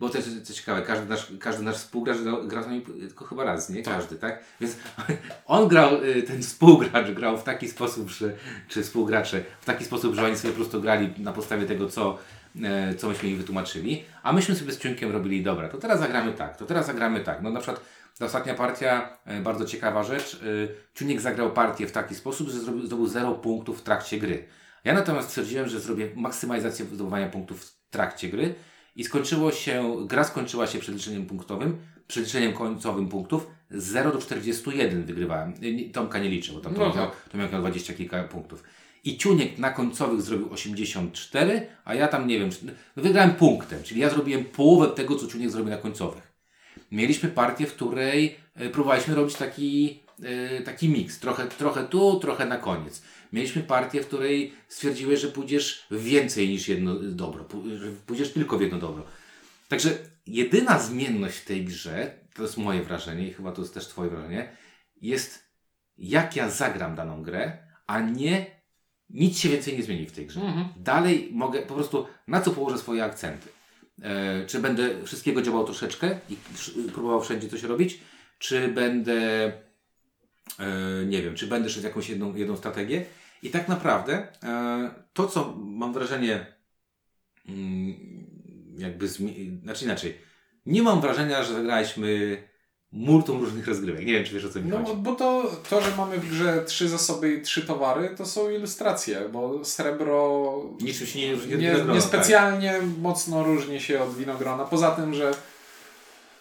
bo 0.00 0.08
to 0.08 0.18
jest 0.18 0.42
co 0.42 0.54
ciekawe, 0.54 0.82
każdy 0.82 1.06
nasz, 1.06 1.32
każdy 1.40 1.62
nasz 1.62 1.76
współgracz 1.76 2.18
grał 2.46 2.62
z 2.62 2.66
nami 2.66 2.82
tylko 2.82 3.24
chyba 3.24 3.44
raz, 3.44 3.70
nie? 3.70 3.82
Tak. 3.82 3.94
Każdy, 3.94 4.16
tak? 4.16 4.44
Więc 4.60 4.76
on 5.46 5.68
grał, 5.68 6.04
yy, 6.04 6.22
ten 6.22 6.42
współgracz 6.42 7.10
grał 7.10 7.38
w 7.38 7.42
taki 7.42 7.68
sposób, 7.68 8.10
że, 8.10 8.32
czy 8.68 8.82
współgracze, 8.82 9.44
w 9.60 9.64
taki 9.64 9.84
sposób, 9.84 10.14
że 10.14 10.24
oni 10.24 10.36
sobie 10.36 10.52
po 10.52 10.56
prostu 10.56 10.80
grali 10.80 11.14
na 11.18 11.32
podstawie 11.32 11.66
tego, 11.66 11.88
co, 11.88 12.18
yy, 12.54 12.94
co 12.96 13.08
myśmy 13.08 13.28
im 13.28 13.36
wytłumaczyli, 13.36 14.04
a 14.22 14.32
myśmy 14.32 14.54
sobie 14.56 14.72
z 14.72 14.78
Ciunkiem 14.78 15.12
robili, 15.12 15.42
dobra, 15.42 15.68
to 15.68 15.78
teraz 15.78 16.00
zagramy 16.00 16.32
tak, 16.32 16.56
to 16.56 16.66
teraz 16.66 16.86
zagramy 16.86 17.20
tak. 17.20 17.42
No 17.42 17.50
na 17.50 17.60
przykład 17.60 17.84
ta 18.18 18.26
ostatnia 18.26 18.54
partia, 18.54 19.18
yy, 19.26 19.40
bardzo 19.40 19.64
ciekawa 19.64 20.02
rzecz, 20.02 20.42
yy, 20.42 20.74
Ciunek 20.94 21.20
zagrał 21.20 21.52
partię 21.52 21.86
w 21.86 21.92
taki 21.92 22.14
sposób, 22.14 22.48
że 22.48 22.60
zrobił, 22.60 22.86
zdobył 22.86 23.06
0 23.06 23.34
punktów 23.34 23.80
w 23.80 23.82
trakcie 23.82 24.18
gry. 24.18 24.44
Ja 24.84 24.94
natomiast 24.94 25.28
stwierdziłem, 25.28 25.68
że 25.68 25.80
zrobię 25.80 26.08
maksymalizację 26.16 26.84
zdobywania 26.84 27.28
punktów 27.28 27.64
w 27.64 27.90
trakcie 27.90 28.28
gry, 28.28 28.54
i 28.96 29.04
skończyło 29.04 29.52
się, 29.52 29.96
gra 30.06 30.24
skończyła 30.24 30.66
się 30.66 30.78
przeliczeniem 30.78 31.26
punktowym, 31.26 31.78
przeliczeniem 32.06 32.52
końcowym 32.52 33.08
punktów 33.08 33.46
0 33.70 34.12
do 34.12 34.18
41 34.18 35.04
wygrywałem. 35.04 35.54
Tomka 35.92 36.18
nie 36.18 36.28
liczę, 36.28 36.52
bo 36.52 36.60
tam 36.60 36.74
no, 36.74 36.94
miał, 36.94 37.10
to 37.32 37.38
miał 37.38 37.48
20 37.48 37.94
kilka 37.94 38.24
punktów. 38.24 38.62
I 39.04 39.18
Ciuniek 39.18 39.58
na 39.58 39.70
końcowych 39.70 40.22
zrobił 40.22 40.52
84, 40.52 41.66
a 41.84 41.94
ja 41.94 42.08
tam 42.08 42.26
nie 42.26 42.38
wiem, 42.38 42.50
wygrałem 42.96 43.34
punktem, 43.34 43.82
czyli 43.82 44.00
ja 44.00 44.10
zrobiłem 44.10 44.44
połowę 44.44 44.94
tego, 44.94 45.16
co 45.16 45.26
Ciuniek 45.26 45.50
zrobił 45.50 45.70
na 45.70 45.78
końcowych. 45.78 46.33
Mieliśmy 46.94 47.28
partię, 47.28 47.66
w 47.66 47.74
której 47.74 48.36
e, 48.54 48.70
próbowaliśmy 48.70 49.14
robić 49.14 49.36
taki, 49.36 50.00
e, 50.22 50.60
taki 50.60 50.88
miks, 50.88 51.18
trochę, 51.18 51.46
trochę 51.46 51.84
tu, 51.84 52.20
trochę 52.20 52.46
na 52.46 52.56
koniec. 52.56 53.02
Mieliśmy 53.32 53.62
partię, 53.62 54.02
w 54.02 54.06
której 54.06 54.52
stwierdziłeś, 54.68 55.20
że 55.20 55.28
pójdziesz 55.28 55.86
więcej 55.90 56.48
niż 56.48 56.68
jedno 56.68 56.94
dobro, 56.94 57.44
że 57.76 57.90
pójdziesz 58.06 58.32
tylko 58.32 58.58
w 58.58 58.60
jedno 58.60 58.78
dobro. 58.78 59.04
Także 59.68 59.90
jedyna 60.26 60.78
zmienność 60.78 61.36
w 61.36 61.44
tej 61.44 61.64
grze, 61.64 62.14
to 62.34 62.42
jest 62.42 62.56
moje 62.56 62.82
wrażenie 62.82 63.28
i 63.28 63.32
chyba 63.32 63.52
to 63.52 63.62
jest 63.62 63.74
też 63.74 63.88
Twoje 63.88 64.10
wrażenie, 64.10 64.56
jest 65.00 65.44
jak 65.98 66.36
ja 66.36 66.50
zagram 66.50 66.94
daną 66.94 67.22
grę, 67.22 67.58
a 67.86 68.00
nie 68.00 68.46
nic 69.10 69.38
się 69.38 69.48
więcej 69.48 69.76
nie 69.76 69.82
zmieni 69.82 70.06
w 70.06 70.12
tej 70.12 70.26
grze. 70.26 70.40
Mhm. 70.40 70.68
Dalej 70.76 71.28
mogę 71.32 71.62
po 71.62 71.74
prostu 71.74 72.06
na 72.28 72.40
co 72.40 72.50
położę 72.50 72.78
swoje 72.78 73.04
akcenty. 73.04 73.48
E, 74.02 74.46
czy 74.46 74.58
będę 74.58 75.04
wszystkiego 75.04 75.42
działał 75.42 75.64
troszeczkę 75.64 76.18
i 76.30 76.36
próbował 76.92 77.20
wszędzie 77.22 77.48
coś 77.48 77.62
robić, 77.62 78.00
czy 78.38 78.68
będę 78.68 79.52
e, 80.58 81.04
nie 81.06 81.22
wiem, 81.22 81.34
czy 81.34 81.46
będę 81.46 81.70
szedł 81.70 81.86
jakąś 81.86 82.08
jedną, 82.08 82.34
jedną 82.34 82.56
strategię? 82.56 83.04
I 83.42 83.50
tak 83.50 83.68
naprawdę 83.68 84.28
e, 84.42 84.90
to, 85.12 85.28
co 85.28 85.54
mam 85.56 85.92
wrażenie, 85.92 86.46
mm, 87.48 87.96
jakby, 88.78 89.08
znaczy 89.62 89.84
inaczej, 89.84 90.18
nie 90.66 90.82
mam 90.82 91.00
wrażenia, 91.00 91.42
że 91.42 91.54
zagraliśmy 91.54 92.38
multum 92.94 93.40
różnych 93.40 93.68
rozgrywek. 93.68 94.06
Nie 94.06 94.12
wiem, 94.12 94.24
czy 94.24 94.34
wiesz 94.34 94.44
o 94.44 94.48
co 94.48 94.60
mi 94.60 94.68
No, 94.68 94.78
chodzi. 94.84 94.96
bo 94.96 95.14
to, 95.14 95.50
to, 95.70 95.80
że 95.80 95.96
mamy 95.96 96.18
w 96.18 96.30
grze 96.30 96.64
trzy 96.66 96.88
zasoby 96.88 97.32
i 97.32 97.42
trzy 97.42 97.62
towary, 97.66 98.14
to 98.16 98.26
są 98.26 98.50
ilustracje, 98.50 99.28
bo 99.32 99.64
srebro 99.64 100.52
Niczym 100.80 101.06
się 101.06 101.18
nie 101.18 101.32
różni 101.34 101.54
od 101.54 101.60
nie, 101.60 101.72
winogrona, 101.72 101.94
nie 102.58 102.72
tak. 102.72 102.82
mocno 103.02 103.42
różni 103.44 103.80
się 103.80 104.02
od 104.02 104.16
winogrona. 104.16 104.64
Poza 104.64 104.90
tym, 104.90 105.14
że 105.14 105.34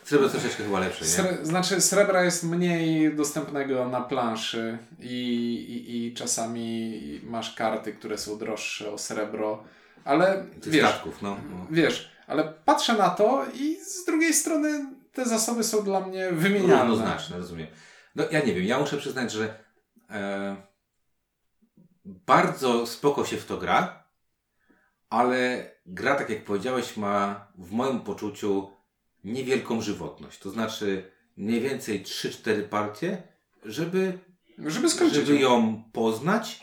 Srebro 0.03 0.29
troszeczkę 0.29 0.63
chyba 0.63 0.79
lepsze, 0.79 1.05
nie? 1.05 1.11
sre, 1.11 1.37
znaczy 1.43 1.81
srebra 1.81 2.23
jest 2.23 2.43
mniej 2.43 3.15
dostępnego 3.15 3.89
na 3.89 4.01
planszy 4.01 4.77
i, 4.99 5.05
i, 5.69 6.07
i 6.07 6.13
czasami 6.13 7.01
masz 7.23 7.55
karty, 7.55 7.93
które 7.93 8.17
są 8.17 8.37
droższe 8.37 8.91
o 8.91 8.97
srebro, 8.97 9.63
ale 10.03 10.45
Tych 10.61 10.73
wiesz, 10.73 10.89
statków, 10.89 11.21
no. 11.21 11.37
no. 11.49 11.67
wiesz, 11.71 12.11
ale 12.27 12.53
patrzę 12.65 12.93
na 12.97 13.09
to 13.09 13.45
i 13.55 13.75
z 13.75 14.05
drugiej 14.05 14.33
strony 14.33 14.85
te 15.13 15.26
zasoby 15.26 15.63
są 15.63 15.84
dla 15.84 15.99
mnie 16.08 16.32
wymieniane. 16.32 16.80
Równoznaczne, 16.88 17.38
rozumiem. 17.38 17.67
No 18.15 18.23
ja 18.32 18.39
nie 18.45 18.54
wiem, 18.54 18.63
ja 18.63 18.80
muszę 18.80 18.97
przyznać, 18.97 19.32
że 19.32 19.63
e, 20.10 20.56
bardzo 22.06 22.88
spoko 22.88 23.26
się 23.26 23.38
w 23.38 23.45
to 23.45 23.58
gra, 23.58 24.04
ale 25.10 25.71
gra, 25.86 26.15
tak 26.15 26.30
jak 26.30 26.45
powiedziałeś, 26.45 26.97
ma 26.97 27.47
w 27.58 27.71
moim 27.71 27.99
poczuciu 27.99 28.71
niewielką 29.23 29.82
żywotność. 29.82 30.39
To 30.39 30.49
znaczy 30.49 31.12
mniej 31.38 31.62
więcej 31.62 32.04
3-4 32.04 32.63
partie, 32.63 33.23
żeby, 33.65 34.19
Żeby 34.58 34.89
skończyć. 34.89 35.26
żeby 35.28 35.39
ją 35.39 35.84
poznać, 35.93 36.62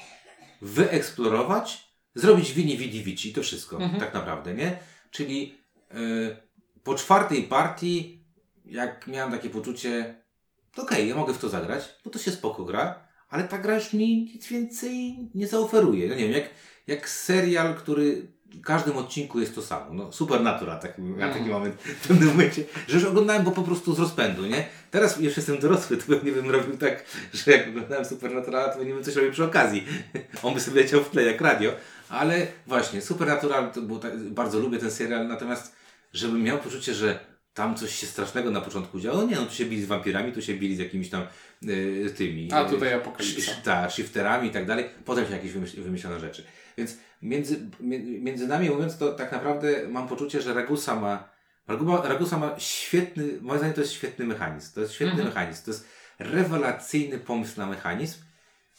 wyeksplorować, 0.63 1.91
zrobić 2.15 2.53
wini 2.53 2.77
vidi 2.77 3.03
vici 3.03 3.31
i 3.31 3.33
to 3.33 3.43
wszystko, 3.43 3.77
Mhm. 3.77 4.01
tak 4.01 4.15
naprawdę, 4.15 4.55
nie? 4.55 4.79
Czyli 5.11 5.59
e, 5.91 5.95
po 6.85 6.95
czwartej 6.95 7.43
partii, 7.43 8.20
jak 8.71 9.07
miałem 9.07 9.33
takie 9.33 9.51
poczucie, 9.51 10.15
okej, 10.77 11.09
ja 11.09 11.17
mogę 11.17 11.35
w 11.35 11.39
to 11.39 11.49
zagrać, 11.49 11.89
bo 12.05 12.11
to 12.11 12.19
się 12.19 12.31
spoko 12.31 12.65
gra, 12.65 13.09
ale 13.29 13.45
ta 13.49 13.59
gra 13.59 13.75
już 13.75 13.93
mi 13.93 14.17
nic 14.35 14.49
więcej 14.49 15.17
nie 15.35 15.47
zaoferuje. 15.49 16.09
No 16.09 16.15
nie 16.15 16.25
wiem, 16.25 16.33
jak, 16.33 16.45
jak 16.87 17.09
serial, 17.09 17.75
który 17.75 18.27
w 18.55 18.61
każdym 18.61 18.97
odcinku 18.97 19.41
jest 19.41 19.55
to 19.55 19.63
samo. 19.63 19.95
No, 19.95 20.13
Supernatural, 20.13 20.81
tak, 20.81 20.99
ja 21.19 21.29
taki 21.29 21.39
Mhm. 21.41 21.49
moment 21.51 21.83
w 21.83 22.09
pewnym 22.09 22.29
momencie, 22.29 22.65
że 22.89 22.97
już 22.97 23.05
oglądałem 23.07 23.45
go 23.45 23.51
po 23.51 23.63
prostu 23.63 23.95
z 23.95 23.99
rozpędu, 23.99 24.47
nie? 24.47 24.67
Teraz 24.91 25.21
już 25.21 25.37
jestem 25.37 25.59
dorosły, 25.59 25.97
to 25.97 26.07
pewnie 26.07 26.33
bym 26.33 26.51
robił 26.51 26.77
tak, 26.77 27.05
że 27.35 27.53
jak 27.53 27.69
oglądałem 27.69 28.05
Supernatural, 28.05 28.73
to 28.73 28.79
pewnie 28.79 28.95
bym 28.95 29.05
coś 29.05 29.15
robił 29.17 29.33
przy 29.33 29.45
okazji. 29.45 29.87
On 30.43 30.55
by 30.55 30.61
sobie 30.61 30.83
leciał 30.83 31.05
w 31.05 31.11
tle 31.11 31.23
jak 31.23 31.41
radio. 31.41 31.73
Ale 32.09 32.47
właśnie, 32.67 33.01
Supernatural, 33.01 33.73
to 33.73 33.83
było 33.83 33.99
tak, 33.99 34.19
bardzo 34.19 34.59
lubię 34.61 34.79
ten 34.79 34.91
serial, 34.91 35.29
natomiast 35.29 35.77
żebym 36.13 36.43
miał 36.43 36.59
poczucie, 36.59 36.95
że 36.95 37.19
tam 37.55 37.75
coś 37.77 37.95
się 37.95 38.07
strasznego 38.07 38.51
na 38.51 38.61
początku 38.61 39.01
działo, 39.01 39.23
nie, 39.25 39.37
no 39.37 39.47
tu 39.47 39.55
się 39.55 39.65
bili 39.65 39.83
z 39.83 39.87
wampirami, 39.87 40.33
tu 40.33 40.43
się 40.43 40.55
bili 40.55 40.77
z 40.77 40.79
jakimiś 40.79 41.11
tam 41.11 41.23
y, 41.69 42.15
tymi... 42.17 42.53
A 42.53 42.65
tutaj 42.65 42.89
y, 42.89 42.95
apokalipsa. 42.95 43.53
Tak, 43.65 43.91
shifterami 43.93 44.49
i 44.49 44.51
tak 44.51 44.67
dalej. 44.67 44.85
Potem 45.05 45.27
się 45.27 45.33
jakieś 45.33 45.53
wymyśl, 45.53 45.83
wymyślone 45.83 46.21
rzeczy. 46.21 46.45
Więc 46.79 46.97
między, 47.23 47.61
mi- 47.81 48.21
między 48.21 48.47
nami 48.47 48.71
mówiąc, 48.71 48.99
to 48.99 49.13
tak 49.13 49.33
naprawdę 49.33 49.89
mam 49.89 50.09
poczucie, 50.09 50.41
że 50.43 50.55
Ragusa 50.55 50.97
ma 51.01 51.29
Ragusa, 51.69 52.09
Ragusa 52.09 52.39
ma 52.39 52.55
świetny, 52.59 53.25
moim 53.41 53.59
zdaniem 53.59 53.75
to 53.75 53.81
jest 53.81 53.93
świetny 53.93 54.25
mechanizm. 54.27 54.75
To 54.75 54.81
jest 54.81 54.93
świetny 54.93 55.13
Mhm. 55.13 55.29
mechanizm. 55.29 55.65
To 55.65 55.71
jest 55.71 55.89
rewelacyjny 56.19 57.19
pomysł 57.19 57.61
na 57.61 57.67
mechanizm, 57.67 58.19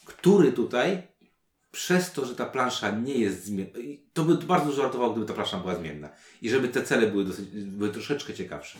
który 0.04 0.52
tutaj 0.52 1.02
przez 1.72 2.12
to, 2.12 2.26
że 2.26 2.36
ta 2.36 2.46
plansza 2.46 2.90
nie 2.90 3.14
jest 3.14 3.44
zmienna, 3.44 3.72
to 4.12 4.24
by 4.24 4.34
bardzo 4.34 4.66
dużo 4.66 4.82
ratowało, 4.82 5.10
gdyby 5.12 5.26
ta 5.26 5.34
plansza 5.34 5.58
była 5.58 5.74
zmienna. 5.74 6.08
I 6.42 6.50
żeby 6.50 6.68
te 6.68 6.82
cele 6.82 7.06
były, 7.06 7.24
dosyć, 7.24 7.48
były 7.50 7.90
troszeczkę 7.90 8.34
ciekawsze. 8.34 8.78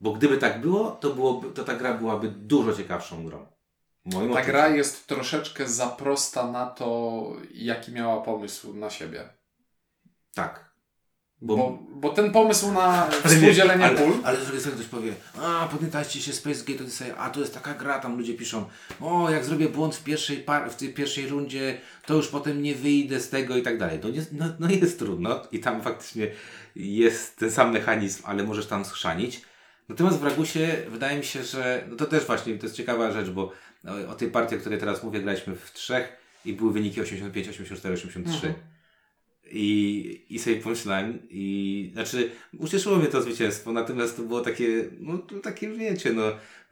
Bo 0.00 0.12
gdyby 0.12 0.38
tak 0.38 0.60
było, 0.60 0.90
to, 0.90 1.10
byłoby, 1.14 1.50
to 1.50 1.64
ta 1.64 1.74
gra 1.74 1.94
byłaby 1.94 2.28
dużo 2.28 2.72
ciekawszą 2.72 3.24
grą. 3.24 3.46
Moim 4.04 4.28
Ta 4.28 4.34
odczuciu. 4.34 4.52
gra 4.52 4.68
jest 4.68 5.06
troszeczkę 5.06 5.68
za 5.68 5.86
prosta 5.86 6.50
na 6.50 6.66
to, 6.66 7.26
jaki 7.54 7.92
miała 7.92 8.22
pomysł 8.22 8.74
na 8.74 8.90
siebie. 8.90 9.28
Tak. 10.34 10.71
Bo, 11.44 11.78
bo, 11.94 12.08
ten 12.08 12.32
pomysł 12.32 12.72
na 12.72 13.06
Ale 13.06 13.12
współdzielenie 13.12 13.84
ale, 13.84 13.98
pól. 13.98 14.12
Ale 14.24 14.36
z 14.36 14.42
drugiej 14.42 14.60
strony 14.60 14.78
ktoś 14.78 14.88
powie, 14.88 15.12
a 15.40 15.68
pamiętajcie 15.76 16.20
się 16.20 16.32
Space 16.32 16.64
Gate 16.64 16.84
Odyssey, 16.84 17.12
a 17.18 17.30
to 17.30 17.40
jest 17.40 17.54
taka 17.54 17.74
gra, 17.74 17.98
tam 17.98 18.18
ludzie 18.18 18.34
piszą, 18.34 18.64
o 19.00 19.30
jak 19.30 19.44
zrobię 19.44 19.68
błąd 19.68 19.94
w 19.94 20.04
pierwszej, 20.04 20.36
par- 20.36 20.70
w 20.70 20.76
tej 20.76 20.94
pierwszej 20.94 21.28
rundzie, 21.28 21.78
to 22.06 22.14
już 22.14 22.28
potem 22.28 22.62
nie 22.62 22.74
wyjdę 22.74 23.20
z 23.20 23.28
tego 23.28 23.56
i 23.56 23.62
tak 23.62 23.78
dalej. 23.78 23.98
No, 24.02 24.08
nie, 24.10 24.22
no, 24.32 24.44
no 24.58 24.70
jest 24.70 24.98
trudno 24.98 25.42
i 25.52 25.60
tam 25.60 25.82
faktycznie 25.82 26.30
jest 26.76 27.36
ten 27.36 27.50
sam 27.50 27.72
mechanizm, 27.72 28.22
ale 28.26 28.42
możesz 28.42 28.66
tam 28.66 28.84
schrzanić. 28.84 29.42
Natomiast 29.88 30.18
w 30.18 30.24
Ragusie 30.24 30.76
wydaje 30.88 31.18
mi 31.18 31.24
się, 31.24 31.42
że 31.44 31.84
no 31.90 31.96
to 31.96 32.06
też 32.06 32.24
właśnie, 32.24 32.58
to 32.58 32.66
jest 32.66 32.76
ciekawa 32.76 33.12
rzecz, 33.12 33.30
bo 33.30 33.52
o, 33.88 34.10
o 34.10 34.14
tej 34.14 34.30
partii, 34.30 34.56
o 34.56 34.58
której 34.58 34.78
teraz 34.78 35.02
mówię, 35.02 35.20
graliśmy 35.20 35.56
w 35.56 35.72
trzech 35.72 36.16
i 36.44 36.52
były 36.52 36.72
wyniki 36.72 37.00
85, 37.00 37.48
84, 37.48 37.94
83. 37.94 38.46
Mhm. 38.46 38.54
I, 39.52 40.24
I 40.30 40.38
sobie 40.38 40.56
pomyślałem, 40.56 41.18
i 41.30 41.90
znaczy 41.92 42.30
ucieszyło 42.58 42.96
mnie 42.96 43.06
to 43.06 43.22
zwycięstwo, 43.22 43.72
natomiast 43.72 44.16
to 44.16 44.22
było 44.22 44.40
takie, 44.40 44.84
no 45.00 45.18
takie 45.42 45.68
wiecie, 45.68 46.12
no, 46.12 46.22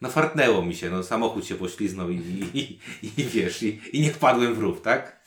no 0.00 0.08
fartnęło 0.08 0.62
mi 0.62 0.74
się, 0.74 0.90
no 0.90 1.02
samochód 1.02 1.46
się 1.46 1.54
pośliznął 1.54 2.10
i, 2.10 2.16
i, 2.54 2.78
i, 3.02 3.10
i 3.20 3.24
wiesz, 3.24 3.62
i, 3.62 3.80
i 3.92 4.00
nie 4.00 4.10
wpadłem 4.10 4.54
w 4.54 4.58
rów, 4.58 4.80
tak? 4.82 5.20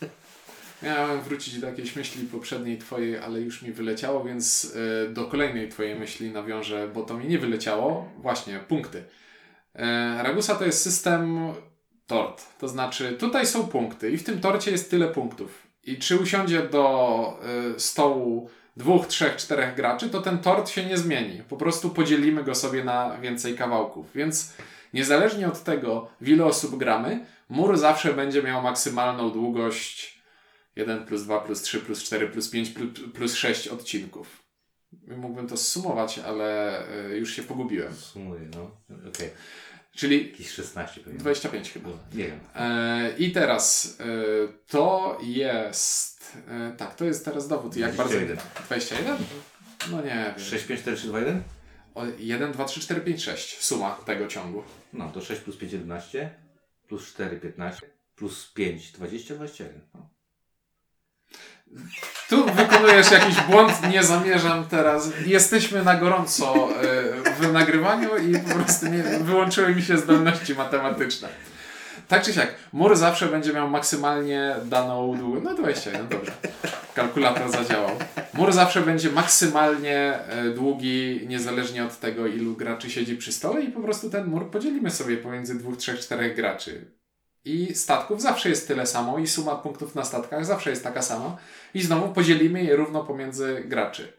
Miałem 0.84 1.22
wrócić 1.22 1.60
do 1.60 1.68
jakiejś 1.68 1.96
myśli 1.96 2.28
poprzedniej 2.28 2.78
twojej, 2.78 3.18
ale 3.18 3.42
już 3.42 3.62
mi 3.62 3.72
wyleciało, 3.72 4.24
więc 4.24 4.66
y, 5.10 5.14
do 5.14 5.26
kolejnej 5.26 5.70
twojej 5.70 6.00
myśli 6.00 6.32
nawiążę, 6.32 6.88
bo 6.94 7.04
to 7.04 7.18
mi 7.18 7.28
nie 7.28 7.40
wyleciało. 7.40 8.12
Właśnie, 8.18 8.60
punkty. 8.68 9.04
E, 9.76 10.24
Ragusa 10.24 10.56
to 10.56 10.66
jest 10.66 10.82
system 10.82 11.40
tort. 12.08 12.44
To 12.60 12.68
znaczy, 12.68 13.18
tutaj 13.20 13.48
są 13.48 13.68
punkty 13.68 14.12
i 14.12 14.18
w 14.18 14.24
tym 14.24 14.40
torcie 14.40 14.72
jest 14.72 14.92
tyle 14.92 15.08
punktów. 15.08 15.63
I 15.84 15.98
czy 15.98 16.18
usiądzie 16.20 16.64
do 16.64 17.40
y, 17.76 17.80
stołu 17.80 18.50
dwóch, 18.78 19.08
trzech, 19.08 19.36
czterech 19.36 19.76
graczy, 19.76 20.10
to 20.10 20.22
ten 20.22 20.40
tort 20.40 20.70
się 20.70 20.86
nie 20.86 20.98
zmieni. 20.98 21.44
Po 21.50 21.58
prostu 21.58 21.90
podzielimy 21.90 22.44
go 22.44 22.56
sobie 22.56 22.84
na 22.84 23.18
więcej 23.18 23.56
kawałków. 23.56 24.06
Więc 24.16 24.54
niezależnie 24.94 25.48
od 25.48 25.64
tego, 25.64 26.08
w 26.22 26.30
ile 26.30 26.46
osób 26.46 26.78
gramy, 26.78 27.26
mur 27.50 27.78
zawsze 27.78 28.14
będzie 28.14 28.44
miał 28.44 28.62
maksymalną 28.62 29.30
długość 29.30 30.22
1 30.76 31.06
plus 31.06 31.24
2 31.24 31.40
plus 31.40 31.62
3 31.62 31.80
plus 31.80 32.04
4 32.04 32.28
plus 32.28 32.50
5 32.50 32.70
plus- 32.70 33.12
plus 33.14 33.36
6 33.36 33.68
odcinków. 33.68 34.44
Mógłbym 35.18 35.48
to 35.48 35.58
zsumować, 35.58 36.20
ale 36.20 36.80
y, 37.12 37.18
już 37.18 37.36
się 37.36 37.44
pogubiłem. 37.44 37.94
Sumuję, 37.94 38.42
no, 38.56 38.72
okej, 39.10 39.30
Czyli 39.96 40.32
jakieś 40.32 40.50
16 40.50 41.02
pewnie. 41.02 41.20
25 41.20 41.72
chyba. 41.72 41.90
Nie 42.14 42.28
wiem. 42.28 42.40
E, 42.56 43.14
I 43.18 43.32
teraz 43.32 43.98
e, 44.00 44.06
to 44.68 45.18
jest. 45.24 46.38
E, 46.48 46.74
tak, 46.78 46.96
to 46.96 47.06
jest 47.06 47.26
teraz 47.26 47.48
dowód. 47.48 47.78
Jak 47.78 47.96
bardzo. 47.96 48.14
21. 48.14 48.38
21? 48.66 49.18
No 49.92 50.02
nie 50.02 50.34
wiem. 50.38 50.40
6, 50.40 50.66
5, 50.66 50.82
4, 50.82 50.98
3, 50.98 51.08
2, 51.08 51.20
1? 51.20 51.44
O, 51.96 52.04
1, 52.20 52.52
2, 52.52 52.66
3, 52.66 52.80
4, 52.80 53.02
5, 53.02 53.24
6. 53.24 53.64
Suma 53.64 53.92
tego 54.06 54.28
ciągu. 54.28 54.64
No, 54.94 55.12
to 55.12 55.22
6 55.22 55.42
plus 55.42 55.58
5, 55.58 55.74
11, 55.74 56.36
plus 56.88 57.08
4, 57.08 57.40
15, 57.40 57.82
plus 58.16 58.52
5, 58.54 58.92
20, 58.92 59.36
21. 59.36 59.82
No. 59.94 60.13
Tu 62.30 62.46
wykonujesz 62.46 63.12
jakiś 63.12 63.42
błąd, 63.42 63.90
nie 63.90 64.04
zamierzam 64.04 64.66
teraz. 64.68 65.10
Jesteśmy 65.26 65.84
na 65.84 65.96
gorąco 65.96 66.70
e, 66.70 67.42
w 67.42 67.52
nagrywaniu 67.54 68.18
i 68.18 68.40
po 68.40 68.56
prostu 68.56 68.86
nie, 68.86 69.04
wyłączyły 69.04 69.76
mi 69.76 69.82
się 69.82 69.98
zdolności 69.98 70.56
matematyczne. 70.56 71.30
Tak 72.08 72.24
czy 72.24 72.34
siak, 72.34 72.56
mur 72.74 72.96
zawsze 72.96 73.26
będzie 73.28 73.54
miał 73.54 73.70
maksymalnie 73.70 74.56
daną 74.66 75.18
długość. 75.18 75.44
No 75.46 75.54
21, 75.54 76.08
dobrze. 76.08 76.32
Kalkulator 76.96 77.52
zadziałał. 77.52 77.92
Mur 78.34 78.52
zawsze 78.52 78.82
będzie 78.82 79.12
maksymalnie 79.12 80.20
e, 80.30 80.50
długi, 80.50 81.22
niezależnie 81.28 81.86
od 81.86 82.00
tego, 82.00 82.28
ilu 82.28 82.56
graczy 82.56 82.90
siedzi 82.90 83.18
przy 83.18 83.32
stole, 83.32 83.62
i 83.62 83.72
po 83.72 83.80
prostu 83.80 84.10
ten 84.10 84.26
mur 84.26 84.52
podzielimy 84.52 84.92
sobie 84.92 85.18
pomiędzy 85.18 85.60
dwóch, 85.60 85.78
trzech, 85.78 86.00
czterech 86.00 86.36
graczy. 86.36 86.86
I 87.46 87.76
statków 87.76 88.22
zawsze 88.22 88.50
jest 88.50 88.68
tyle 88.68 88.86
samo, 88.86 89.20
i 89.20 89.28
suma 89.28 89.56
punktów 89.56 89.96
na 89.96 90.04
statkach 90.04 90.46
zawsze 90.46 90.70
jest 90.70 90.84
taka 90.84 91.02
sama, 91.02 91.38
i 91.74 91.82
znowu 91.82 92.14
podzielimy 92.14 92.64
je 92.64 92.76
równo 92.76 93.04
pomiędzy 93.04 93.64
graczy. 93.66 94.14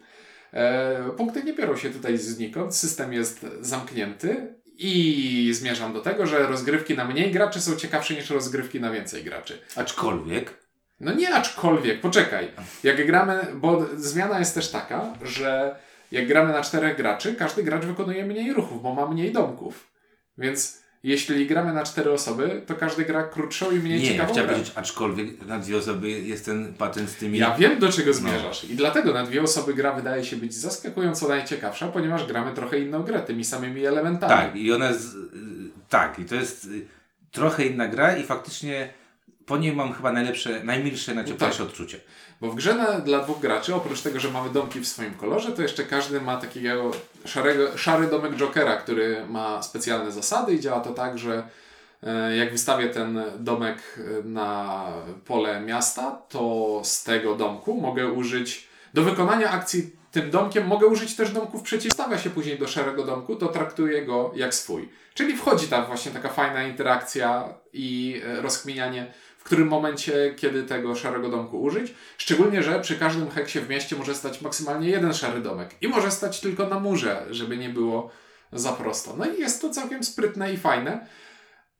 E, 0.52 1.10
punkty 1.16 1.44
nie 1.44 1.52
biorą 1.52 1.76
się 1.76 1.90
tutaj 1.90 2.18
znikąd, 2.18 2.76
system 2.76 3.12
jest 3.12 3.46
zamknięty 3.60 4.54
i 4.78 5.50
zmierzam 5.54 5.92
do 5.92 6.00
tego, 6.00 6.26
że 6.26 6.46
rozgrywki 6.46 6.96
na 6.96 7.04
mniej 7.04 7.30
graczy 7.30 7.60
są 7.60 7.76
ciekawsze 7.76 8.14
niż 8.14 8.30
rozgrywki 8.30 8.80
na 8.80 8.90
więcej 8.90 9.24
graczy. 9.24 9.58
Aczkolwiek, 9.76 10.64
No 11.00 11.14
nie 11.14 11.34
aczkolwiek, 11.34 12.00
poczekaj. 12.00 12.50
Jak 12.82 13.06
gramy, 13.06 13.46
bo 13.54 13.86
zmiana 13.96 14.38
jest 14.38 14.54
też 14.54 14.70
taka, 14.70 15.12
że 15.22 15.76
jak 16.12 16.26
gramy 16.26 16.52
na 16.52 16.62
czterech 16.62 16.96
graczy, 16.96 17.34
każdy 17.34 17.62
gracz 17.62 17.84
wykonuje 17.84 18.24
mniej 18.24 18.52
ruchów, 18.52 18.82
bo 18.82 18.94
ma 18.94 19.06
mniej 19.06 19.32
domków. 19.32 19.90
Więc 20.38 20.83
Jeśli 21.04 21.46
gramy 21.46 21.72
na 21.72 21.82
cztery 21.82 22.10
osoby, 22.12 22.62
to 22.66 22.74
każdy 22.74 23.04
gra 23.04 23.22
krótszą 23.22 23.70
i 23.70 23.74
mniej 23.78 24.00
Nie, 24.00 24.08
ciekawą 24.08 24.32
chciałem 24.32 24.46
grę. 24.48 24.54
powiedzieć, 24.56 24.74
aczkolwiek 24.76 25.46
na 25.46 25.58
dwie 25.58 25.76
osoby 25.76 26.10
jest 26.10 26.44
ten 26.44 26.74
patent 26.74 27.10
z 27.10 27.14
tymi... 27.16 27.38
Ja 27.38 27.56
wiem, 27.56 27.78
do 27.78 27.92
czego 27.92 28.06
No. 28.10 28.14
zmierzasz. 28.14 28.64
I 28.64 28.76
dlatego 28.76 29.12
na 29.12 29.24
dwie 29.24 29.42
osoby 29.42 29.74
gra 29.74 29.92
wydaje 29.92 30.24
się 30.24 30.36
być 30.36 30.54
zaskakująco 30.54 31.28
najciekawsza, 31.28 31.88
ponieważ 31.88 32.26
gramy 32.26 32.52
trochę 32.52 32.78
inną 32.78 33.02
grę, 33.02 33.20
tymi 33.22 33.44
samymi 33.44 33.86
elementami. 33.86 34.32
Tak, 34.32 34.56
i 34.56 34.72
ona 34.72 34.90
Tak, 35.88 36.18
i 36.18 36.24
to 36.24 36.34
jest 36.34 36.64
y, 36.64 36.86
trochę 37.32 37.64
inna 37.66 37.88
gra 37.88 38.16
i 38.16 38.22
faktycznie 38.22 38.88
po 39.46 39.56
niej 39.56 39.72
mam 39.72 39.92
chyba 39.92 40.12
najlepsze, 40.12 40.64
najmilsze, 40.64 41.14
najcieplejsze 41.14 41.58
tak. 41.58 41.66
odczucie. 41.66 42.00
Bo 42.40 42.50
w 42.50 42.54
grze 42.54 42.74
na, 42.74 43.00
dla 43.00 43.20
dwóch 43.20 43.40
graczy, 43.40 43.74
oprócz 43.74 44.00
tego, 44.00 44.20
że 44.20 44.30
mamy 44.30 44.50
domki 44.50 44.80
w 44.80 44.88
swoim 44.88 45.14
kolorze, 45.14 45.52
to 45.52 45.62
jeszcze 45.62 45.84
każdy 45.84 46.20
ma 46.20 46.36
takiego 46.36 46.90
szarego, 47.24 47.78
szary 47.78 48.06
domek 48.06 48.36
Jokera, 48.36 48.76
który 48.76 49.26
ma 49.28 49.62
specjalne 49.62 50.12
zasady 50.12 50.54
i 50.54 50.60
działa 50.60 50.80
to 50.80 50.90
tak, 50.92 51.18
że 51.18 51.48
e, 52.02 52.36
jak 52.36 52.52
wystawię 52.52 52.88
ten 52.88 53.22
domek 53.38 53.78
e, 53.98 54.28
na 54.28 54.82
pole 55.24 55.60
miasta, 55.60 56.22
to 56.28 56.80
z 56.84 57.04
tego 57.04 57.34
domku 57.34 57.80
mogę 57.80 58.12
użyć 58.12 58.68
do 58.94 59.02
wykonania 59.02 59.50
akcji 59.50 59.90
tym 60.14 60.30
domkiem 60.30 60.66
mogę 60.66 60.86
użyć 60.86 61.16
też 61.16 61.30
domków 61.30 61.62
przeciwstawia 61.62 62.18
się 62.18 62.30
później 62.30 62.58
do 62.58 62.68
szarego 62.68 63.04
domku, 63.04 63.36
to 63.36 63.48
traktuję 63.48 64.06
go 64.06 64.32
jak 64.36 64.54
swój. 64.54 64.88
Czyli 65.14 65.36
wchodzi 65.36 65.68
tam 65.68 65.86
właśnie 65.86 66.12
taka 66.12 66.28
fajna 66.28 66.62
interakcja 66.62 67.54
i 67.72 68.20
e, 68.26 68.42
rozkminianie, 68.42 69.12
w 69.44 69.46
którym 69.46 69.68
momencie, 69.68 70.34
kiedy 70.36 70.62
tego 70.62 70.96
szarego 70.96 71.28
domku 71.28 71.62
użyć. 71.62 71.94
Szczególnie, 72.18 72.62
że 72.62 72.80
przy 72.80 72.96
każdym 72.98 73.30
heksie 73.30 73.60
w 73.60 73.68
mieście 73.68 73.96
może 73.96 74.14
stać 74.14 74.40
maksymalnie 74.40 74.88
jeden 74.88 75.14
szary 75.14 75.40
domek 75.40 75.74
i 75.80 75.88
może 75.88 76.10
stać 76.10 76.40
tylko 76.40 76.68
na 76.68 76.80
murze, 76.80 77.26
żeby 77.30 77.56
nie 77.56 77.68
było 77.68 78.10
za 78.52 78.72
prosto. 78.72 79.14
No 79.18 79.26
i 79.26 79.40
jest 79.40 79.60
to 79.60 79.70
całkiem 79.70 80.04
sprytne 80.04 80.52
i 80.52 80.56
fajne, 80.56 81.06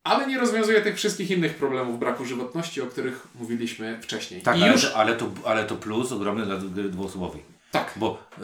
ale 0.03 0.27
nie 0.27 0.39
rozwiązuje 0.39 0.81
tych 0.81 0.95
wszystkich 0.95 1.31
innych 1.31 1.55
problemów 1.55 1.99
braku 1.99 2.25
żywotności, 2.25 2.81
o 2.81 2.85
których 2.85 3.27
mówiliśmy 3.35 3.99
wcześniej. 4.01 4.41
Tak, 4.41 4.55
ale, 4.55 4.71
już 4.71 4.81
to, 4.81 4.97
ale, 4.97 5.15
to, 5.15 5.31
ale 5.45 5.63
to 5.63 5.75
plus 5.75 6.11
ogromny 6.11 6.45
dla 6.45 6.57
gry 6.57 6.89
dwuosobowej. 6.89 7.41
tak. 7.71 7.93
Bo 7.95 8.23
y, 8.37 8.41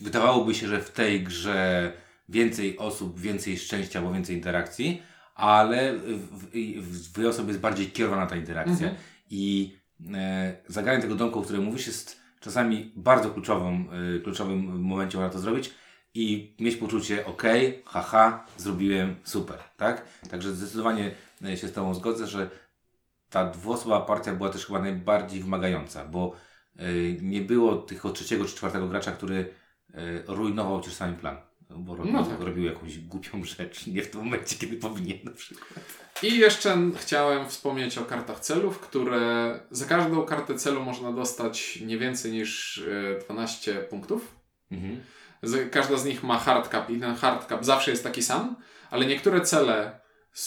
wydawałoby 0.00 0.54
się, 0.54 0.68
że 0.68 0.80
w 0.80 0.90
tej 0.90 1.22
grze 1.22 1.92
więcej 2.28 2.78
osób, 2.78 3.20
więcej 3.20 3.58
szczęścia, 3.58 4.02
bo 4.02 4.12
więcej 4.12 4.36
interakcji, 4.36 5.02
ale 5.34 5.92
w, 5.92 6.28
w, 6.30 6.50
w 6.80 7.12
dwie 7.12 7.28
osoby 7.28 7.48
jest 7.48 7.60
bardziej 7.60 7.86
kierowana 7.86 8.26
ta 8.26 8.36
interakcja. 8.36 8.88
Mhm. 8.88 8.96
I 9.30 9.76
e, 10.14 10.56
zagranie 10.68 11.02
tego 11.02 11.14
domku, 11.14 11.38
o 11.38 11.42
którym 11.42 11.64
mówisz, 11.64 11.86
jest 11.86 12.20
czasami 12.40 12.92
bardzo 12.96 13.30
kluczową, 13.30 13.84
y, 14.16 14.20
kluczowym 14.20 14.80
momencie, 14.82 15.18
można 15.18 15.32
to 15.32 15.38
zrobić 15.38 15.74
i 16.14 16.56
mieć 16.60 16.76
poczucie, 16.76 17.26
ok, 17.26 17.42
haha, 17.84 18.46
zrobiłem 18.56 19.16
super, 19.24 19.58
tak? 19.76 20.04
Także 20.30 20.52
zdecydowanie 20.52 21.10
e, 21.44 21.56
się 21.56 21.68
z 21.68 21.72
Tobą 21.72 21.94
zgodzę, 21.94 22.26
że 22.26 22.50
ta 23.30 23.50
dwuosobowa 23.50 24.00
partia 24.00 24.32
była 24.32 24.48
też 24.48 24.66
chyba 24.66 24.78
najbardziej 24.78 25.42
wymagająca, 25.42 26.04
bo 26.04 26.32
y, 26.80 27.18
nie 27.22 27.40
było 27.40 27.76
tych 27.76 28.06
od 28.06 28.14
trzeciego 28.14 28.44
czy 28.44 28.56
czwartego 28.56 28.88
gracza, 28.88 29.12
który 29.12 29.54
y, 29.90 30.24
rujnował 30.26 30.80
ci 30.80 30.90
czasami 30.90 31.16
plan. 31.16 31.36
Bo 31.76 31.96
robił, 31.96 32.12
No 32.12 32.24
tak. 32.24 32.40
robił 32.40 32.64
jakąś 32.64 32.98
głupią 32.98 33.44
rzecz, 33.44 33.86
nie 33.86 34.02
w 34.02 34.10
tym 34.10 34.24
momencie, 34.24 34.56
kiedy 34.56 34.76
powinien 34.76 35.18
na 35.24 35.30
przykład. 35.30 35.84
I 36.22 36.38
jeszcze 36.38 36.78
chciałem 36.96 37.48
wspomnieć 37.48 37.98
o 37.98 38.04
kartach 38.04 38.40
celów, 38.40 38.78
które 38.78 39.60
za 39.70 39.86
każdą 39.86 40.22
kartę 40.24 40.54
celu 40.54 40.82
można 40.82 41.12
dostać 41.12 41.78
nie 41.80 41.98
więcej 41.98 42.32
niż 42.32 42.78
e, 43.18 43.24
12 43.24 43.74
punktów. 43.74 44.34
Mhm. 44.70 45.00
Każda 45.70 45.96
z 45.96 46.04
nich 46.04 46.22
ma 46.22 46.38
hardcap 46.38 46.90
i 46.90 47.00
ten 47.00 47.14
hardcap 47.14 47.64
zawsze 47.64 47.90
jest 47.90 48.04
taki 48.04 48.22
sam, 48.22 48.56
ale 48.90 49.06
niektóre 49.06 49.40
cele 49.40 50.00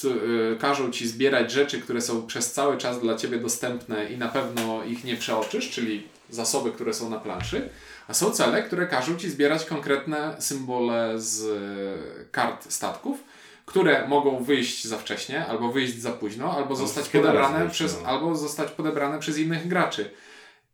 y, 0.05 0.57
każą 0.59 0.91
ci 0.91 1.07
zbierać 1.07 1.51
rzeczy, 1.51 1.81
które 1.81 2.01
są 2.01 2.27
przez 2.27 2.51
cały 2.53 2.77
czas 2.77 3.01
dla 3.01 3.15
ciebie 3.15 3.37
dostępne 3.37 4.11
i 4.11 4.17
na 4.17 4.27
pewno 4.27 4.83
ich 4.83 5.03
nie 5.03 5.15
przeoczysz, 5.15 5.69
czyli 5.69 6.07
zasoby, 6.29 6.71
które 6.71 6.93
są 6.93 7.09
na 7.09 7.19
planszy. 7.19 7.69
A 8.07 8.13
są 8.13 8.31
cele, 8.31 8.63
które 8.63 8.87
każą 8.87 9.15
ci 9.17 9.29
zbierać 9.29 9.65
konkretne 9.65 10.35
symbole 10.39 11.19
z 11.19 11.43
y, 11.43 12.29
kart 12.31 12.71
statków, 12.71 13.23
które 13.65 14.07
mogą 14.07 14.43
wyjść 14.43 14.85
za 14.85 14.97
wcześnie, 14.97 15.45
albo 15.45 15.71
wyjść 15.71 16.01
za 16.01 16.11
późno, 16.11 16.51
albo 16.51 16.75
zostać 16.75 17.03
wszystkie 17.03 17.21
naraz 17.21 17.33
podebrane 17.33 17.59
wyjść, 17.65 17.75
przez, 17.75 18.01
no. 18.01 18.07
albo 18.09 18.35
zostać 18.35 18.71
podebrane 18.71 19.19
przez 19.19 19.37
innych 19.37 19.67
graczy. 19.67 20.11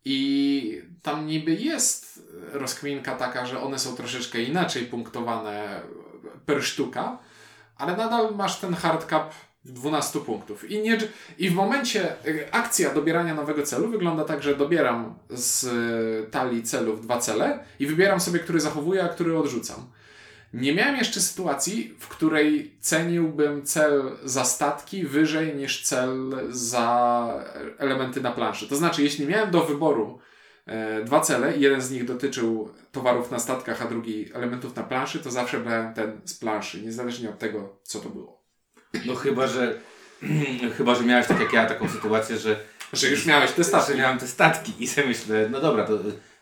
I 0.05 0.81
tam 1.01 1.27
niby 1.27 1.55
jest 1.55 2.23
rozkminka 2.51 3.15
taka, 3.15 3.45
że 3.45 3.61
one 3.61 3.79
są 3.79 3.95
troszeczkę 3.95 4.41
inaczej 4.41 4.85
punktowane 4.85 5.81
per 6.45 6.63
sztuka, 6.63 7.17
ale 7.77 7.97
nadal 7.97 8.35
masz 8.35 8.59
ten 8.59 8.73
hardcap 8.73 9.33
12 9.65 10.19
punktów. 10.19 10.71
I, 10.71 10.81
nie, 10.81 10.97
I 11.37 11.49
w 11.49 11.53
momencie 11.53 12.25
y, 12.27 12.51
akcja 12.51 12.93
dobierania 12.93 13.35
nowego 13.35 13.63
celu 13.63 13.89
wygląda 13.89 14.23
tak, 14.23 14.43
że 14.43 14.55
dobieram 14.55 15.15
z 15.29 15.63
y, 15.63 16.31
talii 16.31 16.63
celów 16.63 17.01
dwa 17.01 17.17
cele 17.17 17.59
i 17.79 17.87
wybieram 17.87 18.19
sobie, 18.19 18.39
który 18.39 18.59
zachowuję, 18.59 19.03
a 19.03 19.09
który 19.09 19.37
odrzucam. 19.37 19.85
Nie 20.53 20.75
miałem 20.75 20.95
jeszcze 20.95 21.21
sytuacji, 21.21 21.95
w 21.99 22.07
której 22.07 22.77
ceniłbym 22.79 23.65
cel 23.65 24.11
za 24.23 24.45
statki 24.45 25.05
wyżej 25.05 25.55
niż 25.55 25.83
cel 25.83 26.35
za 26.49 27.27
elementy 27.77 28.21
na 28.21 28.31
planszy. 28.31 28.67
To 28.67 28.75
znaczy, 28.75 29.03
jeśli 29.03 29.27
miałem 29.27 29.51
do 29.51 29.65
wyboru 29.65 30.19
e, 30.65 31.03
dwa 31.03 31.19
cele 31.19 31.57
jeden 31.57 31.81
z 31.81 31.91
nich 31.91 32.05
dotyczył 32.05 32.69
towarów 32.91 33.31
na 33.31 33.39
statkach, 33.39 33.81
a 33.81 33.85
drugi 33.85 34.33
elementów 34.33 34.75
na 34.75 34.83
planszy, 34.83 35.19
to 35.19 35.31
zawsze 35.31 35.59
brałem 35.59 35.93
ten 35.93 36.21
z 36.25 36.33
planszy, 36.33 36.81
niezależnie 36.81 37.29
od 37.29 37.39
tego, 37.39 37.79
co 37.83 37.99
to 37.99 38.09
było. 38.09 38.40
No 39.05 39.15
chyba, 39.15 39.47
że 39.47 39.79
chyba, 40.77 40.95
że 40.95 41.03
miałeś 41.03 41.27
tak 41.27 41.39
jak 41.39 41.53
ja 41.53 41.65
taką 41.65 41.89
sytuację, 41.89 42.37
że 42.37 42.59
Że 42.93 43.09
już 43.09 43.25
miałeś 43.25 43.51
te 43.51 43.63
statki. 43.63 43.91
że 43.91 43.97
miałem 43.97 44.19
te 44.19 44.27
statki 44.27 44.73
i 44.79 44.87
sobie 44.87 45.07
myślę, 45.07 45.47
no 45.51 45.61
dobra, 45.61 45.83
to 45.87 45.99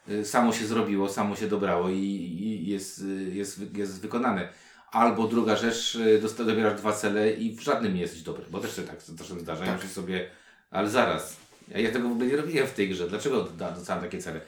y, 0.09 0.25
samo 0.25 0.53
się 0.53 0.65
zrobiło, 0.65 1.09
samo 1.09 1.35
się 1.35 1.47
dobrało 1.47 1.89
i, 1.89 1.95
i 1.97 2.69
jest, 2.69 2.99
y, 3.01 3.31
jest, 3.33 3.75
jest 3.75 4.01
wykonane. 4.01 4.49
Albo 4.91 5.27
druga 5.27 5.55
rzecz, 5.55 5.95
y, 5.95 6.19
dosta- 6.21 6.45
dobierasz 6.45 6.77
dwa 6.79 6.93
cele 6.93 7.31
i 7.33 7.55
w 7.55 7.61
żadnym 7.61 7.93
nie 7.95 8.01
jesteś 8.01 8.21
dobry, 8.21 8.43
bo 8.49 8.59
też 8.59 8.75
się 8.75 8.81
tak 8.81 8.97
czasem 9.17 9.39
zdarza. 9.39 9.65
Ja 9.65 9.71
Tak. 9.71 9.75
myślę 9.79 9.89
sobie, 9.93 10.29
ale 10.71 10.89
zaraz, 10.89 11.37
ja, 11.67 11.79
ja 11.79 11.91
tego 11.91 12.09
w 12.09 12.11
ogóle 12.11 12.27
nie 12.27 12.37
robiłem 12.37 12.67
w 12.67 12.71
tej 12.73 12.89
grze, 12.89 13.09
dlaczego 13.09 13.47
dostałem 13.59 14.03
takie 14.03 14.17
cele? 14.17 14.41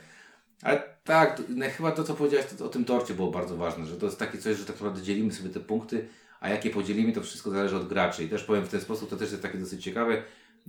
Ale 0.62 0.84
tak, 1.04 1.42
no, 1.50 1.66
chyba 1.78 1.92
to, 1.92 2.04
co 2.04 2.14
powiedziałeś 2.14 2.46
to, 2.46 2.56
to 2.56 2.66
o 2.66 2.70
tym 2.70 2.86
torcie 2.86 3.14
było 3.14 3.32
bardzo 3.32 3.58
ważne, 3.58 3.86
że 3.86 3.96
to 3.98 4.06
jest 4.06 4.20
takie 4.20 4.38
coś, 4.38 4.58
że 4.58 4.66
tak 4.66 4.76
naprawdę 4.76 5.02
dzielimy 5.02 5.34
sobie 5.34 5.50
te 5.50 5.60
punkty, 5.60 6.08
a 6.42 6.50
jakie 6.50 6.70
podzielimy, 6.70 7.14
to 7.14 7.22
wszystko 7.22 7.52
zależy 7.52 7.76
od 7.76 7.88
graczy. 7.88 8.24
I 8.24 8.28
też 8.28 8.44
powiem 8.44 8.66
w 8.66 8.70
ten 8.70 8.82
sposób, 8.82 9.10
to 9.10 9.18
też 9.18 9.32
jest 9.32 9.44
takie 9.44 9.58
dosyć 9.58 9.84
ciekawe. 9.84 10.24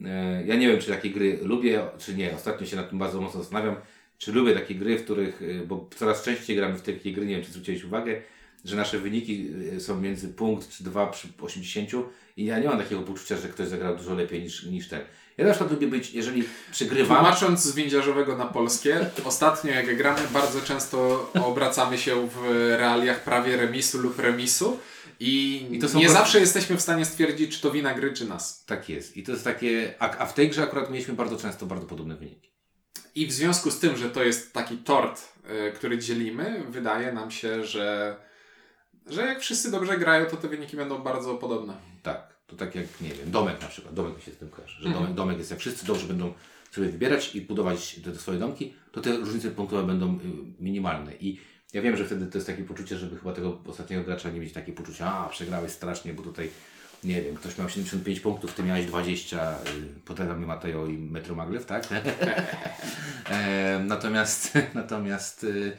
E, 0.04 0.42
Ja 0.46 0.56
nie 0.56 0.68
wiem, 0.68 0.80
czy 0.80 0.90
takie 0.90 1.10
gry 1.10 1.38
lubię, 1.42 1.82
czy 1.98 2.14
nie. 2.14 2.34
Ostatnio 2.34 2.66
się 2.66 2.76
nad 2.76 2.90
tym 2.90 2.98
bardzo 2.98 3.20
mocno 3.20 3.40
zastanawiam, 3.40 3.76
czy 4.18 4.32
lubię 4.32 4.54
takie 4.54 4.74
gry, 4.74 4.98
w 4.98 5.04
których, 5.04 5.42
e, 5.42 5.66
bo 5.66 5.88
coraz 5.96 6.22
częściej 6.22 6.56
gramy 6.56 6.78
w 6.78 6.82
takie 6.82 7.12
gry, 7.12 7.26
nie 7.26 7.34
wiem, 7.34 7.44
czy 7.44 7.50
zwróciłeś 7.50 7.84
uwagę, 7.84 8.22
że 8.64 8.76
nasze 8.76 8.98
wyniki 8.98 9.50
e, 9.76 9.80
są 9.80 10.00
między 10.00 10.28
punkt 10.28 10.70
czy 10.70 10.84
dwa 10.84 11.06
przy 11.06 11.28
80 11.42 11.90
i 12.36 12.44
ja 12.44 12.58
nie 12.58 12.68
mam 12.68 12.78
takiego 12.78 13.02
poczucia, 13.02 13.36
że 13.36 13.48
ktoś 13.48 13.68
zagrał 13.68 13.96
dużo 13.96 14.14
lepiej 14.14 14.42
niż, 14.42 14.64
niż 14.64 14.88
ten. 14.88 15.00
Ja 15.38 15.44
na 15.44 15.50
przykład 15.50 15.72
lubię 15.72 15.86
być, 15.86 16.14
jeżeli 16.14 16.44
przygrywam, 16.72 17.16
Tłumacząc 17.16 17.62
z 17.62 17.74
windziarzowego 17.74 18.36
na 18.36 18.46
polskie, 18.46 19.06
ostatnio 19.24 19.70
jak 19.70 19.96
gramy, 19.96 20.20
bardzo 20.32 20.60
często 20.60 21.30
obracamy 21.44 21.98
się 21.98 22.28
w 22.28 22.46
realiach 22.78 23.24
prawie 23.24 23.56
remisu 23.56 23.98
lub 23.98 24.18
remisu 24.18 24.78
i, 25.22 25.56
I 25.70 25.70
nie 25.72 26.06
pro- 26.06 26.12
zawsze 26.14 26.40
jesteśmy 26.40 26.76
w 26.76 26.80
stanie 26.80 27.04
stwierdzić, 27.04 27.56
czy 27.56 27.62
to 27.62 27.70
wina 27.70 27.94
gry, 27.94 28.12
czy 28.12 28.24
nas. 28.28 28.64
tak 28.64 28.88
jest. 28.88 29.16
I 29.16 29.22
to 29.22 29.32
jest 29.32 29.44
takie, 29.44 29.94
a, 29.98 30.18
a 30.18 30.26
w 30.26 30.34
tej 30.34 30.48
grze 30.50 30.62
akurat 30.62 30.90
mieliśmy 30.90 31.14
bardzo 31.14 31.36
często 31.36 31.66
bardzo 31.66 31.86
podobne 31.86 32.16
wyniki. 32.16 32.52
I 33.14 33.26
w 33.26 33.32
związku 33.32 33.70
z 33.70 33.78
tym, 33.78 33.96
że 33.96 34.10
to 34.10 34.22
jest 34.24 34.52
taki 34.52 34.76
tort, 34.76 35.22
y, 35.68 35.72
który 35.72 35.98
dzielimy, 35.98 36.64
wydaje 36.68 37.12
nam 37.12 37.30
się, 37.30 37.64
że, 37.64 38.16
że 39.06 39.26
jak 39.26 39.40
wszyscy 39.40 39.70
dobrze 39.70 39.98
grają, 39.98 40.26
to 40.26 40.36
te 40.36 40.48
wyniki 40.48 40.76
będą 40.76 40.98
bardzo 40.98 41.34
podobne. 41.34 41.76
Tak, 42.02 42.36
to 42.46 42.56
tak 42.56 42.74
jak, 42.74 43.00
nie 43.00 43.08
wiem, 43.14 43.30
domek 43.30 43.60
na 43.62 43.68
przykład, 43.68 43.94
domek 43.94 44.16
mi 44.16 44.22
się 44.22 44.32
z 44.32 44.36
tym 44.36 44.48
kojarzy, 44.48 44.74
że 44.80 44.86
Mhm. 44.86 44.94
domek, 45.04 45.16
domek 45.16 45.38
jest, 45.38 45.50
jak 45.50 45.60
wszyscy 45.60 45.86
dobrze 45.86 46.06
będą 46.06 46.32
sobie 46.70 46.88
wybierać 46.88 47.34
i 47.34 47.40
budować 47.40 47.94
te, 47.94 48.12
te 48.12 48.18
swoje 48.18 48.38
domki, 48.38 48.74
to 48.92 49.00
te 49.00 49.16
różnice 49.16 49.50
punktowe 49.50 49.82
będą 49.82 50.14
y, 50.14 50.18
minimalne 50.60 51.12
i 51.20 51.40
ja 51.72 51.82
wiem, 51.82 51.96
że 51.96 52.04
wtedy 52.04 52.26
to 52.26 52.38
jest 52.38 52.46
takie 52.46 52.64
poczucie, 52.64 52.98
żeby 52.98 53.18
chyba 53.18 53.32
tego 53.32 53.58
ostatniego 53.66 54.04
gracza 54.04 54.30
nie 54.30 54.40
mieć 54.40 54.52
takie 54.52 54.72
poczucie, 54.72 55.04
a 55.04 55.28
przegrałeś 55.28 55.72
strasznie, 55.72 56.14
bo 56.14 56.22
tutaj, 56.22 56.50
nie 57.04 57.22
wiem, 57.22 57.34
ktoś 57.34 57.58
miał 57.58 57.68
75 57.68 58.20
punktów, 58.20 58.54
ty 58.54 58.62
miałeś 58.62 58.86
20, 58.86 59.52
y, 59.52 59.56
pozdrawiam 60.04 60.38
mnie 60.38 60.46
Mateo 60.46 60.86
i 60.86 60.98
Metro 60.98 61.34
Maglev, 61.34 61.64
tak? 61.64 61.88
e, 63.30 63.80
natomiast, 63.84 64.58
natomiast, 64.74 65.44
y, 65.44 65.76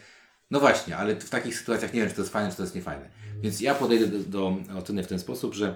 no 0.51 0.59
właśnie, 0.59 0.97
ale 0.97 1.15
w 1.15 1.29
takich 1.29 1.57
sytuacjach 1.57 1.93
nie 1.93 1.99
wiem, 1.99 2.09
czy 2.09 2.15
to 2.15 2.21
jest 2.21 2.33
fajne, 2.33 2.51
czy 2.51 2.57
to 2.57 2.63
jest 2.63 2.75
niefajne. 2.75 3.09
Więc 3.41 3.61
ja 3.61 3.75
podejdę 3.75 4.07
do, 4.07 4.19
do 4.19 4.57
oceny 4.77 5.03
w 5.03 5.07
ten 5.07 5.19
sposób, 5.19 5.53
że 5.53 5.75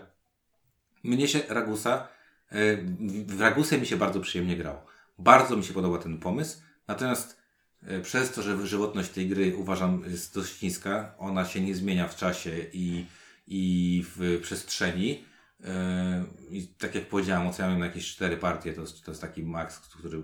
mnie 1.03 1.27
się 1.27 1.39
Ragusa, 1.49 2.07
e, 2.51 2.77
w 3.25 3.41
Ragusę 3.41 3.77
mi 3.77 3.85
się 3.85 3.97
bardzo 3.97 4.19
przyjemnie 4.19 4.57
grało. 4.57 4.85
Bardzo 5.19 5.57
mi 5.57 5.63
się 5.63 5.73
podoba 5.73 5.97
ten 5.97 6.17
pomysł, 6.17 6.57
natomiast 6.87 7.36
przez 8.03 8.31
to, 8.31 8.41
że 8.41 8.67
żywotność 8.67 9.09
tej 9.09 9.29
gry 9.29 9.55
uważam 9.55 10.03
jest 10.07 10.35
dość 10.35 10.61
niska, 10.61 11.15
ona 11.17 11.45
się 11.45 11.61
nie 11.61 11.75
zmienia 11.75 12.07
w 12.07 12.15
czasie 12.15 12.51
i, 12.73 13.05
i 13.47 14.03
w 14.15 14.39
przestrzeni, 14.41 15.23
E, 15.63 16.25
I 16.49 16.67
tak 16.67 16.95
jak 16.95 17.09
powiedziałem, 17.09 17.47
oceniam 17.47 17.79
na 17.79 17.85
jakieś 17.85 18.15
cztery 18.15 18.37
partie, 18.37 18.73
to, 18.73 18.81
to 19.05 19.11
jest 19.11 19.21
taki 19.21 19.43
maks, 19.43 19.79
który, 19.79 20.23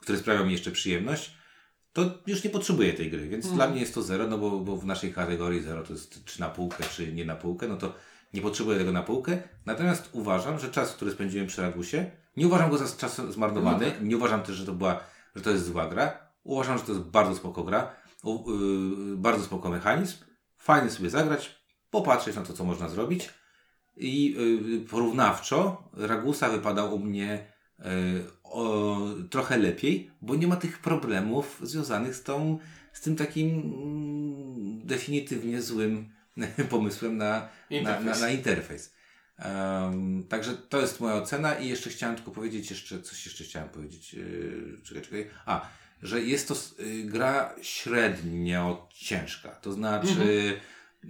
który 0.00 0.18
sprawia 0.18 0.44
mi 0.44 0.52
jeszcze 0.52 0.70
przyjemność, 0.70 1.36
to 1.92 2.18
już 2.26 2.44
nie 2.44 2.50
potrzebuję 2.50 2.92
tej 2.92 3.10
gry, 3.10 3.28
więc 3.28 3.52
dla 3.52 3.68
mnie 3.68 3.80
jest 3.80 3.94
to 3.94 4.02
zero, 4.02 4.26
no 4.26 4.38
bo, 4.38 4.60
bo 4.60 4.76
w 4.76 4.86
naszej 4.86 5.12
kategorii 5.12 5.62
zero 5.62 5.82
to 5.82 5.92
jest 5.92 6.24
czy 6.24 6.40
na 6.40 6.48
półkę, 6.48 6.84
czy 6.96 7.12
nie 7.12 7.24
na 7.24 7.36
półkę, 7.36 7.68
no 7.68 7.76
to 7.76 7.94
nie 8.34 8.42
potrzebuję 8.42 8.78
tego 8.78 8.92
na 8.92 9.02
półkę. 9.02 9.42
Natomiast 9.66 10.08
uważam, 10.12 10.58
że 10.58 10.68
czas, 10.68 10.94
który 10.94 11.10
spędziłem 11.10 11.46
przy 11.46 11.62
Ragusie, 11.62 12.10
nie 12.36 12.46
uważam 12.46 12.70
go 12.70 12.78
za 12.78 12.96
czas 12.96 13.20
zmarnowany, 13.30 13.92
nie 14.02 14.16
uważam 14.16 14.42
też, 14.42 14.56
że 14.56 14.66
to 14.66 14.72
była, 14.72 15.00
że 15.36 15.42
to 15.42 15.50
jest 15.50 15.66
zła 15.66 15.88
gra. 15.88 16.31
Uważam, 16.44 16.78
że 16.78 16.84
to 16.84 16.92
jest 16.92 17.04
bardzo 17.04 17.34
spoko 17.34 17.64
gra, 17.64 17.96
yy, 18.24 19.16
bardzo 19.16 19.44
spoko 19.44 19.70
mechanizm, 19.70 20.16
fajnie 20.56 20.90
sobie 20.90 21.10
zagrać, 21.10 21.62
popatrzeć 21.90 22.36
na 22.36 22.42
to, 22.42 22.52
co 22.52 22.64
można 22.64 22.88
zrobić. 22.88 23.30
I 23.96 24.32
yy, 24.32 24.80
porównawczo 24.80 25.90
Ragusa 25.92 26.48
wypadał 26.48 26.94
u 26.94 26.98
mnie 26.98 27.52
o, 28.52 28.98
trochę 29.30 29.58
lepiej, 29.58 30.10
bo 30.20 30.34
nie 30.34 30.46
ma 30.46 30.56
tych 30.56 30.78
problemów 30.78 31.60
związanych 31.62 32.16
z 32.16 32.22
tą, 32.22 32.58
z 32.92 33.00
tym 33.00 33.16
takim 33.16 33.48
mm, 33.48 34.86
definitywnie 34.86 35.62
złym 35.62 36.12
pomysłem 36.70 37.16
na 37.16 37.48
na, 37.70 37.78
na, 37.80 37.98
Interfejs. 37.98 38.20
na 38.20 38.30
interfejs. 38.30 38.94
Em, 39.38 40.24
także 40.28 40.54
to 40.54 40.80
jest 40.80 41.00
moja 41.00 41.14
ocena 41.14 41.54
i 41.54 41.68
jeszcze 41.68 41.90
chciałem 41.90 42.16
tylko 42.16 42.30
powiedzieć, 42.30 42.70
jeszcze 42.70 43.02
coś 43.02 43.26
jeszcze 43.26 43.44
chciałem 43.44 43.68
powiedzieć. 43.68 44.14
Yy, 44.14 44.80
czekaj, 44.84 45.02
czekaj. 45.02 45.30
A, 45.46 45.68
że 46.02 46.22
jest 46.22 46.48
to 46.48 46.54
y, 46.80 47.04
gra 47.04 47.54
średnio 47.62 48.88
ciężka. 48.94 49.48
To 49.48 49.72
znaczy 49.72 50.60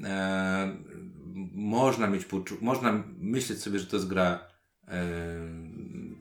e, 0.05 0.77
można 1.55 2.07
mieć 2.07 2.27
można 2.61 3.03
myśleć 3.19 3.61
sobie, 3.61 3.79
że 3.79 3.87
to 3.87 3.97
jest 3.97 4.09
gra 4.09 4.41
e, 4.89 5.05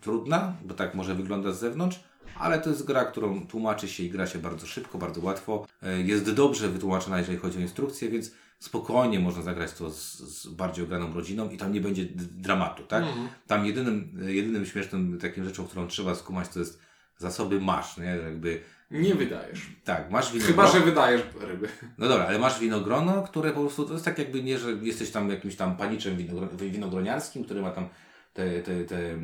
trudna, 0.02 0.56
bo 0.66 0.74
tak 0.74 0.96
może 0.96 1.16
wygląda 1.16 1.52
z 1.52 1.60
zewnątrz, 1.60 2.00
ale 2.36 2.60
to 2.60 2.70
jest 2.70 2.86
gra, 2.86 3.06
którą 3.06 3.48
tłumaczy 3.48 3.88
się 3.88 4.04
i 4.04 4.10
gra 4.10 4.28
się 4.28 4.40
bardzo 4.40 4.68
szybko, 4.68 4.98
bardzo 4.98 5.22
łatwo. 5.22 5.68
E, 5.84 6.02
Jest 6.02 6.32
dobrze 6.32 6.70
wytłumaczona, 6.70 7.20
jeżeli 7.20 7.38
chodzi 7.38 7.58
o 7.58 7.62
instrukcję, 7.62 8.10
więc 8.10 8.32
spokojnie 8.60 9.20
można 9.20 9.42
zagrać 9.42 9.74
to 9.74 9.92
z, 9.92 10.18
z 10.18 10.48
bardziej 10.48 10.86
ograną 10.86 11.14
rodziną 11.14 11.50
i 11.50 11.58
tam 11.58 11.74
nie 11.74 11.82
będzie 11.82 12.06
dramatu, 12.16 12.84
tak? 12.84 13.04
Mhm. 13.04 13.28
Tam 13.48 13.66
jedynym, 13.66 14.20
jedynym 14.28 14.66
śmiesznym 14.66 15.20
takim 15.20 15.46
rzeczą, 15.46 15.68
którą 15.68 15.88
trzeba 15.88 16.16
skumać, 16.16 16.48
to 16.50 16.60
jest 16.60 16.80
zasoby 17.22 17.62
masz, 17.62 17.98
nie? 17.98 18.06
Jakby, 18.06 18.62
Nie 18.92 19.16
wydajesz. 19.16 19.62
tak, 19.84 20.12
masz 20.12 20.32
Chyba, 20.32 20.40
winogrono. 20.46 20.72
że 20.72 20.80
wydajesz 20.80 21.22
ryby. 21.40 21.68
No 21.98 22.08
dobra, 22.08 22.26
ale 22.28 22.40
masz 22.40 22.60
winogrono, 22.60 23.24
które 23.24 23.52
po 23.52 23.60
prostu, 23.60 23.86
to 23.86 23.94
jest 23.94 24.06
tak 24.06 24.18
jakby 24.20 24.44
nie, 24.44 24.60
że 24.60 24.72
jesteś 24.82 25.12
tam 25.12 25.30
jakimś 25.30 25.56
tam 25.56 25.78
paniczem 25.78 26.18
winogro, 26.18 26.48
winogroniarskim, 26.58 27.44
który 27.44 27.62
ma 27.62 27.72
tam 27.72 27.88
te, 28.34 28.62
te, 28.62 28.84
te 28.84 28.98
e, 28.98 29.18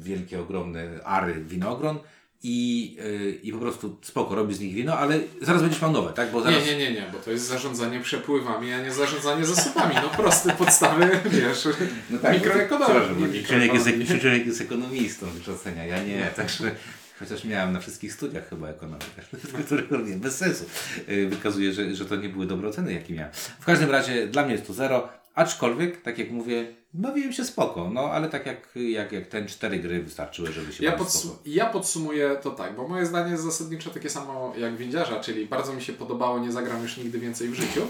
wielkie, 0.00 0.40
ogromne 0.40 1.04
ary 1.04 1.44
winogron 1.44 1.98
i, 2.42 2.96
e, 3.00 3.30
i 3.30 3.52
po 3.52 3.58
prostu 3.58 3.98
spoko, 4.02 4.34
robi 4.34 4.54
z 4.54 4.60
nich 4.60 4.74
wino, 4.74 4.98
ale 4.98 5.20
zaraz 5.42 5.62
będziesz 5.62 5.82
miał 5.82 5.92
nowe, 5.92 6.12
tak? 6.12 6.30
Bo 6.32 6.42
zaraz... 6.42 6.66
Nie, 6.66 6.72
nie, 6.72 6.78
nie, 6.78 6.92
nie, 6.92 7.06
bo 7.12 7.18
to 7.18 7.30
jest 7.30 7.46
zarządzanie 7.46 8.00
przepływami, 8.00 8.72
a 8.72 8.82
nie 8.82 8.92
zarządzanie 8.92 9.44
zasobami. 9.46 9.94
No 9.94 10.08
proste 10.08 10.52
podstawy, 10.52 11.10
wiesz, 11.30 11.68
No 12.10 12.18
tak, 12.18 12.34
mikroekonomii. 12.34 13.24
Mikroekonomii. 13.26 14.06
Krzysiek 14.06 14.46
jest 14.50 14.60
ekonomistą 14.60 15.26
wykształcenia, 15.26 15.84
ja 15.86 16.02
nie, 16.04 16.26
także 16.36 16.74
chociaż 17.20 17.44
miałem 17.44 17.72
na 17.72 17.80
wszystkich 17.80 18.12
studiach 18.12 18.48
chyba 18.48 18.68
ekonomię, 18.68 19.04
które 19.66 19.82
robię 19.90 20.16
bez 20.16 20.36
sensu. 20.36 20.64
Yy, 21.08 21.28
Wykazuje, 21.28 21.72
że, 21.72 21.94
że 21.94 22.04
to 22.04 22.16
nie 22.16 22.28
były 22.28 22.46
dobre 22.46 22.68
oceny, 22.68 22.92
jakie 22.92 23.14
miałem. 23.14 23.32
W 23.60 23.64
każdym 23.64 23.90
razie 23.90 24.26
dla 24.26 24.42
mnie 24.44 24.52
jest 24.52 24.66
to 24.66 24.72
zero, 24.72 25.08
aczkolwiek, 25.34 26.02
tak 26.02 26.18
jak 26.18 26.30
mówię, 26.30 26.74
bawiłem 26.94 27.32
się 27.32 27.44
spoko, 27.44 27.90
no 27.92 28.00
ale 28.00 28.28
tak 28.28 28.46
jak, 28.46 28.68
jak, 28.74 29.12
jak 29.12 29.26
ten 29.26 29.46
cztery 29.48 29.78
gry 29.78 30.02
wystarczyły, 30.02 30.52
żeby 30.52 30.72
się 30.72 30.84
Ja, 30.84 30.96
podsu- 30.96 31.36
ja 31.46 31.66
podsumuję 31.66 32.36
to 32.42 32.50
tak, 32.50 32.76
bo 32.76 32.88
moje 32.88 33.06
zdanie 33.06 33.30
jest 33.30 33.44
zasadniczo 33.44 33.90
takie 33.90 34.10
samo 34.10 34.52
jak 34.58 34.76
windziarza, 34.76 35.20
czyli 35.20 35.46
bardzo 35.46 35.72
mi 35.72 35.82
się 35.82 35.92
podobało, 35.92 36.38
nie 36.38 36.52
zagram 36.52 36.82
już 36.82 36.96
nigdy 36.96 37.18
więcej 37.18 37.48
w 37.48 37.54
życiu. 37.54 37.86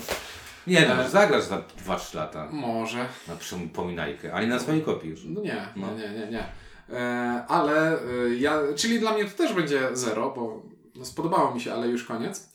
Nie 0.66 0.86
no, 0.88 1.04
E, 1.04 1.10
zagrasz 1.10 1.44
za 1.44 1.62
2-3 1.86 2.14
lata 2.16 2.48
Może. 2.52 3.06
na 3.28 3.36
przypominajkę, 3.36 4.32
ale 4.32 4.46
na 4.46 4.58
swojej 4.58 4.82
kopii 4.82 5.10
już. 5.10 5.20
No 5.24 5.40
nie, 5.40 5.66
No. 5.76 5.86
nie, 5.94 6.08
nie, 6.08 6.18
nie. 6.20 6.26
nie. 6.30 6.44
E, 6.92 7.44
ale 7.48 7.92
e, 7.92 8.34
ja, 8.38 8.60
czyli 8.76 9.00
dla 9.00 9.12
mnie 9.14 9.24
to 9.24 9.36
też 9.36 9.52
będzie 9.52 9.88
zero, 9.92 10.30
bo 10.36 10.62
no, 10.94 11.04
spodobało 11.04 11.54
mi 11.54 11.60
się, 11.60 11.72
ale 11.72 11.88
już 11.88 12.04
koniec. 12.04 12.50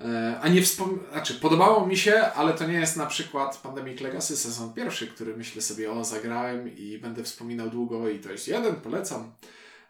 E, 0.00 0.38
a 0.42 0.48
nie 0.48 0.62
wspom... 0.62 1.00
Znaczy, 1.12 1.34
podobało 1.34 1.86
mi 1.86 1.96
się, 1.96 2.20
ale 2.20 2.52
to 2.52 2.66
nie 2.66 2.74
jest 2.78 2.96
na 2.96 3.06
przykład 3.06 3.56
Pandemic 3.56 4.00
Legacy 4.00 4.36
sezon 4.36 4.72
pierwszy, 4.72 5.06
który 5.06 5.36
myślę 5.36 5.62
sobie, 5.62 5.92
o, 5.92 6.04
zagrałem 6.04 6.76
i 6.76 6.98
będę 6.98 7.22
wspominał 7.22 7.70
długo 7.70 8.08
i 8.08 8.18
to 8.18 8.32
jest 8.32 8.48
jeden, 8.48 8.74
polecam. 8.74 9.32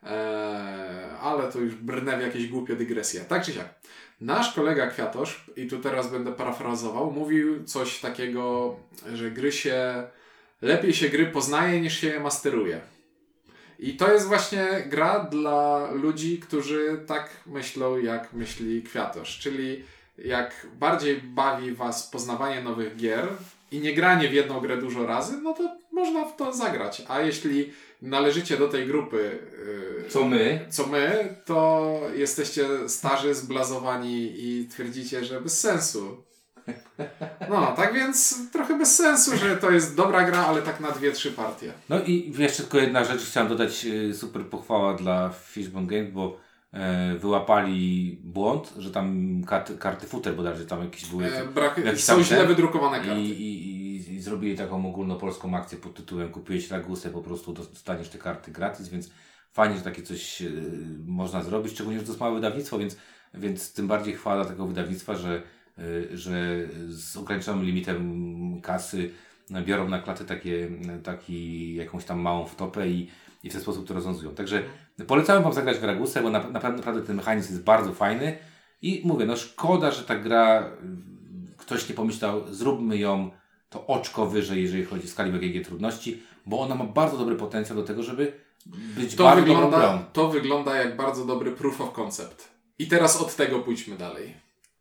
E, 0.02 1.18
ale 1.20 1.52
to 1.52 1.58
już 1.58 1.74
brnę 1.74 2.18
w 2.18 2.20
jakieś 2.20 2.46
głupie 2.46 2.76
dygresje. 2.76 3.20
Tak 3.20 3.44
czy 3.44 3.52
siak. 3.52 3.74
Nasz 4.20 4.54
kolega 4.54 4.86
Kwiatosz, 4.86 5.50
i 5.56 5.66
tu 5.66 5.78
teraz 5.78 6.10
będę 6.10 6.32
parafrazował, 6.32 7.10
mówił 7.10 7.64
coś 7.64 8.00
takiego, 8.00 8.76
że 9.14 9.30
gry 9.30 9.52
się 9.52 10.04
lepiej 10.62 10.94
się 10.94 11.08
gry 11.08 11.26
poznaje 11.26 11.80
niż 11.80 12.00
się 12.00 12.06
je 12.06 12.20
masteruje. 12.20 12.80
I 13.84 13.96
to 13.96 14.12
jest 14.12 14.26
właśnie 14.26 14.84
gra 14.86 15.20
dla 15.20 15.90
ludzi, 15.92 16.38
którzy 16.38 17.00
tak 17.06 17.30
myślą, 17.46 17.98
jak 17.98 18.32
myśli 18.32 18.82
Kwiatosz. 18.82 19.38
Czyli 19.38 19.84
jak 20.18 20.66
bardziej 20.78 21.16
bawi 21.16 21.72
Was 21.72 22.10
poznawanie 22.10 22.62
nowych 22.62 22.96
gier 22.96 23.28
i 23.70 23.78
nie 23.80 23.94
granie 23.94 24.28
w 24.28 24.32
jedną 24.32 24.60
grę 24.60 24.76
dużo 24.76 25.06
razy, 25.06 25.36
no 25.42 25.52
to 25.52 25.76
można 25.92 26.24
w 26.24 26.36
to 26.36 26.52
zagrać. 26.52 27.02
A 27.08 27.20
jeśli 27.20 27.72
należycie 28.02 28.56
do 28.56 28.68
tej 28.68 28.86
grupy, 28.86 29.38
yy, 30.02 30.10
Co 30.10 30.24
my? 30.24 30.66
co 30.70 30.86
my, 30.86 31.36
to 31.44 32.00
jesteście 32.14 32.88
starzy, 32.88 33.34
zblazowani 33.34 34.32
i 34.36 34.68
twierdzicie, 34.68 35.24
że 35.24 35.40
bez 35.40 35.60
sensu. 35.60 36.22
No, 37.50 37.72
tak 37.76 37.94
więc 37.94 38.50
trochę 38.52 38.78
bez 38.78 38.96
sensu, 38.96 39.36
że 39.36 39.56
to 39.56 39.70
jest 39.70 39.96
dobra 39.96 40.24
gra, 40.24 40.46
ale 40.46 40.62
tak 40.62 40.80
na 40.80 40.90
dwie, 40.90 41.12
trzy 41.12 41.32
partie. 41.32 41.72
No 41.88 42.00
i 42.00 42.32
jeszcze 42.38 42.62
tylko 42.62 42.78
jedna 42.78 43.04
rzecz, 43.04 43.22
chciałem 43.22 43.48
dodać 43.48 43.86
e, 44.10 44.14
super 44.14 44.46
pochwała 44.46 44.94
dla 44.94 45.30
Fishbone 45.30 45.86
Games, 45.86 46.12
bo 46.12 46.36
e, 46.72 47.14
wyłapali 47.18 48.18
błąd, 48.24 48.72
że 48.78 48.90
tam 48.90 49.40
karty, 49.46 49.78
karty 49.78 50.06
futer 50.06 50.36
bodajże 50.36 50.66
tam 50.66 50.84
jakieś 50.84 51.06
były 51.06 51.24
E, 51.26 51.44
brak, 51.44 51.78
jakiś 51.84 52.04
są 52.04 52.22
źle 52.22 52.46
wydrukowane 52.46 52.98
i, 52.98 53.06
karty. 53.06 53.20
i, 53.20 53.30
i, 53.30 54.14
i 54.14 54.20
zrobili 54.20 54.58
taką 54.58 54.88
ogólnopolską 54.88 55.56
akcję 55.56 55.78
pod 55.78 55.94
tytułem 55.94 56.28
kupiłeś 56.28 56.70
Ragusę, 56.70 57.10
po 57.10 57.20
prostu 57.22 57.52
dostaniesz 57.52 58.08
te 58.08 58.18
karty 58.18 58.50
gratis, 58.50 58.88
więc 58.88 59.10
fajnie, 59.52 59.76
że 59.76 59.82
takie 59.82 60.02
coś 60.02 60.42
e, 60.42 60.50
można 61.06 61.42
zrobić, 61.42 61.72
szczególnie, 61.72 61.98
że 61.98 62.04
to 62.04 62.10
jest 62.10 62.20
małe 62.20 62.34
wydawnictwo, 62.34 62.78
więc, 62.78 62.96
więc 63.34 63.72
tym 63.72 63.88
bardziej 63.88 64.14
chwała 64.14 64.36
dla 64.36 64.44
tego 64.44 64.66
wydawnictwa, 64.66 65.16
że, 65.16 65.42
że 66.14 66.68
z 66.88 67.16
ograniczonym 67.16 67.64
limitem 67.64 68.60
kasy 68.60 69.10
biorą 69.64 69.88
na 69.88 69.98
klatę 69.98 70.24
takie, 70.24 70.68
taki, 71.02 71.74
jakąś 71.74 72.04
tam 72.04 72.20
małą 72.20 72.46
wtopę 72.46 72.88
i, 72.88 73.10
i 73.42 73.50
w 73.50 73.52
ten 73.52 73.62
sposób 73.62 73.88
to 73.88 73.94
rozwiązują. 73.94 74.34
Także 74.34 74.62
polecam 75.06 75.42
Wam 75.42 75.52
zagrać 75.52 75.78
w 75.78 75.84
Ragusę, 75.84 76.22
bo 76.22 76.30
na, 76.30 76.50
naprawdę, 76.50 77.02
ten 77.02 77.16
mechanizm 77.16 77.52
jest 77.52 77.64
bardzo 77.64 77.92
fajny 77.92 78.38
i 78.82 79.02
mówię, 79.04 79.26
no 79.26 79.36
szkoda, 79.36 79.90
że 79.90 80.02
ta 80.04 80.16
gra 80.16 80.70
ktoś 81.56 81.88
nie 81.88 81.94
pomyślał, 81.94 82.42
zróbmy 82.54 82.98
ją 82.98 83.30
to 83.70 83.86
oczko 83.86 84.26
wyżej, 84.26 84.62
jeżeli 84.62 84.84
chodzi 84.84 85.04
o 85.04 85.08
skali 85.08 85.32
BGG 85.32 85.64
trudności, 85.64 86.22
bo 86.46 86.60
ona 86.60 86.74
ma 86.74 86.84
bardzo 86.84 87.18
dobry 87.18 87.36
potencjał 87.36 87.76
do 87.78 87.84
tego, 87.84 88.02
żeby 88.02 88.32
być 88.66 89.14
To 89.14 89.24
bardzo 89.24 89.40
dobrą 89.40 89.54
wygląda, 89.54 89.78
grą. 89.78 90.04
to 90.12 90.28
wygląda 90.28 90.76
jak 90.76 90.96
bardzo 90.96 91.24
dobry 91.24 91.52
proof 91.52 91.80
of 91.80 91.92
concept. 91.92 92.48
I 92.78 92.86
teraz 92.86 93.20
od 93.20 93.36
tego 93.36 93.60
pójdźmy 93.60 93.96
dalej. 93.96 94.34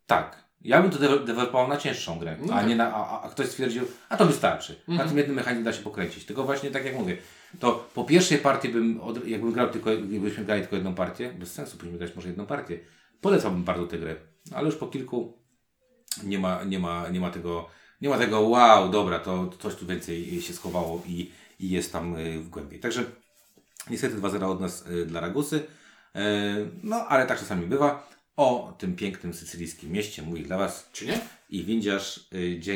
Tak. 0.06 0.43
Ja 0.64 0.82
bym 0.82 0.90
to 0.90 0.98
dewe- 0.98 1.24
dewelopował 1.24 1.68
na 1.68 1.76
cięższą 1.76 2.18
grę, 2.18 2.36
No 2.46 2.54
a, 2.54 2.56
tak. 2.58 2.68
nie 2.68 2.76
na, 2.76 2.94
a, 2.94 3.22
a 3.22 3.28
ktoś 3.28 3.46
stwierdził, 3.46 3.84
a 4.08 4.16
to 4.16 4.26
wystarczy. 4.26 4.80
Na 4.88 4.92
Mhm. 4.92 5.08
tym 5.08 5.18
jednym 5.18 5.36
mechanizmie 5.36 5.64
da 5.64 5.72
się 5.72 5.82
pokręcić. 5.82 6.26
Tylko 6.26 6.44
właśnie 6.44 6.70
tak 6.70 6.84
jak 6.84 6.94
mówię, 6.94 7.16
to 7.60 7.88
po 7.94 8.04
pierwszej 8.04 8.38
partii 8.38 8.68
bym, 8.68 9.00
od, 9.00 9.26
jakbym 9.26 9.52
grał 9.52 9.68
tylko, 9.70 9.90
jakbyśmy 9.92 10.44
grali 10.44 10.60
tylko 10.60 10.76
jedną 10.76 10.94
partię, 10.94 11.32
bez 11.32 11.52
sensu, 11.52 11.76
powinniśmy 11.76 11.98
grać 12.06 12.16
może 12.16 12.28
jedną 12.28 12.46
partię, 12.46 12.78
polecałbym 13.20 13.64
bardzo 13.64 13.86
tę 13.86 13.98
grę. 13.98 14.16
Ale 14.54 14.66
już 14.66 14.76
po 14.76 14.86
kilku 14.86 15.38
nie 16.22 16.38
ma, 16.38 16.64
nie 16.64 16.78
ma, 16.78 17.08
nie 17.08 17.20
ma 17.20 17.30
tego, 17.30 17.68
nie 18.00 18.08
ma 18.08 18.18
tego 18.18 18.40
wow, 18.40 18.88
dobra, 18.90 19.18
to 19.18 19.50
coś 19.58 19.74
tu 19.74 19.86
więcej 19.86 20.42
się 20.42 20.52
schowało 20.52 21.02
i, 21.06 21.30
i 21.60 21.70
jest 21.70 21.92
tam 21.92 22.16
y, 22.16 22.38
w 22.40 22.48
głębiej. 22.48 22.80
Także 22.80 23.04
niestety 23.90 24.16
2-0 24.16 24.44
od 24.50 24.60
nas 24.60 24.86
y, 24.86 25.06
dla 25.06 25.20
Ragusy. 25.20 25.56
Y, 25.56 25.60
No, 26.82 26.96
ale 26.96 27.26
tak 27.26 27.38
czasami 27.38 27.66
bywa. 27.66 28.13
O 28.36 28.74
tym 28.78 28.96
pięknym 28.96 29.34
sycylijskim 29.34 29.92
mieście 29.92 30.22
mówi 30.22 30.42
dla 30.42 30.58
Was 30.58 30.88
Czy 30.92 31.06
nie? 31.06 31.20
i 31.50 31.64
windziarz. 31.64 32.16
y, 32.34 32.60
Dzięki. 32.60 32.70